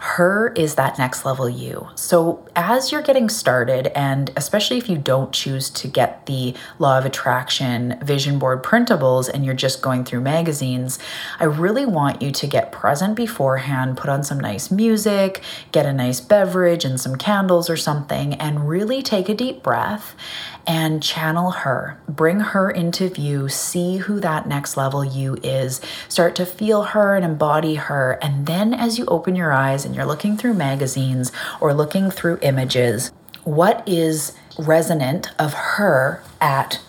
her 0.01 0.51
is 0.57 0.77
that 0.77 0.97
next 0.97 1.27
level 1.27 1.47
you. 1.47 1.87
So, 1.95 2.49
as 2.57 2.91
you're 2.91 3.03
getting 3.03 3.29
started, 3.29 3.89
and 3.89 4.31
especially 4.35 4.79
if 4.79 4.89
you 4.89 4.97
don't 4.97 5.31
choose 5.31 5.69
to 5.71 5.89
get 5.89 6.25
the 6.25 6.55
Law 6.79 6.97
of 6.97 7.05
Attraction 7.05 7.99
vision 8.03 8.39
board 8.39 8.63
printables 8.63 9.29
and 9.29 9.45
you're 9.45 9.55
just 9.55 9.83
going 9.83 10.05
through 10.05 10.23
magazines, 10.23 10.99
I 11.39 11.45
really 11.45 11.85
want 11.85 12.23
you 12.23 12.31
to 12.31 12.47
get 12.47 12.73
present 12.73 13.15
beforehand, 13.15 13.99
put 13.99 14.09
on 14.09 14.25
some 14.25 14.41
nice 14.41 14.71
music, 14.71 15.43
get 15.71 15.85
a 15.85 15.93
nice 15.93 16.23
beverage 16.23 16.87
and 16.87 16.99
some 16.99 17.17
candles 17.17 17.69
or 17.69 17.77
something, 17.77 18.33
and 18.35 18.67
really 18.67 19.03
take 19.03 19.29
a 19.29 19.35
deep 19.35 19.63
breath 19.63 20.15
and 20.67 21.03
channel 21.03 21.51
her. 21.51 22.01
Bring 22.09 22.41
her 22.41 22.71
into 22.71 23.09
view, 23.09 23.49
see 23.49 23.99
who 23.99 24.21
that 24.21 24.47
next 24.47 24.77
level 24.77 25.05
you 25.05 25.37
is, 25.43 25.81
start 26.09 26.35
to 26.37 26.47
feel 26.47 26.83
her 26.85 27.17
and 27.17 27.25
embody 27.25 27.75
her. 27.75 28.19
And 28.23 28.47
then 28.47 28.73
as 28.73 28.99
you 28.99 29.05
open 29.07 29.37
your 29.37 29.53
eyes 29.53 29.85
and 29.91 29.97
you're 29.97 30.07
looking 30.07 30.37
through 30.37 30.55
magazines 30.55 31.33
or 31.61 31.75
looking 31.75 32.13
through 32.13 32.39
images, 32.43 33.11
what 33.43 33.83
is 33.89 34.37
resonant 34.57 35.29
of 35.37 35.53
her 35.53 36.23
at 36.41 36.81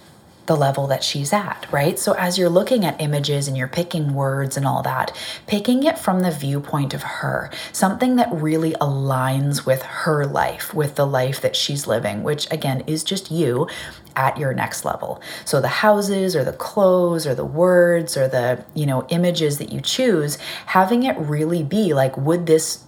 the 0.46 0.56
level 0.56 0.86
that 0.86 1.04
she's 1.04 1.34
at, 1.34 1.66
right? 1.72 1.98
So 1.98 2.14
as 2.14 2.38
you're 2.38 2.50
looking 2.50 2.86
at 2.86 3.02
images 3.02 3.48
and 3.48 3.58
you're 3.58 3.68
picking 3.68 4.14
words 4.14 4.56
and 4.56 4.68
all 4.68 4.84
that, 4.84 5.18
picking 5.48 5.82
it 5.82 5.98
from 5.98 6.20
the 6.20 6.30
viewpoint 6.30 6.94
of 6.94 7.02
her, 7.02 7.50
something 7.72 8.18
that 8.18 8.32
really 8.32 8.74
aligns 8.74 9.66
with 9.66 9.82
her 9.82 10.26
life, 10.28 10.74
with 10.76 10.96
the 10.96 11.08
life 11.08 11.42
that 11.42 11.56
she's 11.56 11.88
living, 11.88 12.22
which 12.22 12.52
again 12.52 12.84
is 12.86 13.04
just 13.04 13.32
you 13.32 13.68
at 14.16 14.38
your 14.38 14.54
next 14.54 14.86
level. 14.86 15.22
So 15.46 15.60
the 15.60 15.68
houses 15.68 16.36
or 16.36 16.44
the 16.44 16.54
clothes 16.54 17.26
or 17.26 17.34
the 17.34 17.46
words 17.46 18.16
or 18.16 18.28
the, 18.28 18.64
you 18.76 18.86
know, 18.86 19.08
images 19.10 19.58
that 19.58 19.72
you 19.72 19.82
choose, 19.82 20.38
having 20.68 21.02
it 21.04 21.18
really 21.18 21.64
be 21.64 21.94
like 21.94 22.16
would 22.18 22.46
this 22.46 22.84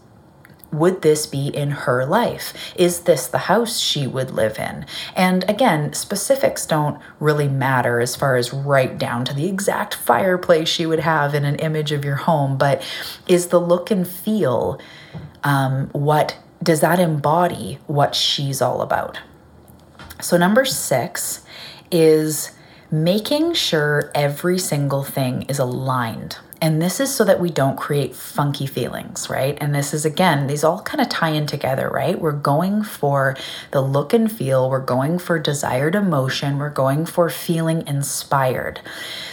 would 0.74 1.02
this 1.02 1.26
be 1.26 1.48
in 1.48 1.72
her 1.72 2.06
life? 2.06 2.54
Is 2.76 3.02
this 3.02 3.28
the 3.28 3.38
house 3.38 3.80
she 3.80 4.08
would 4.08 4.32
live 4.32 4.58
in? 4.58 4.86
And 5.16 5.48
again, 5.50 5.94
specifics 5.94 6.66
don't 6.66 7.00
really 7.20 7.48
matter 7.48 8.00
as 8.00 8.16
far 8.16 8.36
as 8.36 8.52
right 8.52 8.98
down 8.98 9.24
to 9.26 9.34
the 9.34 9.48
exact 9.48 9.94
fireplace 9.94 10.68
she 10.68 10.86
would 10.86 11.00
have 11.00 11.36
in 11.36 11.46
an 11.46 11.56
image 11.58 11.92
of 11.92 12.04
your 12.04 12.16
home, 12.16 12.58
but 12.58 12.82
is 13.28 13.48
the 13.48 13.60
look 13.60 13.92
and 13.92 14.08
feel 14.08 14.80
um, 15.44 15.90
what 15.90 16.38
does 16.62 16.82
that 16.82 17.00
embody 17.00 17.78
what 17.88 18.16
she's 18.16 18.62
all 18.62 18.82
about? 18.82 19.20
So, 20.22 20.38
number 20.38 20.64
six 20.66 21.44
is 21.92 22.52
making 22.94 23.52
sure 23.56 24.12
every 24.14 24.60
single 24.60 25.04
thing 25.04 25.42
is 25.50 25.58
aligned. 25.58 26.38
And 26.62 26.80
this 26.80 27.00
is 27.00 27.14
so 27.14 27.26
that 27.26 27.40
we 27.40 27.50
don't 27.50 27.76
create 27.76 28.16
funky 28.16 28.68
feelings, 28.68 29.32
right? 29.32 29.58
And 29.60 29.74
this 29.74 29.96
is 29.96 30.06
again, 30.06 30.46
these 30.46 30.64
all 30.64 30.80
kind 30.84 31.02
of 31.02 31.10
tie 31.10 31.32
in 31.32 31.48
together, 31.48 31.90
right? 31.90 32.20
We're 32.20 32.34
going 32.34 32.84
for 32.84 33.36
the 33.72 33.82
look 33.82 34.14
and 34.14 34.32
feel, 34.32 34.70
we're 34.70 34.80
going 34.80 35.18
for 35.18 35.40
desired 35.40 35.96
emotion, 35.96 36.60
we're 36.60 36.70
going 36.70 37.08
for 37.08 37.32
feeling 37.32 37.86
inspired. 37.88 38.80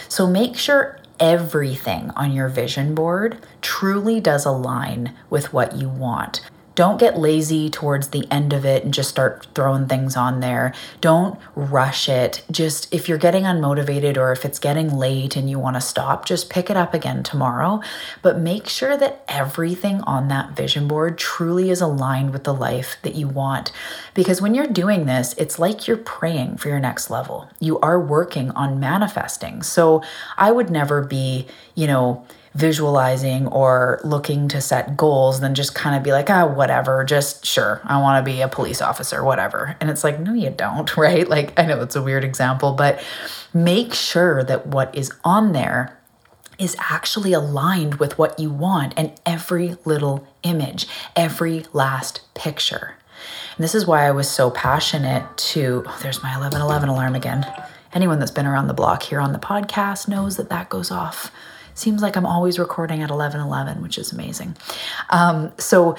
So 0.09 0.25
make 0.25 0.57
sure 0.57 0.99
everything 1.19 2.09
on 2.15 2.31
your 2.31 2.49
vision 2.49 2.95
board 2.95 3.37
truly 3.61 4.19
does 4.19 4.43
align 4.43 5.13
with 5.29 5.53
what 5.53 5.75
you 5.75 5.87
want. 5.87 6.41
Don't 6.81 6.97
get 6.97 7.15
lazy 7.15 7.69
towards 7.69 8.07
the 8.07 8.25
end 8.31 8.53
of 8.53 8.65
it 8.65 8.83
and 8.83 8.91
just 8.91 9.11
start 9.11 9.45
throwing 9.53 9.87
things 9.87 10.17
on 10.17 10.39
there. 10.39 10.73
Don't 10.99 11.39
rush 11.53 12.09
it. 12.09 12.41
Just 12.49 12.91
if 12.91 13.07
you're 13.07 13.19
getting 13.19 13.43
unmotivated 13.43 14.17
or 14.17 14.31
if 14.31 14.43
it's 14.45 14.57
getting 14.57 14.91
late 14.91 15.35
and 15.35 15.47
you 15.47 15.59
want 15.59 15.75
to 15.75 15.79
stop, 15.79 16.25
just 16.25 16.49
pick 16.49 16.71
it 16.71 16.75
up 16.75 16.95
again 16.95 17.21
tomorrow. 17.21 17.81
But 18.23 18.39
make 18.39 18.67
sure 18.67 18.97
that 18.97 19.23
everything 19.27 20.01
on 20.05 20.27
that 20.29 20.55
vision 20.55 20.87
board 20.87 21.19
truly 21.19 21.69
is 21.69 21.81
aligned 21.81 22.33
with 22.33 22.45
the 22.45 22.53
life 22.55 22.97
that 23.03 23.13
you 23.13 23.27
want. 23.27 23.71
Because 24.15 24.41
when 24.41 24.55
you're 24.55 24.65
doing 24.65 25.05
this, 25.05 25.35
it's 25.37 25.59
like 25.59 25.87
you're 25.87 25.97
praying 25.97 26.57
for 26.57 26.69
your 26.69 26.79
next 26.79 27.11
level. 27.11 27.47
You 27.59 27.79
are 27.81 28.01
working 28.01 28.49
on 28.53 28.79
manifesting. 28.79 29.61
So 29.61 30.01
I 30.35 30.51
would 30.51 30.71
never 30.71 31.03
be, 31.03 31.45
you 31.75 31.85
know, 31.85 32.25
visualizing 32.53 33.47
or 33.47 34.01
looking 34.03 34.47
to 34.49 34.59
set 34.59 34.97
goals 34.97 35.39
than 35.39 35.55
just 35.55 35.73
kind 35.73 35.95
of 35.95 36.03
be 36.03 36.11
like, 36.11 36.29
ah, 36.29 36.45
whatever, 36.45 37.03
just 37.03 37.45
sure, 37.45 37.81
I 37.85 38.01
want 38.01 38.23
to 38.23 38.29
be 38.29 38.41
a 38.41 38.47
police 38.47 38.81
officer, 38.81 39.23
whatever. 39.23 39.77
And 39.79 39.89
it's 39.89 40.03
like, 40.03 40.19
no, 40.19 40.33
you 40.33 40.49
don't, 40.49 40.95
right? 40.97 41.27
Like, 41.27 41.57
I 41.57 41.65
know 41.65 41.81
it's 41.81 41.95
a 41.95 42.03
weird 42.03 42.23
example, 42.23 42.73
but 42.73 43.03
make 43.53 43.93
sure 43.93 44.43
that 44.43 44.67
what 44.67 44.93
is 44.95 45.11
on 45.23 45.53
there 45.53 45.97
is 46.59 46.75
actually 46.77 47.33
aligned 47.33 47.95
with 47.95 48.17
what 48.17 48.37
you 48.37 48.51
want 48.51 48.93
and 48.95 49.11
every 49.25 49.75
little 49.85 50.27
image, 50.43 50.87
every 51.15 51.65
last 51.73 52.21
picture. 52.35 52.95
And 53.55 53.63
this 53.63 53.73
is 53.73 53.87
why 53.87 54.05
I 54.05 54.11
was 54.11 54.29
so 54.29 54.51
passionate 54.51 55.25
to, 55.37 55.83
oh, 55.87 55.99
there's 56.03 56.21
my 56.21 56.37
1111 56.37 56.89
alarm 56.89 57.15
again. 57.15 57.45
Anyone 57.93 58.19
that's 58.19 58.31
been 58.31 58.45
around 58.45 58.67
the 58.67 58.73
block 58.73 59.03
here 59.03 59.19
on 59.19 59.33
the 59.33 59.39
podcast 59.39 60.07
knows 60.07 60.37
that 60.37 60.49
that 60.49 60.69
goes 60.69 60.91
off 60.91 61.31
Seems 61.73 62.01
like 62.01 62.15
I'm 62.15 62.25
always 62.25 62.59
recording 62.59 63.01
at 63.01 63.09
11:11, 63.09 63.81
which 63.81 63.97
is 63.97 64.11
amazing. 64.11 64.55
Um, 65.09 65.51
so 65.57 65.95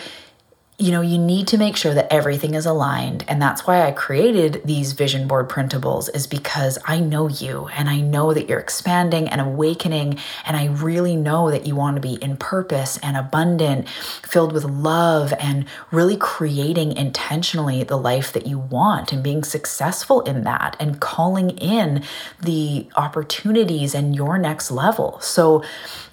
you 0.83 0.90
know, 0.90 1.01
you 1.01 1.16
need 1.16 1.47
to 1.47 1.57
make 1.57 1.77
sure 1.77 1.95
that 1.95 2.12
everything 2.12 2.55
is 2.55 2.66
aligned. 2.66 3.25
And 3.29 3.40
that's 3.40 3.68
why 3.68 3.87
I 3.87 3.92
created 3.92 4.62
these 4.64 4.95
vision 4.95 5.29
board 5.29 5.49
printables, 5.49 6.12
is 6.12 6.27
because 6.27 6.77
I 6.85 6.99
know 6.99 7.29
you 7.29 7.68
and 7.68 7.88
I 7.88 8.01
know 8.01 8.35
that 8.35 8.49
you're 8.49 8.59
expanding 8.59 9.29
and 9.29 9.40
awakening. 9.40 10.18
And 10.45 10.57
I 10.57 10.66
really 10.66 11.14
know 11.14 11.53
that 11.53 11.68
you 11.68 11.77
want 11.77 11.95
to 11.95 12.03
be 12.03 12.14
in 12.14 12.37
purpose 12.37 12.99
and 12.99 13.16
abundant, 13.16 13.88
filled 13.88 14.53
with 14.53 14.64
love, 14.64 15.33
and 15.38 15.66
really 15.92 16.16
creating 16.16 16.97
intentionally 16.97 17.85
the 17.85 17.97
life 17.97 18.33
that 18.33 18.49
you 18.49 18.59
want 18.59 19.12
and 19.12 19.23
being 19.23 19.45
successful 19.45 20.23
in 20.23 20.42
that 20.42 20.75
and 20.81 20.99
calling 20.99 21.51
in 21.51 22.03
the 22.40 22.88
opportunities 22.97 23.95
and 23.95 24.16
your 24.16 24.37
next 24.37 24.73
level. 24.73 25.21
So, 25.21 25.62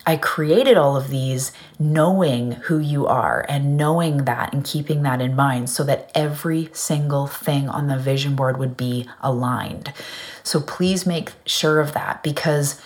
I 0.09 0.17
created 0.17 0.75
all 0.75 0.97
of 0.97 1.11
these 1.11 1.51
knowing 1.77 2.53
who 2.53 2.79
you 2.79 3.05
are 3.05 3.45
and 3.47 3.77
knowing 3.77 4.25
that 4.25 4.51
and 4.51 4.65
keeping 4.65 5.03
that 5.03 5.21
in 5.21 5.35
mind 5.35 5.69
so 5.69 5.83
that 5.83 6.09
every 6.15 6.71
single 6.73 7.27
thing 7.27 7.69
on 7.69 7.85
the 7.85 7.95
vision 7.95 8.35
board 8.35 8.57
would 8.57 8.75
be 8.75 9.07
aligned. 9.21 9.93
So 10.41 10.61
please 10.61 11.05
make 11.05 11.33
sure 11.45 11.79
of 11.79 11.93
that 11.93 12.23
because 12.23 12.81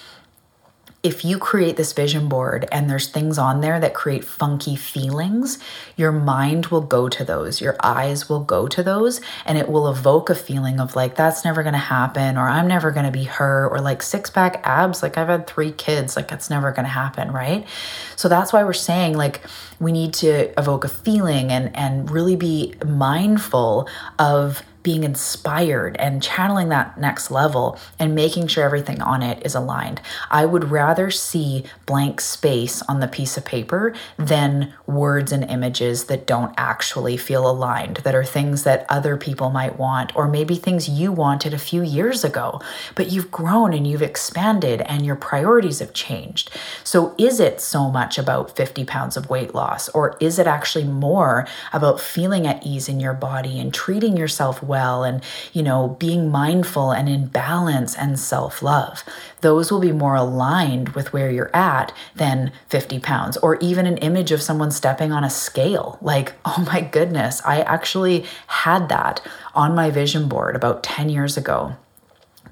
if 1.03 1.25
you 1.25 1.37
create 1.37 1.75
this 1.75 1.91
vision 1.91 2.29
board 2.29 2.65
and 2.71 2.89
there's 2.89 3.09
things 3.09 3.37
on 3.37 3.59
there 3.59 3.77
that 3.77 3.93
create 3.93 4.23
funky 4.23 4.77
feelings, 4.77 5.59
your 5.97 6.13
mind 6.13 6.67
will 6.67 6.81
go 6.81 7.09
to 7.09 7.25
those, 7.25 7.59
your 7.59 7.75
eyes 7.83 8.29
will 8.29 8.39
go 8.39 8.69
to 8.69 8.81
those, 8.81 9.19
and 9.45 9.57
it 9.57 9.67
will 9.67 9.89
evoke 9.89 10.29
a 10.29 10.35
feeling 10.35 10.79
of 10.79 10.95
like, 10.95 11.15
that's 11.15 11.43
never 11.43 11.61
gonna 11.61 11.77
happen, 11.77 12.37
or 12.37 12.47
I'm 12.47 12.67
never 12.67 12.89
gonna 12.89 13.11
be 13.11 13.25
her, 13.25 13.67
or 13.67 13.81
like 13.81 14.01
six 14.01 14.29
pack 14.29 14.61
abs, 14.63 15.03
like 15.03 15.17
I've 15.17 15.27
had 15.27 15.45
three 15.45 15.73
kids, 15.73 16.15
like 16.15 16.29
that's 16.29 16.49
never 16.49 16.71
gonna 16.71 16.87
happen, 16.87 17.33
right? 17.33 17.67
So 18.15 18.29
that's 18.29 18.53
why 18.53 18.63
we're 18.63 18.71
saying 18.71 19.17
like 19.17 19.41
we 19.81 19.91
need 19.91 20.13
to 20.13 20.57
evoke 20.57 20.85
a 20.85 20.89
feeling 20.89 21.51
and 21.51 21.75
and 21.75 22.09
really 22.09 22.37
be 22.37 22.75
mindful 22.85 23.89
of 24.19 24.63
being 24.83 25.05
inspired 25.05 25.95
and 25.97 26.21
channeling 26.21 26.69
that 26.69 26.99
next 26.99 27.31
level 27.31 27.79
and 27.97 28.13
making 28.13 28.47
sure 28.47 28.65
everything 28.65 29.01
on 29.01 29.23
it 29.23 29.43
is 29.45 29.55
aligned. 29.55 30.01
I 30.29 30.45
would 30.45 30.69
rather 30.69 31.09
see 31.09 31.63
blank 31.85 32.19
space 32.19 32.81
on 32.83 32.99
the 32.99 33.07
piece 33.07 33.37
of 33.37 33.45
paper 33.45 33.93
than 34.17 34.73
words 34.85 35.31
and 35.31 35.49
images 35.49 36.05
that 36.05 36.27
don't 36.27 36.53
actually 36.57 37.15
feel 37.15 37.49
aligned, 37.49 37.97
that 37.97 38.13
are 38.13 38.25
things 38.25 38.63
that 38.63 38.85
other 38.89 39.15
people 39.15 39.49
might 39.49 39.79
want, 39.79 40.13
or 40.15 40.27
maybe 40.27 40.55
things 40.55 40.89
you 40.89 41.11
wanted 41.13 41.53
a 41.53 41.57
few 41.57 41.81
years 41.81 42.25
ago, 42.25 42.59
but 42.95 43.09
you've 43.09 43.31
grown 43.31 43.73
and 43.73 43.87
you've 43.87 44.01
expanded 44.01 44.81
and 44.81 45.05
your 45.05 45.15
priorities 45.15 45.79
have 45.79 45.93
changed. 45.93 46.51
So, 46.83 47.15
is 47.17 47.39
it 47.39 47.61
so 47.61 47.89
much 47.89 48.17
about 48.17 48.55
50 48.55 48.83
pounds 48.83 49.15
of 49.15 49.29
weight 49.29 49.55
loss, 49.55 49.87
or 49.89 50.17
is 50.19 50.39
it 50.39 50.47
actually 50.47 50.83
more 50.83 51.47
about 51.71 52.01
feeling 52.01 52.45
at 52.45 52.65
ease 52.65 52.89
in 52.89 52.99
your 52.99 53.13
body 53.13 53.59
and 53.59 53.73
treating 53.73 54.17
yourself 54.17 54.61
well? 54.61 54.72
Well 54.73 55.03
and, 55.03 55.21
you 55.53 55.61
know, 55.61 55.95
being 55.99 56.31
mindful 56.31 56.91
and 56.91 57.07
in 57.07 57.27
balance 57.27 57.95
and 57.95 58.19
self 58.19 58.63
love. 58.63 59.03
Those 59.41 59.71
will 59.71 59.79
be 59.79 59.91
more 59.91 60.15
aligned 60.15 60.89
with 60.89 61.13
where 61.13 61.29
you're 61.29 61.55
at 61.55 61.93
than 62.15 62.51
50 62.69 62.99
pounds 62.99 63.37
or 63.37 63.57
even 63.57 63.85
an 63.85 63.97
image 63.97 64.31
of 64.31 64.41
someone 64.41 64.71
stepping 64.71 65.11
on 65.11 65.23
a 65.23 65.29
scale. 65.29 65.99
Like, 66.01 66.33
oh 66.45 66.65
my 66.65 66.81
goodness, 66.81 67.41
I 67.45 67.61
actually 67.61 68.25
had 68.47 68.89
that 68.89 69.21
on 69.53 69.75
my 69.75 69.91
vision 69.91 70.27
board 70.27 70.55
about 70.55 70.81
10 70.81 71.09
years 71.09 71.37
ago 71.37 71.75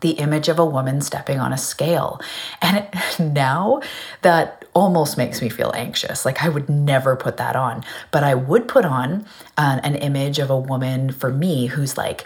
the 0.02 0.12
image 0.12 0.50
of 0.50 0.60
a 0.60 0.66
woman 0.66 1.00
stepping 1.00 1.40
on 1.40 1.54
a 1.54 1.58
scale. 1.58 2.20
And 2.62 2.88
now 3.34 3.82
that 4.24 4.61
almost 4.74 5.18
makes 5.18 5.42
me 5.42 5.50
feel 5.50 5.72
anxious. 5.76 6.26
Like 6.26 6.44
I 6.44 6.50
would 6.50 6.70
never 6.70 7.16
put 7.16 7.38
that 7.38 7.56
on, 7.56 7.84
but 8.12 8.24
I 8.24 8.36
would 8.36 8.68
put 8.68 8.86
on 8.86 9.26
an, 9.58 9.80
an 9.80 9.96
image 9.96 10.40
of 10.40 10.50
a 10.50 10.58
woman 10.58 11.12
for 11.12 11.32
me 11.32 11.68
who's 11.68 11.98
like, 11.98 12.26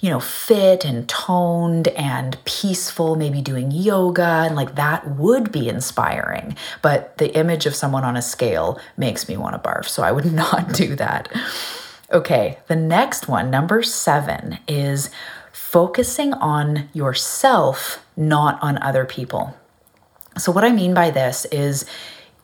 you 0.00 0.10
know, 0.10 0.20
fit 0.20 0.84
and 0.84 1.08
toned 1.08 1.88
and 1.88 2.36
peaceful, 2.44 3.16
maybe 3.16 3.40
doing 3.40 3.70
yoga, 3.70 4.44
and 4.46 4.54
like 4.54 4.74
that 4.74 5.16
would 5.16 5.50
be 5.50 5.68
inspiring. 5.68 6.56
But 6.82 7.16
the 7.18 7.34
image 7.36 7.66
of 7.66 7.74
someone 7.74 8.04
on 8.04 8.16
a 8.16 8.22
scale 8.22 8.78
makes 8.96 9.28
me 9.28 9.36
want 9.36 9.60
to 9.60 9.68
barf. 9.68 9.86
So 9.86 10.02
I 10.02 10.12
would 10.12 10.30
not 10.32 10.72
do 10.72 10.96
that. 10.96 11.32
Okay, 12.12 12.58
the 12.68 12.76
next 12.76 13.26
one, 13.26 13.50
number 13.50 13.82
seven, 13.82 14.58
is 14.68 15.10
focusing 15.50 16.32
on 16.34 16.88
yourself, 16.92 18.04
not 18.16 18.62
on 18.62 18.80
other 18.82 19.04
people. 19.04 19.56
So, 20.38 20.52
what 20.52 20.64
I 20.64 20.72
mean 20.72 20.94
by 20.94 21.10
this 21.10 21.44
is 21.46 21.86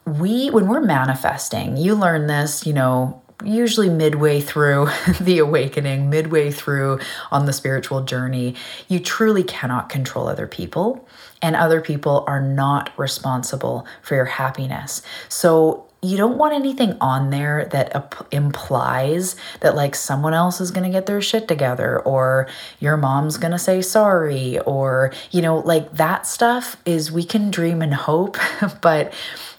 we, 0.07 0.51
when 0.51 0.67
we're 0.67 0.81
manifesting, 0.81 1.77
you 1.77 1.95
learn 1.95 2.27
this, 2.27 2.67
you 2.67 2.73
know, 2.73 3.23
usually 3.45 3.89
midway 3.89 4.41
through 4.41 4.89
the 5.21 5.39
awakening, 5.39 6.11
midway 6.11 6.51
through 6.51 7.01
on 7.31 7.47
the 7.47 7.53
spiritual 7.53 8.03
journey, 8.03 8.55
you 8.89 8.99
truly 8.99 9.43
cannot 9.43 9.89
control 9.89 10.29
other 10.29 10.47
people, 10.47 11.07
and 11.41 11.57
other 11.57 11.81
people 11.81 12.25
are 12.27 12.41
not 12.41 12.91
responsible 12.97 13.87
for 14.03 14.15
your 14.15 14.25
happiness. 14.25 15.03
So, 15.29 15.87
you 16.03 16.17
don't 16.17 16.37
want 16.37 16.53
anything 16.53 16.97
on 17.01 17.31
there 17.31 17.67
that 17.67 18.27
implies 18.33 19.37
that 19.61 19.77
like 19.77 19.95
someone 19.95 20.35
else 20.35 20.61
is 20.61 20.73
going 20.73 20.83
to 20.83 20.91
get 20.91 21.07
their 21.07 21.23
shit 21.23 21.47
together 21.47 22.01
or 22.01 22.49
your 22.81 22.97
mom's 22.97 23.37
going 23.37 23.53
to 23.53 23.59
say 23.59 23.81
sorry 23.81 24.59
or 24.61 25.13
you 25.31 25.41
know 25.41 25.59
like 25.59 25.93
that 25.93 26.27
stuff 26.27 26.77
is 26.85 27.13
we 27.13 27.23
can 27.25 27.51
dream 27.51 27.81
and 27.81 27.95
hope 27.95 28.37
but 28.81 29.13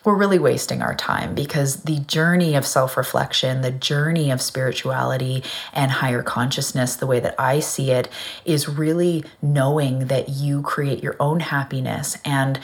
we're 0.03 0.15
really 0.15 0.39
wasting 0.39 0.82
our 0.82 0.95
time 0.95 1.34
because 1.34 1.84
the 1.84 1.99
journey 1.99 2.56
of 2.56 2.65
self-reflection 2.65 3.62
the 3.62 3.71
journey 3.71 4.29
of 4.29 4.41
spirituality 4.41 5.41
and 5.71 5.91
higher 5.91 6.21
consciousness 6.21 6.97
the 6.97 7.08
way 7.08 7.21
that 7.21 7.36
I 7.39 7.60
see 7.60 7.91
it 7.91 8.10
is 8.45 8.67
really 8.67 9.23
knowing 9.41 10.08
that 10.08 10.29
you 10.29 10.62
create 10.62 11.03
your 11.03 11.15
own 11.19 11.39
happiness. 11.39 12.17
And 12.25 12.60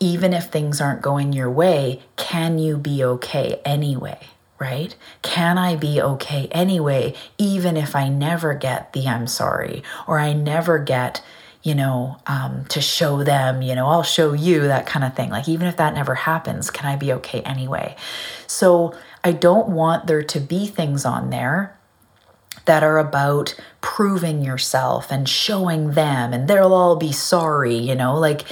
even 0.00 0.32
if 0.32 0.46
things 0.46 0.80
aren't 0.80 1.02
going 1.02 1.32
your 1.32 1.50
way, 1.50 2.02
can 2.16 2.58
you 2.58 2.78
be 2.78 3.04
okay 3.04 3.60
anyway? 3.64 4.18
Right? 4.58 4.94
Can 5.22 5.56
I 5.56 5.76
be 5.76 6.00
okay 6.02 6.48
anyway, 6.50 7.14
even 7.38 7.76
if 7.76 7.94
I 7.94 8.08
never 8.08 8.54
get 8.54 8.92
the 8.92 9.06
I'm 9.06 9.26
sorry 9.26 9.82
or 10.06 10.18
I 10.18 10.32
never 10.34 10.78
get, 10.78 11.22
you 11.62 11.74
know, 11.74 12.18
um, 12.26 12.66
to 12.70 12.80
show 12.80 13.22
them, 13.22 13.62
you 13.62 13.74
know, 13.74 13.86
I'll 13.86 14.02
show 14.02 14.32
you 14.32 14.62
that 14.62 14.86
kind 14.86 15.04
of 15.04 15.14
thing. 15.14 15.30
Like, 15.30 15.48
even 15.48 15.66
if 15.66 15.76
that 15.78 15.94
never 15.94 16.14
happens, 16.14 16.70
can 16.70 16.86
I 16.86 16.96
be 16.96 17.12
okay 17.14 17.40
anyway? 17.42 17.96
So, 18.46 18.94
I 19.22 19.32
don't 19.32 19.68
want 19.68 20.06
there 20.06 20.22
to 20.22 20.40
be 20.40 20.66
things 20.66 21.04
on 21.04 21.30
there 21.30 21.78
that 22.64 22.82
are 22.82 22.98
about 22.98 23.54
proving 23.80 24.42
yourself 24.42 25.10
and 25.10 25.28
showing 25.28 25.92
them, 25.92 26.32
and 26.32 26.48
they'll 26.48 26.72
all 26.72 26.96
be 26.96 27.12
sorry, 27.12 27.76
you 27.76 27.94
know, 27.94 28.18
like 28.18 28.44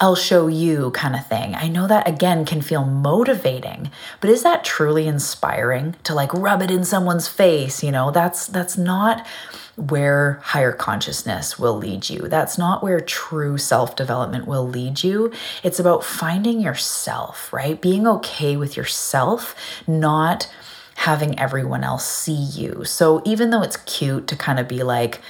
I'll 0.00 0.14
show 0.14 0.46
you 0.46 0.92
kind 0.92 1.16
of 1.16 1.26
thing. 1.26 1.56
I 1.56 1.66
know 1.66 1.88
that 1.88 2.06
again 2.06 2.44
can 2.44 2.62
feel 2.62 2.84
motivating, 2.84 3.90
but 4.20 4.30
is 4.30 4.44
that 4.44 4.64
truly 4.64 5.08
inspiring 5.08 5.96
to 6.04 6.14
like 6.14 6.32
rub 6.32 6.62
it 6.62 6.70
in 6.70 6.84
someone's 6.84 7.26
face, 7.26 7.82
you 7.82 7.90
know? 7.90 8.12
That's 8.12 8.46
that's 8.46 8.78
not 8.78 9.26
where 9.74 10.40
higher 10.42 10.72
consciousness 10.72 11.58
will 11.58 11.76
lead 11.76 12.08
you. 12.08 12.28
That's 12.28 12.58
not 12.58 12.82
where 12.82 13.00
true 13.00 13.58
self-development 13.58 14.46
will 14.46 14.66
lead 14.68 15.02
you. 15.02 15.32
It's 15.62 15.80
about 15.80 16.04
finding 16.04 16.60
yourself, 16.60 17.52
right? 17.52 17.80
Being 17.80 18.06
okay 18.06 18.56
with 18.56 18.76
yourself, 18.76 19.54
not 19.86 20.48
having 20.96 21.38
everyone 21.38 21.84
else 21.84 22.04
see 22.04 22.32
you. 22.32 22.84
So 22.84 23.22
even 23.24 23.50
though 23.50 23.62
it's 23.62 23.76
cute 23.78 24.26
to 24.28 24.36
kind 24.36 24.58
of 24.58 24.66
be 24.66 24.82
like 24.82 25.20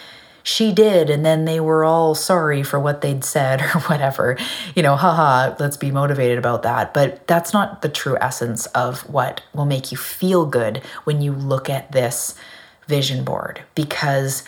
she 0.49 0.73
did 0.73 1.11
and 1.11 1.27
then 1.27 1.45
they 1.45 1.61
were 1.61 1.85
all 1.85 2.15
sorry 2.15 2.63
for 2.63 2.81
what 2.81 3.03
they'd 3.03 3.23
said 3.23 3.61
or 3.75 3.81
whatever. 3.81 4.37
You 4.75 4.83
know 4.83 4.97
haha 4.97 5.55
let's 5.59 5.77
be 5.77 5.91
motivated 5.91 6.39
about 6.39 6.63
that. 6.63 6.95
But 6.95 7.27
that's 7.27 7.53
not 7.53 7.83
the 7.83 7.89
true 7.91 8.17
essence 8.21 8.65
of 8.67 9.03
what 9.11 9.43
will 9.53 9.67
make 9.67 9.93
you 9.93 9.99
feel 9.99 10.47
good 10.47 10.79
when 11.05 11.21
you 11.21 11.33
look 11.33 11.69
at 11.69 11.93
this 11.93 12.35
vision 12.87 13.25
board 13.25 13.63
because 13.75 14.43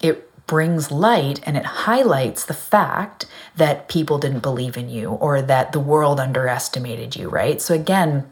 it 0.00 0.22
brings 0.46 0.90
light 0.90 1.40
and 1.44 1.56
it 1.56 1.64
highlights 1.64 2.44
the 2.44 2.54
fact 2.54 3.24
that 3.56 3.88
people 3.88 4.18
didn't 4.18 4.42
believe 4.42 4.76
in 4.76 4.90
you 4.90 5.08
or 5.08 5.40
that 5.40 5.72
the 5.72 5.80
world 5.80 6.20
underestimated 6.20 7.16
you 7.16 7.30
right? 7.30 7.62
So 7.62 7.74
again 7.74 8.30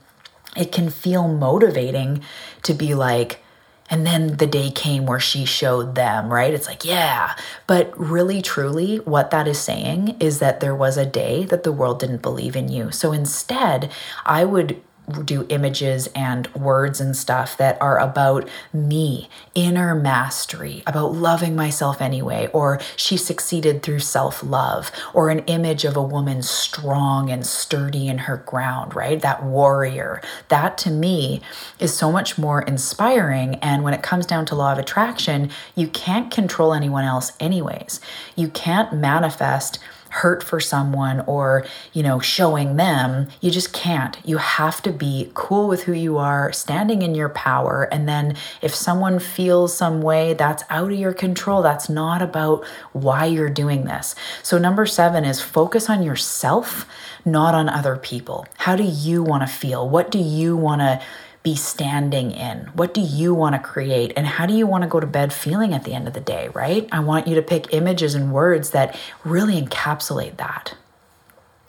it 0.54 0.70
can 0.72 0.90
feel 0.90 1.26
motivating 1.26 2.22
to 2.62 2.74
be 2.74 2.94
like 2.94 3.43
and 3.90 4.06
then 4.06 4.36
the 4.38 4.46
day 4.46 4.70
came 4.70 5.06
where 5.06 5.20
she 5.20 5.44
showed 5.44 5.94
them, 5.94 6.32
right? 6.32 6.54
It's 6.54 6.66
like, 6.66 6.84
yeah. 6.84 7.36
But 7.66 7.98
really, 7.98 8.40
truly, 8.40 8.96
what 8.98 9.30
that 9.30 9.46
is 9.46 9.58
saying 9.58 10.16
is 10.20 10.38
that 10.38 10.60
there 10.60 10.74
was 10.74 10.96
a 10.96 11.06
day 11.06 11.44
that 11.46 11.64
the 11.64 11.72
world 11.72 12.00
didn't 12.00 12.22
believe 12.22 12.56
in 12.56 12.68
you. 12.68 12.90
So 12.90 13.12
instead, 13.12 13.90
I 14.24 14.44
would 14.44 14.80
do 15.24 15.46
images 15.48 16.08
and 16.14 16.52
words 16.54 17.00
and 17.00 17.16
stuff 17.16 17.56
that 17.56 17.80
are 17.80 17.98
about 17.98 18.48
me, 18.72 19.28
inner 19.54 19.94
mastery, 19.94 20.82
about 20.86 21.12
loving 21.12 21.54
myself 21.54 22.00
anyway, 22.00 22.48
or 22.52 22.80
she 22.96 23.16
succeeded 23.16 23.82
through 23.82 23.98
self 23.98 24.42
love, 24.42 24.90
or 25.12 25.30
an 25.30 25.40
image 25.40 25.84
of 25.84 25.96
a 25.96 26.02
woman 26.02 26.42
strong 26.42 27.30
and 27.30 27.46
sturdy 27.46 28.08
in 28.08 28.18
her 28.18 28.38
ground, 28.38 28.94
right? 28.94 29.20
That 29.20 29.44
warrior. 29.44 30.22
That 30.48 30.78
to 30.78 30.90
me 30.90 31.42
is 31.78 31.94
so 31.94 32.10
much 32.10 32.38
more 32.38 32.62
inspiring. 32.62 33.56
And 33.56 33.82
when 33.84 33.94
it 33.94 34.02
comes 34.02 34.26
down 34.26 34.46
to 34.46 34.54
law 34.54 34.72
of 34.72 34.78
attraction, 34.78 35.50
you 35.74 35.88
can't 35.88 36.30
control 36.30 36.72
anyone 36.72 37.04
else, 37.04 37.32
anyways. 37.40 38.00
You 38.36 38.48
can't 38.48 38.92
manifest 38.92 39.78
hurt 40.14 40.44
for 40.44 40.60
someone 40.60 41.20
or, 41.26 41.66
you 41.92 42.00
know, 42.00 42.20
showing 42.20 42.76
them. 42.76 43.26
You 43.40 43.50
just 43.50 43.72
can't. 43.72 44.16
You 44.24 44.36
have 44.36 44.80
to 44.82 44.92
be 44.92 45.32
cool 45.34 45.66
with 45.66 45.82
who 45.82 45.92
you 45.92 46.18
are, 46.18 46.52
standing 46.52 47.02
in 47.02 47.16
your 47.16 47.30
power. 47.30 47.88
And 47.90 48.08
then 48.08 48.36
if 48.62 48.72
someone 48.72 49.18
feels 49.18 49.76
some 49.76 50.02
way, 50.02 50.32
that's 50.32 50.62
out 50.70 50.92
of 50.92 50.98
your 50.98 51.12
control. 51.12 51.62
That's 51.62 51.88
not 51.88 52.22
about 52.22 52.64
why 52.92 53.24
you're 53.24 53.50
doing 53.50 53.86
this. 53.86 54.14
So, 54.44 54.56
number 54.56 54.86
seven 54.86 55.24
is 55.24 55.40
focus 55.40 55.90
on 55.90 56.04
yourself, 56.04 56.86
not 57.24 57.56
on 57.56 57.68
other 57.68 57.96
people. 57.96 58.46
How 58.58 58.76
do 58.76 58.84
you 58.84 59.20
want 59.20 59.42
to 59.42 59.52
feel? 59.52 59.88
What 59.88 60.12
do 60.12 60.20
you 60.20 60.56
want 60.56 60.80
to? 60.80 61.02
Be 61.44 61.54
standing 61.54 62.32
in? 62.32 62.70
What 62.72 62.94
do 62.94 63.02
you 63.02 63.34
want 63.34 63.54
to 63.54 63.60
create? 63.60 64.14
And 64.16 64.26
how 64.26 64.46
do 64.46 64.54
you 64.54 64.66
want 64.66 64.82
to 64.82 64.88
go 64.88 64.98
to 64.98 65.06
bed 65.06 65.32
feeling 65.32 65.74
at 65.74 65.84
the 65.84 65.92
end 65.92 66.08
of 66.08 66.14
the 66.14 66.20
day, 66.20 66.48
right? 66.54 66.88
I 66.90 67.00
want 67.00 67.28
you 67.28 67.34
to 67.36 67.42
pick 67.42 67.72
images 67.72 68.14
and 68.14 68.32
words 68.32 68.70
that 68.70 68.98
really 69.24 69.60
encapsulate 69.60 70.38
that. 70.38 70.74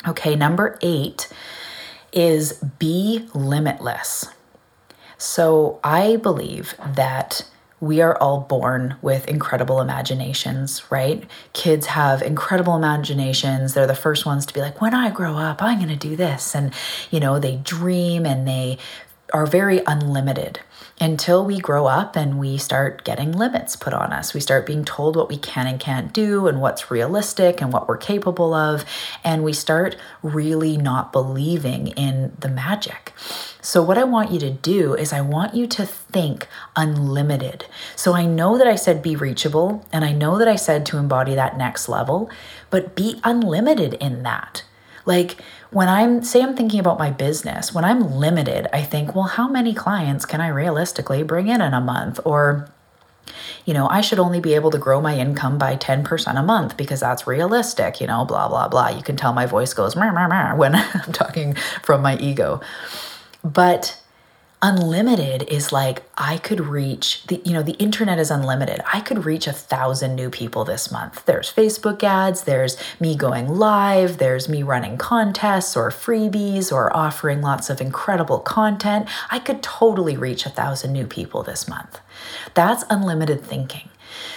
Okay, 0.08 0.36
number 0.36 0.80
eight 0.82 1.32
is 2.14 2.54
be 2.80 3.28
limitless. 3.34 4.28
So 5.18 5.82
I 5.84 6.16
believe 6.16 6.76
that 6.96 7.46
we 7.82 8.02
are 8.02 8.18
all 8.18 8.40
born 8.40 8.96
with 9.02 9.28
incredible 9.28 9.82
imaginations, 9.82 10.90
right? 10.90 11.24
Kids 11.52 11.88
have 11.88 12.22
incredible 12.22 12.76
imaginations. 12.76 13.74
They're 13.74 13.86
the 13.86 13.94
first 13.94 14.26
ones 14.26 14.46
to 14.46 14.54
be 14.54 14.62
like, 14.62 14.80
when 14.80 14.94
I 14.94 15.12
grow 15.12 15.36
up, 15.36 15.62
I'm 15.62 15.78
going 15.78 15.90
to 15.90 15.96
do 15.96 16.16
this. 16.16 16.56
And, 16.56 16.74
you 17.12 17.20
know, 17.20 17.38
they 17.38 17.58
dream 17.58 18.26
and 18.26 18.48
they 18.48 18.78
are 19.34 19.46
very 19.46 19.82
unlimited 19.88 20.60
until 21.00 21.44
we 21.44 21.60
grow 21.60 21.88
up 21.88 22.16
and 22.16 22.40
we 22.40 22.58
start 22.58 23.04
getting 23.04 23.32
limits 23.32 23.76
put 23.76 23.94
on 23.94 24.14
us. 24.14 24.34
We 24.34 24.40
start 24.40 24.66
being 24.66 24.86
told 24.86 25.16
what 25.16 25.28
we 25.28 25.38
can 25.38 25.68
and 25.68 25.80
can't 25.80 26.14
do 26.14 26.48
and 26.48 26.62
what's 26.62 26.90
realistic 26.90 27.60
and 27.60 27.74
what 27.74 27.88
we're 27.88 27.98
capable 27.98 28.54
of. 28.54 28.86
And 29.24 29.44
we 29.44 29.52
start 29.52 29.98
really 30.22 30.78
not 30.78 31.12
believing 31.12 31.88
in 31.88 32.34
the 32.40 32.48
magic. 32.48 33.14
So, 33.62 33.82
what 33.82 33.98
I 33.98 34.04
want 34.04 34.32
you 34.32 34.40
to 34.40 34.52
do 34.52 34.94
is, 34.94 35.12
I 35.12 35.22
want 35.22 35.56
you 35.56 35.66
to 35.68 35.86
think 35.86 36.48
unlimited. 36.76 37.66
So, 37.96 38.14
I 38.14 38.26
know 38.26 38.58
that 38.58 38.68
I 38.68 38.76
said 38.76 39.02
be 39.02 39.16
reachable 39.16 39.86
and 39.92 40.06
I 40.06 40.14
know 40.14 40.38
that 40.38 40.48
I 40.48 40.56
said 40.56 40.86
to 40.88 40.98
embody 40.98 41.34
that 41.36 41.58
next 41.58 41.90
level, 41.90 42.30
but 42.70 42.96
be 42.96 43.20
unlimited 43.24 43.96
in 43.96 44.24
that. 44.24 44.64
Like, 45.06 45.38
when 45.76 45.90
I'm, 45.90 46.24
say, 46.24 46.42
I'm 46.42 46.56
thinking 46.56 46.80
about 46.80 46.98
my 46.98 47.12
business, 47.12 47.74
when 47.74 47.84
I'm 47.84 48.10
limited, 48.10 48.70
I 48.72 48.82
think, 48.82 49.14
well, 49.14 49.26
how 49.26 49.50
many 49.50 49.74
clients 49.74 50.26
can 50.26 50.40
I 50.40 50.48
realistically 50.48 51.22
bring 51.22 51.50
in 51.50 51.60
in 51.60 51.74
a 51.74 51.82
month? 51.82 52.18
Or, 52.24 52.70
you 53.66 53.74
know, 53.74 53.90
I 53.90 54.00
should 54.00 54.18
only 54.18 54.40
be 54.40 54.54
able 54.54 54.72
to 54.72 54.78
grow 54.78 55.02
my 55.02 55.18
income 55.18 55.58
by 55.58 55.76
10% 55.76 56.40
a 56.40 56.44
month 56.44 56.78
because 56.78 57.02
that's 57.02 57.28
realistic, 57.28 58.00
you 58.00 58.08
know, 58.08 58.24
blah, 58.24 58.48
blah, 58.48 58.70
blah. 58.70 58.88
You 58.88 59.04
can 59.04 59.18
tell 59.18 59.34
my 59.34 59.46
voice 59.46 59.74
goes 59.74 59.98
meh, 59.98 60.12
meh, 60.12 60.28
meh, 60.30 60.54
when 60.54 60.76
I'm 60.94 61.12
talking 61.12 61.56
from 61.84 62.02
my 62.02 62.16
ego. 62.20 62.62
But 63.44 64.02
unlimited 64.62 65.44
is 65.44 65.72
like 65.72 66.04
I 66.18 66.38
could 66.38 66.60
reach 66.60 67.26
the 67.28 67.41
you 67.46 67.54
know 67.54 67.62
the 67.62 67.74
internet 67.74 68.20
is 68.20 68.32
unlimited. 68.32 68.82
I 68.91 69.02
could 69.02 69.26
reach 69.26 69.48
a 69.48 69.54
thousand 69.54 70.15
new 70.15 70.30
people 70.30 70.65
this 70.65 70.91
month. 70.91 71.26
There's 71.26 71.52
Facebook 71.52 72.04
ads, 72.04 72.44
there's 72.44 72.78
me 73.00 73.15
going 73.15 73.48
live, 73.48 74.18
there's 74.18 74.50
me 74.50 74.63
running 74.63 74.98
contests 74.98 75.76
or 75.76 75.89
freebies 75.89 76.72
or 76.72 76.96
offering 76.96 77.41
lots 77.41 77.70
of 77.70 77.82
incredible 77.82 78.39
content. 78.39 79.08
I 79.30 79.39
could 79.39 79.62
totally 79.62 80.18
reach 80.18 80.46
a 80.46 80.50
thousand 80.50 80.94
new 80.94 81.06
people 81.06 81.44
this 81.44 81.68
month. 81.68 82.00
That's 82.54 82.84
unlimited 82.89 83.44
thinking. 83.44 83.89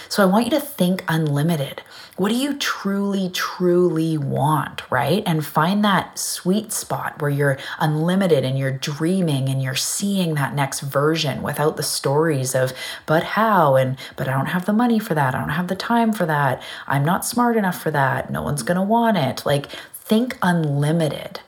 So 0.09 0.23
I 0.23 0.25
want 0.25 0.45
you 0.45 0.51
to 0.51 0.59
think 0.59 1.03
unlimited. 1.07 1.81
What 2.19 2.33
do 2.33 2.35
you 2.35 2.57
truly, 2.57 3.29
truly 3.29 4.17
want, 4.17 4.81
right? 4.91 5.23
And 5.25 5.45
find 5.45 5.85
that 5.85 6.19
sweet 6.19 6.73
spot 6.73 7.21
where 7.21 7.31
you're 7.31 7.57
unlimited 7.79 8.43
and 8.43 8.59
you're 8.59 8.73
dreaming 8.73 9.47
and 9.47 9.63
you're 9.63 9.73
seeing 9.73 10.33
that 10.33 10.53
next 10.53 10.81
version 10.81 11.41
without 11.41 11.77
the 11.77 11.83
stories 11.83 12.53
of, 12.53 12.73
but 13.05 13.23
how? 13.23 13.77
And, 13.77 13.97
but 14.17 14.27
I 14.27 14.33
don't 14.33 14.47
have 14.47 14.65
the 14.65 14.73
money 14.73 14.99
for 14.99 15.15
that. 15.15 15.33
I 15.33 15.39
don't 15.39 15.47
have 15.47 15.69
the 15.69 15.77
time 15.77 16.11
for 16.11 16.25
that. 16.25 16.61
I'm 16.87 17.05
not 17.05 17.23
smart 17.23 17.55
enough 17.55 17.81
for 17.81 17.91
that. 17.91 18.29
No 18.29 18.43
one's 18.43 18.63
going 18.63 18.75
to 18.75 18.83
want 18.83 19.15
it. 19.15 19.45
Like, 19.45 19.67
think 19.93 20.37
unlimited. 20.41 21.39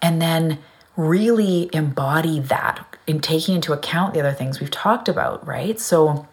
And 0.00 0.22
then 0.22 0.58
really 0.96 1.68
embody 1.74 2.40
that 2.40 2.96
in 3.06 3.20
taking 3.20 3.56
into 3.56 3.74
account 3.74 4.14
the 4.14 4.20
other 4.20 4.32
things 4.32 4.58
we've 4.58 4.70
talked 4.70 5.06
about, 5.06 5.46
right? 5.46 5.78
So, 5.78 6.26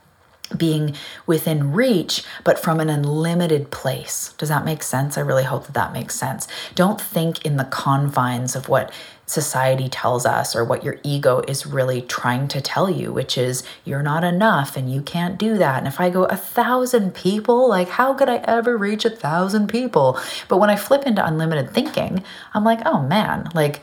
being 0.58 0.96
within 1.26 1.74
reach, 1.74 2.24
but 2.44 2.60
from 2.60 2.80
an 2.80 2.90
unlimited 2.90 3.72
place. 3.72 4.34
Does 4.38 4.50
that 4.50 4.66
make 4.66 4.84
sense? 4.84 5.18
I 5.18 5.22
really 5.22 5.44
hope 5.44 5.66
that 5.66 5.74
that 5.74 5.94
makes 5.94 6.16
sense. 6.16 6.48
Don't 6.76 7.00
think 7.00 7.46
in 7.46 7.58
the 7.58 7.66
confines 7.66 8.56
of 8.56 8.70
what 8.70 8.92
society 9.32 9.88
tells 9.88 10.26
us 10.26 10.56
or 10.56 10.66
what 10.66 10.84
your 10.84 11.00
ego 11.04 11.42
is 11.48 11.66
really 11.66 12.02
trying 12.02 12.48
to 12.50 12.60
tell 12.60 12.90
you, 12.90 13.14
which 13.14 13.38
is 13.38 13.64
you're 13.86 14.04
not 14.04 14.24
enough 14.24 14.76
and 14.76 14.92
you 14.92 15.02
can't 15.02 15.38
do 15.38 15.58
that. 15.58 15.78
And 15.78 15.88
if 15.88 16.02
I 16.02 16.10
go 16.10 16.26
a 16.26 16.36
thousand 16.36 17.16
people, 17.16 17.70
like 17.70 17.88
how 17.88 18.14
could 18.14 18.28
I 18.28 18.38
ever 18.44 18.78
reach 18.78 19.06
a 19.06 19.10
thousand 19.10 19.68
people? 19.68 20.20
But 20.50 20.58
when 20.58 20.70
I 20.70 20.76
flip 20.76 21.04
into 21.04 21.26
unlimited 21.26 21.72
thinking, 21.72 22.24
I'm 22.54 22.66
like, 22.66 22.82
oh 22.86 23.02
man, 23.02 23.50
like, 23.54 23.82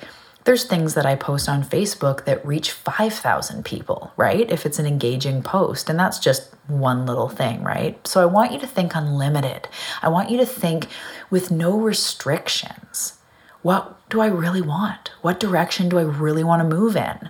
there's 0.49 0.65
things 0.65 0.95
that 0.95 1.05
I 1.05 1.15
post 1.15 1.47
on 1.47 1.63
Facebook 1.63 2.25
that 2.25 2.47
reach 2.47 2.73
5,000 2.73 3.67
people, 3.67 4.15
right? 4.17 4.51
If 4.51 4.65
it's 4.65 4.79
an 4.79 4.87
engaging 4.87 5.43
post. 5.43 5.91
And 5.91 5.99
that's 5.99 6.19
just 6.19 6.55
one 6.69 7.05
little 7.05 7.29
thing, 7.29 7.63
right? 7.63 7.95
So 8.07 8.23
I 8.23 8.25
want 8.25 8.53
you 8.53 8.59
to 8.61 8.67
think 8.67 8.95
unlimited. 8.95 9.69
I 10.01 10.09
want 10.09 10.31
you 10.31 10.39
to 10.39 10.47
think 10.47 10.87
with 11.29 11.51
no 11.51 11.79
restrictions. 11.79 13.19
What 13.61 14.09
do 14.09 14.23
I 14.23 14.29
really 14.29 14.63
want? 14.63 15.11
What 15.21 15.39
direction 15.39 15.91
do 15.91 15.99
I 15.99 16.03
really 16.05 16.45
want 16.45 16.63
to 16.63 16.77
move 16.77 16.97
in? 16.97 17.29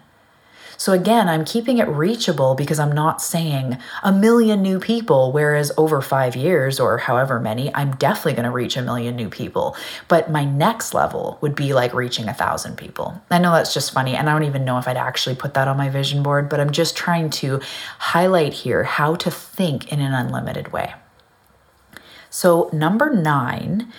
So 0.78 0.92
again, 0.92 1.28
I'm 1.28 1.44
keeping 1.44 1.78
it 1.78 1.88
reachable 1.88 2.54
because 2.54 2.78
I'm 2.78 2.92
not 2.92 3.20
saying 3.20 3.78
a 4.04 4.12
million 4.12 4.62
new 4.62 4.78
people, 4.78 5.32
whereas 5.32 5.72
over 5.76 6.00
five 6.00 6.36
years 6.36 6.78
or 6.78 6.98
however 6.98 7.40
many, 7.40 7.74
I'm 7.74 7.96
definitely 7.96 8.34
going 8.34 8.44
to 8.44 8.52
reach 8.52 8.76
a 8.76 8.82
million 8.82 9.16
new 9.16 9.28
people. 9.28 9.76
But 10.06 10.30
my 10.30 10.44
next 10.44 10.94
level 10.94 11.36
would 11.40 11.56
be 11.56 11.74
like 11.74 11.92
reaching 11.92 12.28
a 12.28 12.32
thousand 12.32 12.76
people. 12.76 13.20
I 13.28 13.38
know 13.38 13.52
that's 13.52 13.74
just 13.74 13.92
funny, 13.92 14.14
and 14.14 14.30
I 14.30 14.32
don't 14.32 14.44
even 14.44 14.64
know 14.64 14.78
if 14.78 14.86
I'd 14.86 14.96
actually 14.96 15.34
put 15.34 15.54
that 15.54 15.66
on 15.66 15.76
my 15.76 15.88
vision 15.88 16.22
board, 16.22 16.48
but 16.48 16.60
I'm 16.60 16.70
just 16.70 16.96
trying 16.96 17.30
to 17.30 17.60
highlight 17.98 18.52
here 18.52 18.84
how 18.84 19.16
to 19.16 19.32
think 19.32 19.92
in 19.92 20.00
an 20.00 20.12
unlimited 20.12 20.72
way. 20.72 20.94
So, 22.30 22.70
number 22.72 23.10
nine 23.10 23.92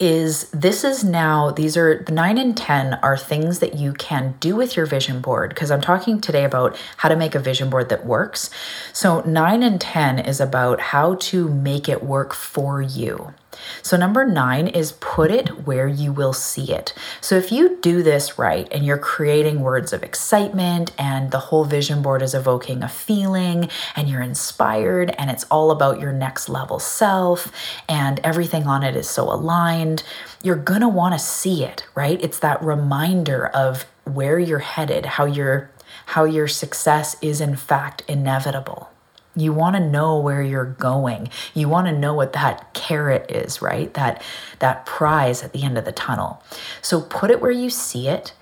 is 0.00 0.48
this 0.50 0.82
is 0.82 1.04
now 1.04 1.50
these 1.50 1.76
are 1.76 2.02
the 2.02 2.12
9 2.12 2.38
and 2.38 2.56
10 2.56 2.94
are 2.94 3.18
things 3.18 3.58
that 3.58 3.74
you 3.74 3.92
can 3.92 4.34
do 4.40 4.56
with 4.56 4.74
your 4.74 4.86
vision 4.86 5.20
board 5.20 5.50
because 5.50 5.70
I'm 5.70 5.82
talking 5.82 6.20
today 6.20 6.44
about 6.44 6.76
how 6.96 7.10
to 7.10 7.16
make 7.16 7.34
a 7.34 7.38
vision 7.38 7.68
board 7.68 7.90
that 7.90 8.06
works. 8.06 8.48
So 8.94 9.20
9 9.20 9.62
and 9.62 9.80
10 9.80 10.18
is 10.20 10.40
about 10.40 10.80
how 10.80 11.16
to 11.16 11.48
make 11.48 11.88
it 11.88 12.02
work 12.02 12.32
for 12.32 12.80
you. 12.80 13.34
So, 13.82 13.96
number 13.96 14.24
nine 14.24 14.66
is 14.68 14.92
put 14.92 15.30
it 15.30 15.66
where 15.66 15.88
you 15.88 16.12
will 16.12 16.32
see 16.32 16.72
it. 16.72 16.94
So, 17.20 17.36
if 17.36 17.50
you 17.50 17.78
do 17.80 18.02
this 18.02 18.38
right 18.38 18.68
and 18.70 18.84
you're 18.84 18.98
creating 18.98 19.60
words 19.60 19.92
of 19.92 20.02
excitement 20.02 20.92
and 20.98 21.30
the 21.30 21.38
whole 21.38 21.64
vision 21.64 22.02
board 22.02 22.22
is 22.22 22.34
evoking 22.34 22.82
a 22.82 22.88
feeling 22.88 23.68
and 23.96 24.08
you're 24.08 24.22
inspired 24.22 25.14
and 25.18 25.30
it's 25.30 25.44
all 25.44 25.70
about 25.70 26.00
your 26.00 26.12
next 26.12 26.48
level 26.48 26.78
self 26.78 27.52
and 27.88 28.20
everything 28.24 28.66
on 28.66 28.82
it 28.82 28.96
is 28.96 29.08
so 29.08 29.24
aligned, 29.24 30.02
you're 30.42 30.56
gonna 30.56 30.88
wanna 30.88 31.18
see 31.18 31.64
it, 31.64 31.84
right? 31.94 32.22
It's 32.22 32.38
that 32.40 32.62
reminder 32.62 33.46
of 33.46 33.86
where 34.04 34.38
you're 34.38 34.58
headed, 34.58 35.06
how 35.06 35.24
your 35.24 35.70
how 36.06 36.24
your 36.24 36.48
success 36.48 37.16
is 37.22 37.40
in 37.40 37.56
fact 37.56 38.02
inevitable. 38.08 38.89
You 39.36 39.52
want 39.52 39.76
to 39.76 39.80
know 39.80 40.18
where 40.18 40.42
you're 40.42 40.64
going. 40.64 41.28
You 41.54 41.68
want 41.68 41.86
to 41.86 41.92
know 41.96 42.14
what 42.14 42.32
that 42.32 42.74
carrot 42.74 43.30
is, 43.30 43.62
right? 43.62 43.92
That 43.94 44.22
that 44.58 44.86
prize 44.86 45.42
at 45.42 45.52
the 45.52 45.62
end 45.62 45.78
of 45.78 45.84
the 45.84 45.92
tunnel. 45.92 46.42
So 46.82 47.00
put 47.00 47.30
it 47.30 47.40
where 47.40 47.50
you 47.50 47.70
see 47.70 48.08
it. 48.08 48.32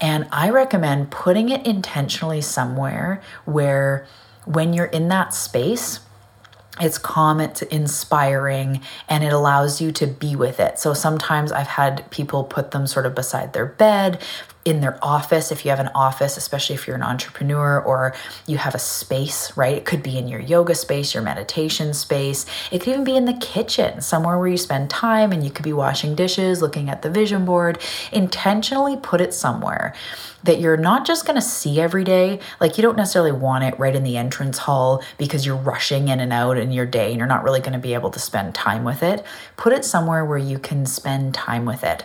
And 0.00 0.28
I 0.30 0.50
recommend 0.50 1.10
putting 1.10 1.48
it 1.48 1.66
intentionally 1.66 2.42
somewhere 2.42 3.22
where 3.46 4.06
when 4.44 4.74
you're 4.74 4.86
in 4.86 5.08
that 5.08 5.32
space, 5.32 6.00
it's 6.78 6.98
calm, 6.98 7.40
it's 7.40 7.62
inspiring, 7.62 8.82
and 9.08 9.24
it 9.24 9.32
allows 9.32 9.80
you 9.80 9.90
to 9.92 10.06
be 10.06 10.36
with 10.36 10.60
it. 10.60 10.78
So 10.78 10.92
sometimes 10.92 11.50
I've 11.50 11.66
had 11.66 12.10
people 12.10 12.44
put 12.44 12.72
them 12.72 12.86
sort 12.86 13.06
of 13.06 13.14
beside 13.14 13.54
their 13.54 13.64
bed, 13.64 14.20
in 14.66 14.80
their 14.80 14.98
office, 15.00 15.52
if 15.52 15.64
you 15.64 15.70
have 15.70 15.78
an 15.78 15.90
office, 15.94 16.36
especially 16.36 16.74
if 16.74 16.86
you're 16.86 16.96
an 16.96 17.02
entrepreneur 17.02 17.80
or 17.80 18.12
you 18.46 18.58
have 18.58 18.74
a 18.74 18.78
space, 18.80 19.56
right? 19.56 19.76
It 19.76 19.84
could 19.84 20.02
be 20.02 20.18
in 20.18 20.26
your 20.26 20.40
yoga 20.40 20.74
space, 20.74 21.14
your 21.14 21.22
meditation 21.22 21.94
space. 21.94 22.44
It 22.72 22.80
could 22.80 22.88
even 22.88 23.04
be 23.04 23.16
in 23.16 23.26
the 23.26 23.34
kitchen, 23.34 24.00
somewhere 24.00 24.36
where 24.38 24.48
you 24.48 24.56
spend 24.56 24.90
time 24.90 25.30
and 25.30 25.44
you 25.44 25.50
could 25.50 25.64
be 25.64 25.72
washing 25.72 26.16
dishes, 26.16 26.60
looking 26.60 26.90
at 26.90 27.02
the 27.02 27.10
vision 27.10 27.44
board. 27.44 27.78
Intentionally 28.12 28.96
put 28.96 29.20
it 29.20 29.32
somewhere 29.32 29.94
that 30.42 30.60
you're 30.60 30.76
not 30.76 31.06
just 31.06 31.26
going 31.26 31.36
to 31.36 31.42
see 31.42 31.80
every 31.80 32.04
day. 32.04 32.40
Like 32.60 32.76
you 32.76 32.82
don't 32.82 32.96
necessarily 32.96 33.32
want 33.32 33.64
it 33.64 33.78
right 33.78 33.94
in 33.94 34.02
the 34.02 34.16
entrance 34.16 34.58
hall 34.58 35.02
because 35.16 35.46
you're 35.46 35.56
rushing 35.56 36.08
in 36.08 36.18
and 36.18 36.32
out 36.32 36.58
in 36.58 36.72
your 36.72 36.86
day 36.86 37.10
and 37.10 37.18
you're 37.18 37.26
not 37.26 37.44
really 37.44 37.60
going 37.60 37.72
to 37.72 37.78
be 37.78 37.94
able 37.94 38.10
to 38.10 38.18
spend 38.18 38.54
time 38.54 38.82
with 38.82 39.02
it. 39.02 39.24
Put 39.56 39.72
it 39.72 39.84
somewhere 39.84 40.24
where 40.24 40.38
you 40.38 40.58
can 40.58 40.86
spend 40.86 41.34
time 41.34 41.64
with 41.64 41.84
it. 41.84 42.04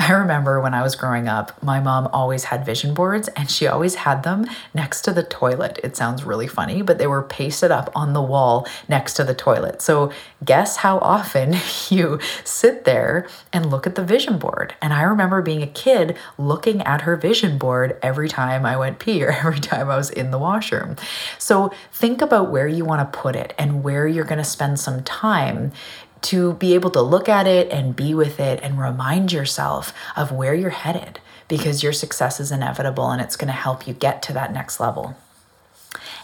I 0.10 0.12
remember 0.12 0.62
when 0.62 0.72
I 0.72 0.82
was 0.82 0.96
growing 0.96 1.28
up, 1.28 1.62
my 1.62 1.78
mom 1.78 2.08
always 2.10 2.44
had 2.44 2.64
vision 2.64 2.94
boards 2.94 3.28
and 3.36 3.50
she 3.50 3.66
always 3.66 3.96
had 3.96 4.22
them 4.22 4.46
next 4.72 5.02
to 5.02 5.12
the 5.12 5.22
toilet. 5.22 5.78
It 5.84 5.94
sounds 5.94 6.24
really 6.24 6.46
funny, 6.46 6.80
but 6.80 6.96
they 6.96 7.06
were 7.06 7.22
pasted 7.22 7.70
up 7.70 7.90
on 7.94 8.14
the 8.14 8.22
wall 8.22 8.66
next 8.88 9.12
to 9.14 9.24
the 9.24 9.34
toilet. 9.34 9.82
So, 9.82 10.10
guess 10.42 10.78
how 10.78 10.98
often 11.00 11.56
you 11.90 12.18
sit 12.44 12.84
there 12.84 13.28
and 13.52 13.70
look 13.70 13.86
at 13.86 13.94
the 13.94 14.02
vision 14.02 14.38
board? 14.38 14.74
And 14.80 14.94
I 14.94 15.02
remember 15.02 15.42
being 15.42 15.62
a 15.62 15.66
kid 15.66 16.16
looking 16.38 16.80
at 16.82 17.02
her 17.02 17.14
vision 17.16 17.58
board 17.58 17.98
every 18.02 18.28
time 18.28 18.64
I 18.64 18.78
went 18.78 19.00
pee 19.00 19.22
or 19.22 19.30
every 19.44 19.60
time 19.60 19.90
I 19.90 19.96
was 19.96 20.08
in 20.08 20.30
the 20.30 20.38
washroom. 20.38 20.96
So, 21.38 21.72
think 21.92 22.22
about 22.22 22.50
where 22.50 22.68
you 22.68 22.86
want 22.86 23.12
to 23.12 23.18
put 23.18 23.36
it 23.36 23.52
and 23.58 23.84
where 23.84 24.06
you're 24.06 24.24
going 24.24 24.38
to 24.38 24.44
spend 24.44 24.80
some 24.80 25.02
time 25.02 25.72
to 26.22 26.54
be 26.54 26.74
able 26.74 26.90
to 26.90 27.00
look 27.00 27.28
at 27.28 27.46
it 27.46 27.70
and 27.70 27.96
be 27.96 28.14
with 28.14 28.40
it 28.40 28.60
and 28.62 28.78
remind 28.78 29.32
yourself 29.32 29.92
of 30.16 30.32
where 30.32 30.54
you're 30.54 30.70
headed 30.70 31.20
because 31.48 31.82
your 31.82 31.92
success 31.92 32.40
is 32.40 32.52
inevitable 32.52 33.10
and 33.10 33.20
it's 33.20 33.36
going 33.36 33.48
to 33.48 33.52
help 33.52 33.86
you 33.86 33.94
get 33.94 34.22
to 34.22 34.32
that 34.32 34.52
next 34.52 34.78
level. 34.80 35.16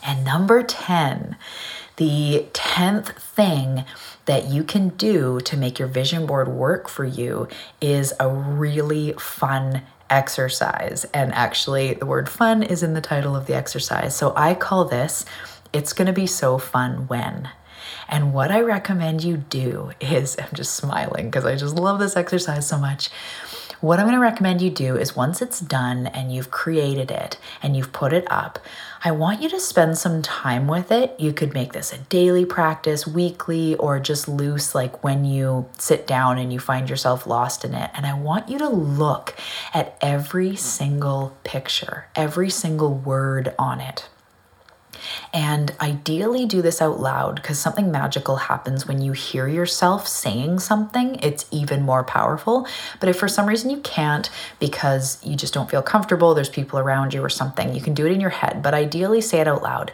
And 0.05 0.25
number 0.25 0.63
10, 0.63 1.37
the 1.97 2.47
10th 2.53 3.17
thing 3.19 3.85
that 4.27 4.47
you 4.47 4.63
can 4.63 4.91
do 4.91 5.41
to 5.41 5.57
make 5.57 5.79
your 5.79 5.89
vision 5.89 6.27
board 6.27 6.49
work 6.49 6.89
for 6.89 7.05
you 7.05 7.49
is 7.81 8.13
a 8.21 8.29
really 8.29 9.13
fun 9.15 9.83
exercise. 10.11 11.05
And 11.13 11.33
actually, 11.33 11.95
the 11.95 12.07
word 12.07 12.29
fun 12.29 12.63
is 12.63 12.83
in 12.83 12.95
the 12.95 13.01
title 13.01 13.35
of 13.35 13.47
the 13.47 13.55
exercise. 13.55 14.15
So 14.15 14.33
I 14.37 14.55
call 14.55 14.85
this 14.85 15.25
It's 15.73 15.93
Gonna 15.93 16.13
Be 16.13 16.27
So 16.27 16.59
Fun 16.59 17.09
When. 17.09 17.49
And 18.09 18.33
what 18.33 18.51
I 18.51 18.61
recommend 18.61 19.25
you 19.25 19.37
do 19.37 19.93
is, 20.01 20.37
I'm 20.43 20.55
just 20.55 20.75
smiling 20.75 21.27
because 21.27 21.45
I 21.45 21.57
just 21.57 21.77
love 21.77 21.99
this 21.99 22.17
exercise 22.17 22.67
so 22.69 22.79
much. 22.79 23.11
What 23.81 23.99
I'm 23.99 24.07
going 24.07 24.15
to 24.15 24.21
recommend 24.21 24.63
you 24.63 24.71
do 24.71 24.97
is 24.97 25.15
once 25.15 25.43
it's 25.43 25.61
done 25.61 26.07
and 26.07 26.35
you've 26.35 26.51
created 26.51 27.11
it 27.11 27.37
and 27.63 27.77
you've 27.77 27.93
put 27.93 28.15
it 28.15 28.27
up, 28.31 28.59
I 29.05 29.11
want 29.11 29.43
you 29.43 29.51
to 29.51 29.61
spend 29.61 29.99
some 29.99 30.23
time 30.23 30.67
with 30.67 30.91
it. 30.91 31.15
You 31.19 31.35
could 31.35 31.53
make 31.53 31.75
this 31.75 31.93
a 31.93 31.99
daily 31.99 32.47
practice, 32.47 33.07
weekly, 33.07 33.75
or 33.75 34.01
just 34.01 34.29
loose, 34.29 34.75
like 34.75 35.05
when 35.05 35.27
you 35.27 35.69
sit 35.77 36.07
down 36.07 36.39
and 36.39 36.55
you 36.55 36.59
find 36.59 36.89
yourself 36.89 37.27
lost 37.27 37.67
in 37.67 37.75
it. 37.75 37.91
And 37.93 38.07
I 38.07 38.15
want 38.15 38.49
you 38.49 38.59
to 38.59 38.69
look 38.69 39.35
at 39.75 39.99
every 40.01 40.57
single 40.57 41.37
picture, 41.45 42.07
every 42.17 42.49
single 42.49 42.95
word 42.95 43.55
on 43.59 43.81
it. 43.81 44.09
And 45.33 45.75
ideally, 45.81 46.47
do 46.47 46.63
this 46.63 46.81
out 46.81 47.01
loud 47.01 47.37
because 47.37 47.59
something 47.59 47.91
magical 47.91 48.37
happens 48.37 48.87
when 48.87 49.01
you 49.03 49.13
hear 49.13 49.49
yourself 49.49 50.07
saying 50.07 50.61
something. 50.61 51.19
It's 51.23 51.47
even 51.51 51.83
more 51.83 52.05
powerful. 52.05 52.67
But 53.01 53.09
if 53.09 53.19
for 53.19 53.29
some 53.29 53.47
reason 53.47 53.71
you 53.71 53.79
can't 53.79 54.31
because 54.59 55.25
you 55.25 55.37
just 55.37 55.55
don't 55.55 55.71
feel 55.71 55.83
comfortable, 55.83 56.35
there's 56.35 56.49
people 56.49 56.79
around 56.79 57.15
you 57.15 57.23
or 57.23 57.29
something, 57.29 57.75
you 57.75 57.81
can 57.81 57.95
do 57.95 58.07
it 58.07 58.13
in 58.13 58.21
your 58.21 58.31
head. 58.31 58.63
But 58.63 58.75
ideally, 58.75 59.21
say 59.21 59.41
it 59.41 59.49
out 59.49 59.63
loud 59.63 59.93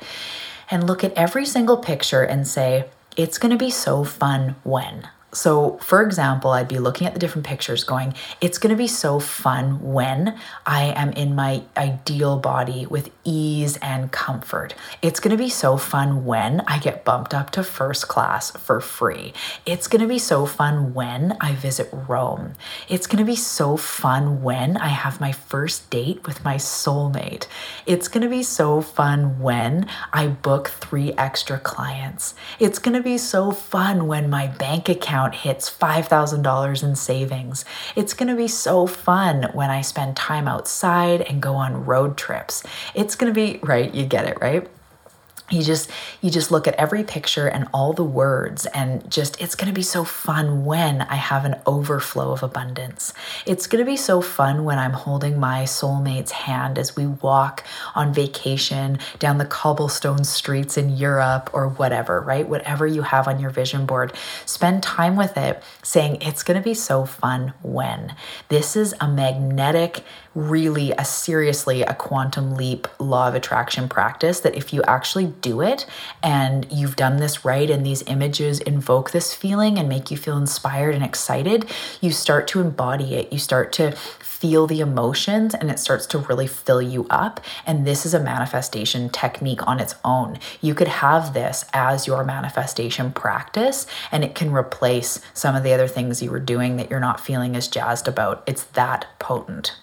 and 0.71 0.87
look 0.87 1.05
at 1.05 1.13
every 1.15 1.45
single 1.45 1.77
picture 1.77 2.23
and 2.23 2.47
say, 2.47 2.87
it's 3.17 3.39
going 3.39 3.53
to 3.53 3.59
be 3.59 3.71
so 3.71 4.05
fun 4.05 4.57
when. 4.65 5.09
So, 5.35 5.79
for 5.79 6.03
example, 6.03 6.51
I'd 6.51 6.69
be 6.69 6.79
looking 6.79 7.07
at 7.07 7.15
the 7.15 7.19
different 7.19 7.47
pictures 7.47 7.85
going, 7.85 8.13
it's 8.43 8.59
going 8.59 8.71
to 8.71 8.77
be 8.77 8.87
so 8.87 9.19
fun 9.19 9.81
when 9.81 10.39
I 10.67 10.93
am 10.95 11.11
in 11.13 11.35
my 11.35 11.63
ideal 11.75 12.39
body 12.39 12.85
with 12.85 13.11
ease 13.25 13.79
and 13.79 14.13
comfort. 14.13 14.75
It's 15.01 15.21
going 15.21 15.35
to 15.35 15.43
be 15.43 15.49
so 15.49 15.79
fun 15.79 16.27
when 16.27 16.61
I 16.67 16.79
get 16.79 17.07
bumped 17.07 17.33
up 17.33 17.49
to 17.53 17.65
first 17.65 18.09
class 18.09 18.51
for 18.51 18.79
free. 18.83 19.33
It's 19.65 19.89
going 19.89 20.03
to 20.03 20.09
be 20.09 20.19
so 20.19 20.45
fun 20.45 20.93
when 20.93 21.39
I 21.41 21.55
visit 21.55 21.89
Rome. 21.93 22.53
It's 22.91 23.07
going 23.07 23.25
to 23.25 23.25
be 23.25 23.37
so 23.37 23.79
fun 23.79 24.43
when 24.43 24.77
I 24.77 24.89
have 24.89 25.19
my 25.19 25.33
first 25.33 25.89
date 25.89 26.27
with 26.27 26.45
my 26.45 26.57
soulmate. 26.57 27.47
It's 27.87 28.07
going 28.07 28.23
to 28.23 28.29
be 28.29 28.43
so 28.43 28.83
fun 28.83 29.41
when 29.41 29.87
I 30.13 30.27
book 30.27 30.69
three 30.69 31.15
extra 31.15 31.59
clients. 31.59 32.35
It's 32.61 32.79
going 32.79 32.97
to 32.97 33.03
be 33.03 33.17
so 33.17 33.51
fun 33.51 34.07
when 34.07 34.29
my 34.29 34.47
bank 34.47 34.91
account 34.91 35.22
account 35.23 35.43
hits 35.43 35.71
$5,000 35.71 36.83
in 36.83 36.97
savings. 36.97 37.65
It's 37.95 38.15
going 38.15 38.29
to 38.29 38.37
be 38.37 38.49
so 38.49 38.87
fun 38.87 39.51
when 39.53 39.71
I 39.71 39.81
spend 39.81 40.17
time 40.17 40.49
outside 40.49 41.23
and 41.23 41.41
go 41.41 41.55
on 41.55 41.85
road 41.85 42.17
trips. 42.17 42.63
It's 42.95 43.15
going 43.15 43.33
to 43.33 43.35
be, 43.35 43.61
right? 43.63 43.93
You 43.95 44.05
get 44.05 44.27
it, 44.27 44.39
right? 44.41 44.69
You 45.53 45.63
just 45.63 45.91
you 46.21 46.31
just 46.31 46.51
look 46.51 46.67
at 46.67 46.75
every 46.75 47.05
picture 47.05 47.47
and 47.47 47.69
all 47.73 47.93
the 47.93 48.05
words 48.05 48.67
and 48.67 49.09
just 49.11 49.41
it's 49.41 49.55
going 49.55 49.69
to 49.69 49.75
be 49.75 49.83
so 49.83 50.05
fun 50.05 50.65
when 50.65 51.03
i 51.03 51.17
have 51.17 51.45
an 51.45 51.57
overflow 51.67 52.33
of 52.33 52.43
abundance. 52.43 53.13
It's 53.47 53.67
going 53.67 53.85
to 53.85 53.91
be 53.91 53.97
so 53.97 54.21
fun 54.21 54.65
when 54.65 54.79
i'm 54.79 54.93
holding 54.93 55.39
my 55.39 55.65
soulmate's 55.65 56.33
hand 56.33 56.79
as 56.79 56.97
we 56.97 57.07
walk 57.07 57.65
on 57.95 58.15
vacation 58.15 58.99
down 59.19 59.39
the 59.39 59.45
cobblestone 59.45 60.25
streets 60.25 60.77
in 60.77 60.97
europe 60.97 61.51
or 61.53 61.69
whatever 61.69 62.23
right? 62.23 62.49
Whatever 62.49 62.87
you 62.87 63.03
have 63.03 63.29
on 63.29 63.41
your 63.41 63.51
vision 63.51 63.87
board. 63.87 64.13
Spend 64.47 64.83
time 64.83 65.17
with 65.17 65.37
it 65.37 65.63
saying 65.83 66.19
it's 66.21 66.43
going 66.43 66.57
to 66.59 66.65
be 66.65 66.75
so 66.75 67.05
fun 67.05 67.53
when. 67.63 68.15
This 68.49 68.77
is 68.77 68.95
a 69.01 69.09
magnetic 69.09 70.05
really 70.35 70.93
a 70.93 71.05
seriously 71.05 71.83
a 71.83 71.95
quantum 71.95 72.55
leap 72.55 72.89
law 72.99 73.29
of 73.29 73.35
attraction 73.35 73.89
practice 73.89 74.41
that 74.41 74.55
if 74.55 74.73
you 74.73 74.83
actually 74.83 75.27
do 75.27 75.61
it 75.61 75.87
and 76.23 76.67
you've 76.71 76.97
done 76.97 77.19
this 77.19 77.45
right 77.45 77.71
and 77.71 77.85
these 77.85 78.03
images 78.07 78.61
invoke 78.61 79.11
this 79.11 79.35
feeling 79.35 79.79
and 79.79 79.89
make 79.89 80.11
you 80.11 80.17
feel 80.17 80.37
inspired 80.37 80.95
and 80.95 81.05
excited 81.05 81.65
you 82.01 82.11
start 82.11 82.49
to 82.49 82.61
embody 82.61 83.15
it 83.15 83.33
you 83.33 83.39
start 83.39 83.73
to 83.73 83.95
feel 84.43 84.67
the 84.67 84.81
emotions 84.81 85.55
and 85.55 85.71
it 85.71 85.79
starts 85.79 86.05
to 86.05 86.19
really 86.19 86.49
fill 86.49 86.83
you 86.83 87.07
up. 87.11 87.41
And 87.65 87.87
this 87.87 88.05
is 88.05 88.13
a 88.13 88.19
manifestation 88.19 89.09
technique 89.09 89.65
on 89.69 89.79
its 89.79 89.95
own. 90.05 90.37
You 90.61 90.75
could 90.75 90.89
have 90.89 91.33
this 91.33 91.65
as 91.73 92.09
your 92.09 92.25
manifestation 92.25 93.13
practice 93.13 93.87
and 94.11 94.25
it 94.25 94.35
can 94.35 94.53
replace 94.53 95.21
some 95.33 95.55
of 95.55 95.63
the 95.63 95.73
other 95.73 95.87
things 95.87 96.25
you 96.25 96.33
were 96.33 96.41
doing 96.41 96.77
that 96.77 96.91
you're 96.91 96.99
not 96.99 97.21
feeling 97.21 97.55
as 97.55 97.69
jazzed 97.69 98.09
about. 98.09 98.43
It's 98.45 98.65
that 98.65 99.07
potent. 99.21 99.77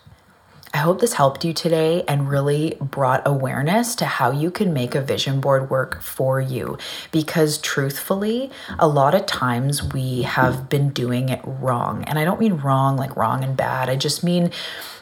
I 0.73 0.77
hope 0.77 1.01
this 1.01 1.13
helped 1.13 1.43
you 1.43 1.53
today 1.53 2.03
and 2.07 2.29
really 2.29 2.77
brought 2.79 3.23
awareness 3.25 3.95
to 3.95 4.05
how 4.05 4.31
you 4.31 4.51
can 4.51 4.71
make 4.71 4.93
a 4.93 5.01
vision 5.01 5.41
board 5.41 5.69
work 5.69 6.01
for 6.01 6.39
you. 6.39 6.77
Because 7.11 7.57
truthfully, 7.57 8.51
a 8.77 8.87
lot 8.87 9.15
of 9.15 9.25
times 9.25 9.81
we 9.83 10.21
have 10.23 10.69
been 10.69 10.89
doing 10.89 11.29
it 11.29 11.41
wrong. 11.43 12.03
And 12.03 12.19
I 12.19 12.23
don't 12.23 12.39
mean 12.39 12.57
wrong 12.57 12.97
like 12.97 13.15
wrong 13.15 13.43
and 13.43 13.57
bad, 13.57 13.89
I 13.89 13.95
just 13.95 14.23
mean 14.23 14.51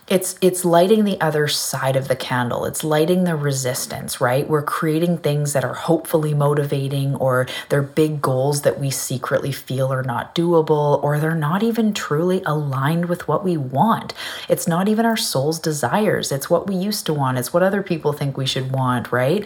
it's 0.08 0.38
it's 0.42 0.64
lighting 0.64 1.04
the 1.04 1.20
other 1.20 1.48
side 1.48 1.96
of 1.96 2.08
the 2.08 2.16
candle. 2.16 2.66
It's 2.66 2.84
lighting 2.84 3.26
the 3.26 3.36
resistance 3.36 4.22
right? 4.22 4.48
We're 4.48 4.62
creating 4.62 5.18
things 5.20 5.54
that 5.54 5.66
are 5.66 5.74
hopefully 5.74 6.34
motivating 6.34 7.16
or 7.16 7.48
they're 7.70 7.82
big 7.82 8.22
goals 8.22 8.62
that 8.62 8.80
we 8.80 8.90
secretly 8.90 9.52
feel 9.52 9.92
are 9.92 10.04
not 10.04 10.34
doable 10.34 11.04
or 11.04 11.20
they're 11.20 11.36
not 11.36 11.64
even 11.64 11.94
truly 11.94 12.42
aligned 12.46 13.06
with 13.06 13.28
what 13.28 13.44
we 13.44 13.58
want. 13.58 14.14
It's 14.48 14.68
not 14.68 14.88
even 14.88 15.06
our 15.06 15.18
soul's 15.18 15.60
desires. 15.60 16.32
It's 16.32 16.50
what 16.50 16.68
we 16.68 16.76
used 16.76 17.06
to 17.08 17.14
want. 17.14 17.38
It's 17.38 17.54
what 17.54 17.64
other 17.64 17.84
people 17.84 18.14
think 18.14 18.38
we 18.38 18.46
should 18.46 18.72
want 18.72 19.12
right 19.12 19.46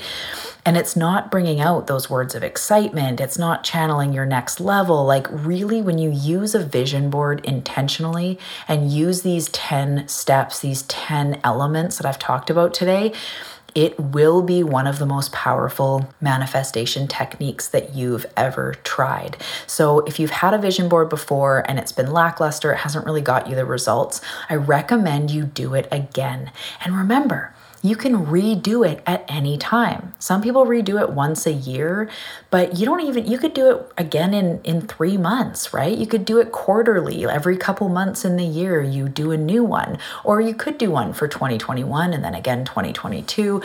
and 0.65 0.77
it's 0.77 0.95
not 0.95 1.31
bringing 1.31 1.59
out 1.59 1.87
those 1.87 2.09
words 2.09 2.35
of 2.35 2.43
excitement. 2.43 3.19
It's 3.19 3.37
not 3.37 3.63
channeling 3.63 4.13
your 4.13 4.25
next 4.25 4.59
level. 4.59 5.05
Like, 5.05 5.27
really, 5.29 5.81
when 5.81 5.97
you 5.97 6.11
use 6.11 6.53
a 6.53 6.63
vision 6.63 7.09
board 7.09 7.43
intentionally 7.43 8.37
and 8.67 8.91
use 8.91 9.23
these 9.23 9.49
10 9.49 10.07
steps, 10.07 10.59
these 10.59 10.83
10 10.83 11.39
elements 11.43 11.97
that 11.97 12.05
I've 12.05 12.19
talked 12.19 12.49
about 12.49 12.73
today, 12.73 13.13
it 13.73 13.97
will 13.99 14.41
be 14.41 14.63
one 14.63 14.85
of 14.85 14.99
the 14.99 15.05
most 15.05 15.31
powerful 15.31 16.09
manifestation 16.19 17.07
techniques 17.07 17.67
that 17.69 17.95
you've 17.95 18.25
ever 18.35 18.75
tried. 18.83 19.37
So, 19.65 19.99
if 20.01 20.19
you've 20.19 20.29
had 20.29 20.53
a 20.53 20.57
vision 20.57 20.89
board 20.89 21.09
before 21.09 21.63
and 21.67 21.79
it's 21.79 21.93
been 21.93 22.11
lackluster, 22.11 22.73
it 22.73 22.79
hasn't 22.79 23.05
really 23.05 23.21
got 23.21 23.47
you 23.47 23.55
the 23.55 23.65
results, 23.65 24.21
I 24.49 24.55
recommend 24.55 25.31
you 25.31 25.45
do 25.45 25.73
it 25.73 25.87
again. 25.91 26.51
And 26.83 26.95
remember, 26.97 27.53
you 27.83 27.95
can 27.95 28.25
redo 28.27 28.87
it 28.87 29.01
at 29.05 29.25
any 29.27 29.57
time. 29.57 30.13
Some 30.19 30.41
people 30.41 30.65
redo 30.65 31.01
it 31.01 31.11
once 31.11 31.45
a 31.45 31.51
year, 31.51 32.09
but 32.49 32.77
you 32.77 32.85
don't 32.85 33.01
even 33.01 33.25
you 33.25 33.37
could 33.37 33.53
do 33.53 33.71
it 33.71 33.91
again 33.97 34.33
in 34.33 34.61
in 34.63 34.81
3 34.81 35.17
months, 35.17 35.73
right? 35.73 35.97
You 35.97 36.05
could 36.05 36.25
do 36.25 36.39
it 36.39 36.51
quarterly. 36.51 37.25
Every 37.25 37.57
couple 37.57 37.89
months 37.89 38.23
in 38.23 38.37
the 38.37 38.45
year 38.45 38.81
you 38.81 39.09
do 39.09 39.31
a 39.31 39.37
new 39.37 39.63
one, 39.63 39.97
or 40.23 40.41
you 40.41 40.53
could 40.53 40.77
do 40.77 40.91
one 40.91 41.13
for 41.13 41.27
2021 41.27 42.13
and 42.13 42.23
then 42.23 42.35
again 42.35 42.65
2022 42.65 43.61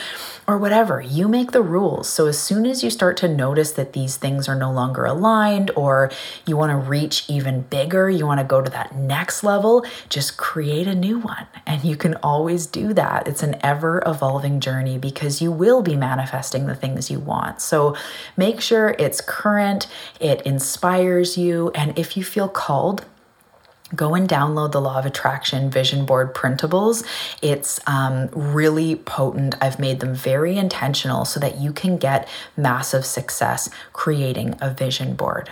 or 0.46 0.56
whatever. 0.58 1.00
You 1.00 1.28
make 1.28 1.52
the 1.52 1.62
rules. 1.62 2.08
So 2.08 2.26
as 2.26 2.38
soon 2.38 2.66
as 2.66 2.82
you 2.82 2.90
start 2.90 3.16
to 3.18 3.28
notice 3.28 3.72
that 3.72 3.92
these 3.92 4.16
things 4.16 4.48
are 4.48 4.54
no 4.54 4.72
longer 4.72 5.04
aligned 5.04 5.70
or 5.76 6.10
you 6.46 6.56
want 6.56 6.70
to 6.70 6.76
reach 6.76 7.24
even 7.28 7.62
bigger, 7.62 8.08
you 8.08 8.26
want 8.26 8.40
to 8.40 8.44
go 8.44 8.62
to 8.62 8.70
that 8.70 8.94
next 8.94 9.44
level, 9.44 9.84
just 10.08 10.36
create 10.36 10.86
a 10.86 10.94
new 10.94 11.18
one. 11.18 11.46
And 11.66 11.84
you 11.84 11.96
can 11.96 12.14
always 12.22 12.66
do 12.66 12.94
that. 12.94 13.26
It's 13.28 13.42
an 13.42 13.56
ever 13.62 14.05
evolving 14.07 14.61
journey 14.61 14.98
because 14.98 15.42
you 15.42 15.50
will 15.52 15.82
be 15.82 15.96
manifesting 15.96 16.66
the 16.66 16.74
things 16.74 17.11
you 17.11 17.18
want. 17.18 17.61
So 17.61 17.96
make 18.36 18.61
sure 18.61 18.96
it's 18.98 19.20
current, 19.20 19.86
it 20.20 20.42
inspires 20.42 21.36
you, 21.36 21.70
and 21.74 21.98
if 21.98 22.16
you 22.16 22.24
feel 22.24 22.48
called, 22.48 23.04
go 23.94 24.14
and 24.14 24.28
download 24.28 24.72
the 24.72 24.80
law 24.80 24.98
of 24.98 25.07
attraction 25.07 25.70
vision 25.70 26.07
board 26.07 26.34
printables. 26.34 27.07
It's 27.40 27.78
um, 27.86 28.28
really 28.32 28.96
potent. 28.96 29.54
I've 29.61 29.78
made 29.78 30.00
them 30.00 30.14
very 30.14 30.57
intentional 30.57 31.24
so 31.24 31.38
that 31.40 31.59
you 31.59 31.72
can 31.72 31.96
get 31.96 32.28
massive 32.57 33.07
success 33.07 33.70
creating 33.92 34.57
a 34.61 34.70
vision 34.70 35.14
board 35.14 35.50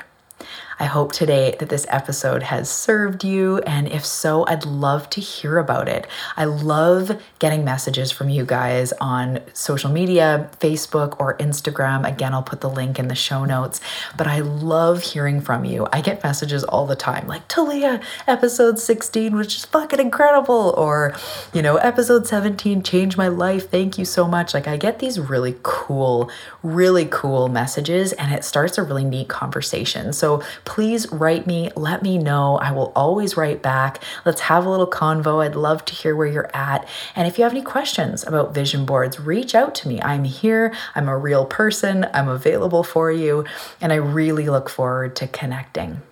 I 0.78 0.86
hope 0.86 1.12
today 1.12 1.54
that 1.60 1.68
this 1.68 1.86
episode 1.88 2.42
has 2.42 2.68
served 2.68 3.22
you. 3.22 3.58
And 3.58 3.88
if 3.88 4.04
so, 4.04 4.44
I'd 4.46 4.64
love 4.64 5.08
to 5.10 5.20
hear 5.20 5.58
about 5.58 5.88
it. 5.88 6.06
I 6.36 6.44
love 6.44 7.20
getting 7.38 7.64
messages 7.64 8.10
from 8.10 8.28
you 8.28 8.44
guys 8.44 8.92
on 9.00 9.40
social 9.52 9.90
media, 9.90 10.50
Facebook 10.58 11.20
or 11.20 11.36
Instagram. 11.38 12.06
Again, 12.08 12.34
I'll 12.34 12.42
put 12.42 12.60
the 12.60 12.70
link 12.70 12.98
in 12.98 13.08
the 13.08 13.14
show 13.14 13.44
notes. 13.44 13.80
But 14.16 14.26
I 14.26 14.40
love 14.40 15.02
hearing 15.02 15.40
from 15.40 15.64
you. 15.64 15.86
I 15.92 16.00
get 16.00 16.24
messages 16.24 16.64
all 16.64 16.86
the 16.86 16.96
time 16.96 17.28
like, 17.28 17.46
Talia, 17.48 18.00
episode 18.26 18.78
16 18.78 19.36
was 19.36 19.46
just 19.46 19.66
fucking 19.66 20.00
incredible. 20.00 20.74
Or, 20.76 21.14
you 21.52 21.62
know, 21.62 21.76
episode 21.76 22.26
17 22.26 22.82
changed 22.82 23.16
my 23.16 23.28
life. 23.28 23.70
Thank 23.70 23.98
you 23.98 24.04
so 24.04 24.26
much. 24.26 24.54
Like, 24.54 24.66
I 24.66 24.76
get 24.76 24.98
these 24.98 25.20
really 25.20 25.56
cool, 25.62 26.30
really 26.62 27.06
cool 27.06 27.48
messages, 27.48 28.12
and 28.14 28.32
it 28.32 28.44
starts 28.44 28.78
a 28.78 28.82
really 28.82 29.04
neat 29.04 29.28
conversation. 29.28 30.12
So 30.12 30.33
please 30.64 31.10
write 31.12 31.46
me, 31.46 31.70
let 31.76 32.02
me 32.02 32.18
know. 32.18 32.56
I 32.58 32.72
will 32.72 32.92
always 32.96 33.36
write 33.36 33.62
back. 33.62 34.02
Let's 34.24 34.42
have 34.42 34.66
a 34.66 34.70
little 34.70 34.86
convo. 34.86 35.44
I'd 35.44 35.56
love 35.56 35.84
to 35.86 35.94
hear 35.94 36.16
where 36.16 36.26
you're 36.26 36.50
at. 36.54 36.88
And 37.14 37.26
if 37.26 37.38
you 37.38 37.44
have 37.44 37.52
any 37.52 37.62
questions 37.62 38.24
about 38.24 38.54
vision 38.54 38.84
boards, 38.84 39.20
reach 39.20 39.54
out 39.54 39.74
to 39.76 39.88
me. 39.88 40.00
I'm 40.02 40.24
here. 40.24 40.74
I'm 40.94 41.08
a 41.08 41.18
real 41.18 41.46
person. 41.46 42.06
I'm 42.12 42.28
available 42.28 42.82
for 42.82 43.10
you. 43.10 43.44
And 43.80 43.92
I 43.92 43.96
really 43.96 44.48
look 44.48 44.68
forward 44.68 45.16
to 45.16 45.28
connecting. 45.28 46.02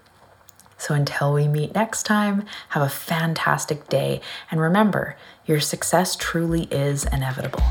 So 0.79 0.95
until 0.95 1.33
we 1.33 1.47
meet 1.47 1.77
next 1.77 2.03
time, 2.03 2.45
have 2.71 2.83
a 2.83 2.89
fantastic 2.89 3.89
day. 3.89 4.21
And 4.51 4.61
remember, 4.61 5.17
your 5.47 5.61
success 5.61 6.17
truly 6.17 6.65
is 6.73 7.05
inevitable. 7.05 7.63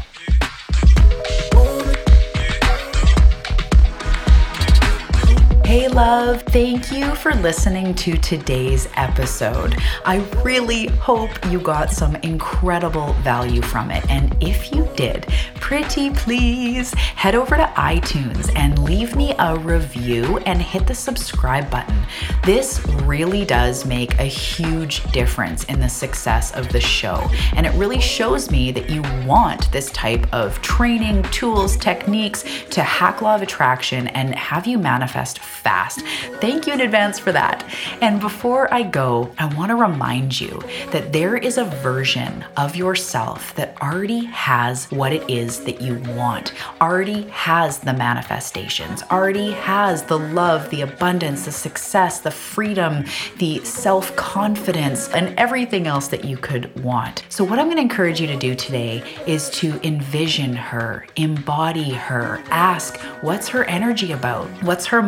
Hey, 5.71 5.87
love, 5.87 6.41
thank 6.41 6.91
you 6.91 7.15
for 7.15 7.33
listening 7.35 7.95
to 7.95 8.17
today's 8.17 8.89
episode. 8.97 9.77
I 10.03 10.17
really 10.43 10.87
hope 10.87 11.29
you 11.49 11.61
got 11.61 11.91
some 11.91 12.17
incredible 12.17 13.13
value 13.23 13.61
from 13.61 13.89
it. 13.89 14.05
And 14.11 14.35
if 14.43 14.73
you 14.73 14.89
did, 14.97 15.27
pretty 15.55 16.09
please 16.09 16.93
head 16.93 17.35
over 17.35 17.55
to 17.55 17.63
iTunes 17.77 18.53
and 18.57 18.83
leave 18.83 19.15
me 19.15 19.33
a 19.39 19.57
review 19.57 20.39
and 20.39 20.61
hit 20.61 20.87
the 20.87 20.93
subscribe 20.93 21.69
button. 21.71 22.05
This 22.43 22.85
really 23.03 23.45
does 23.45 23.85
make 23.85 24.19
a 24.19 24.25
huge 24.25 25.09
difference 25.13 25.63
in 25.63 25.79
the 25.79 25.87
success 25.87 26.51
of 26.51 26.67
the 26.73 26.81
show, 26.81 27.29
and 27.55 27.65
it 27.65 27.71
really 27.75 28.01
shows 28.01 28.51
me 28.51 28.73
that 28.73 28.89
you 28.89 29.01
want 29.25 29.71
this 29.71 29.89
type 29.91 30.27
of 30.33 30.61
training, 30.61 31.23
tools, 31.31 31.77
techniques 31.77 32.43
to 32.71 32.83
hack 32.83 33.21
law 33.21 33.35
of 33.35 33.41
attraction 33.41 34.09
and 34.09 34.35
have 34.35 34.67
you 34.67 34.77
manifest 34.77 35.39
fast. 35.61 36.01
Thank 36.41 36.67
you 36.67 36.73
in 36.73 36.81
advance 36.81 37.19
for 37.19 37.31
that. 37.31 37.63
And 38.01 38.19
before 38.19 38.73
I 38.73 38.83
go, 38.83 39.31
I 39.37 39.45
want 39.55 39.69
to 39.69 39.75
remind 39.75 40.39
you 40.39 40.61
that 40.91 41.13
there 41.13 41.37
is 41.37 41.57
a 41.57 41.65
version 41.65 42.43
of 42.57 42.75
yourself 42.75 43.55
that 43.55 43.79
already 43.81 44.25
has 44.25 44.89
what 44.91 45.13
it 45.13 45.29
is 45.29 45.63
that 45.65 45.81
you 45.81 45.95
want, 46.15 46.53
already 46.81 47.23
has 47.29 47.79
the 47.79 47.93
manifestations, 47.93 49.03
already 49.11 49.51
has 49.51 50.03
the 50.03 50.17
love, 50.19 50.69
the 50.69 50.81
abundance, 50.81 51.45
the 51.45 51.51
success, 51.51 52.19
the 52.19 52.31
freedom, 52.31 53.05
the 53.37 53.63
self 53.63 54.15
confidence, 54.15 55.09
and 55.09 55.37
everything 55.37 55.87
else 55.87 56.07
that 56.07 56.25
you 56.25 56.37
could 56.37 56.73
want. 56.83 57.23
So, 57.29 57.43
what 57.43 57.59
I'm 57.59 57.65
going 57.65 57.77
to 57.77 57.83
encourage 57.83 58.19
you 58.19 58.27
to 58.27 58.37
do 58.37 58.55
today 58.55 59.03
is 59.27 59.49
to 59.51 59.79
envision 59.85 60.53
her, 60.53 61.05
embody 61.15 61.91
her, 61.91 62.41
ask 62.49 62.99
what's 63.21 63.47
her 63.49 63.63
energy 63.65 64.11
about, 64.11 64.47
what's 64.63 64.85
her 64.87 65.01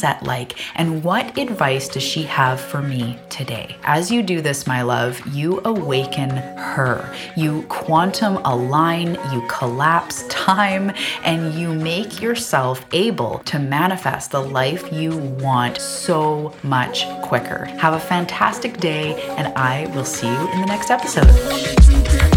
mindset 0.00 0.22
like, 0.22 0.58
and 0.74 1.02
what 1.02 1.36
advice 1.38 1.88
does 1.88 2.02
she 2.02 2.22
have 2.24 2.60
for 2.60 2.82
me 2.82 3.18
today. 3.28 3.76
As 3.84 4.10
you 4.10 4.22
do 4.22 4.40
this, 4.40 4.66
my 4.66 4.82
love, 4.82 5.20
you 5.28 5.60
awaken 5.64 6.30
her. 6.30 7.14
You 7.36 7.62
quantum 7.68 8.36
align, 8.44 9.18
you 9.32 9.46
collapse 9.48 10.24
time, 10.28 10.92
and 11.24 11.54
you 11.54 11.72
make 11.72 12.20
yourself 12.20 12.84
able 12.92 13.38
to 13.40 13.58
manifest 13.58 14.30
the 14.30 14.40
life 14.40 14.92
you 14.92 15.16
want 15.16 15.80
so 15.80 16.54
much 16.62 17.06
quicker. 17.22 17.64
Have 17.64 17.94
a 17.94 18.00
fantastic 18.00 18.78
day, 18.78 19.20
and 19.36 19.48
I 19.56 19.86
will 19.94 20.04
see 20.04 20.28
you 20.28 20.52
in 20.52 20.60
the 20.60 20.66
next 20.66 20.90
episode. 20.90 22.29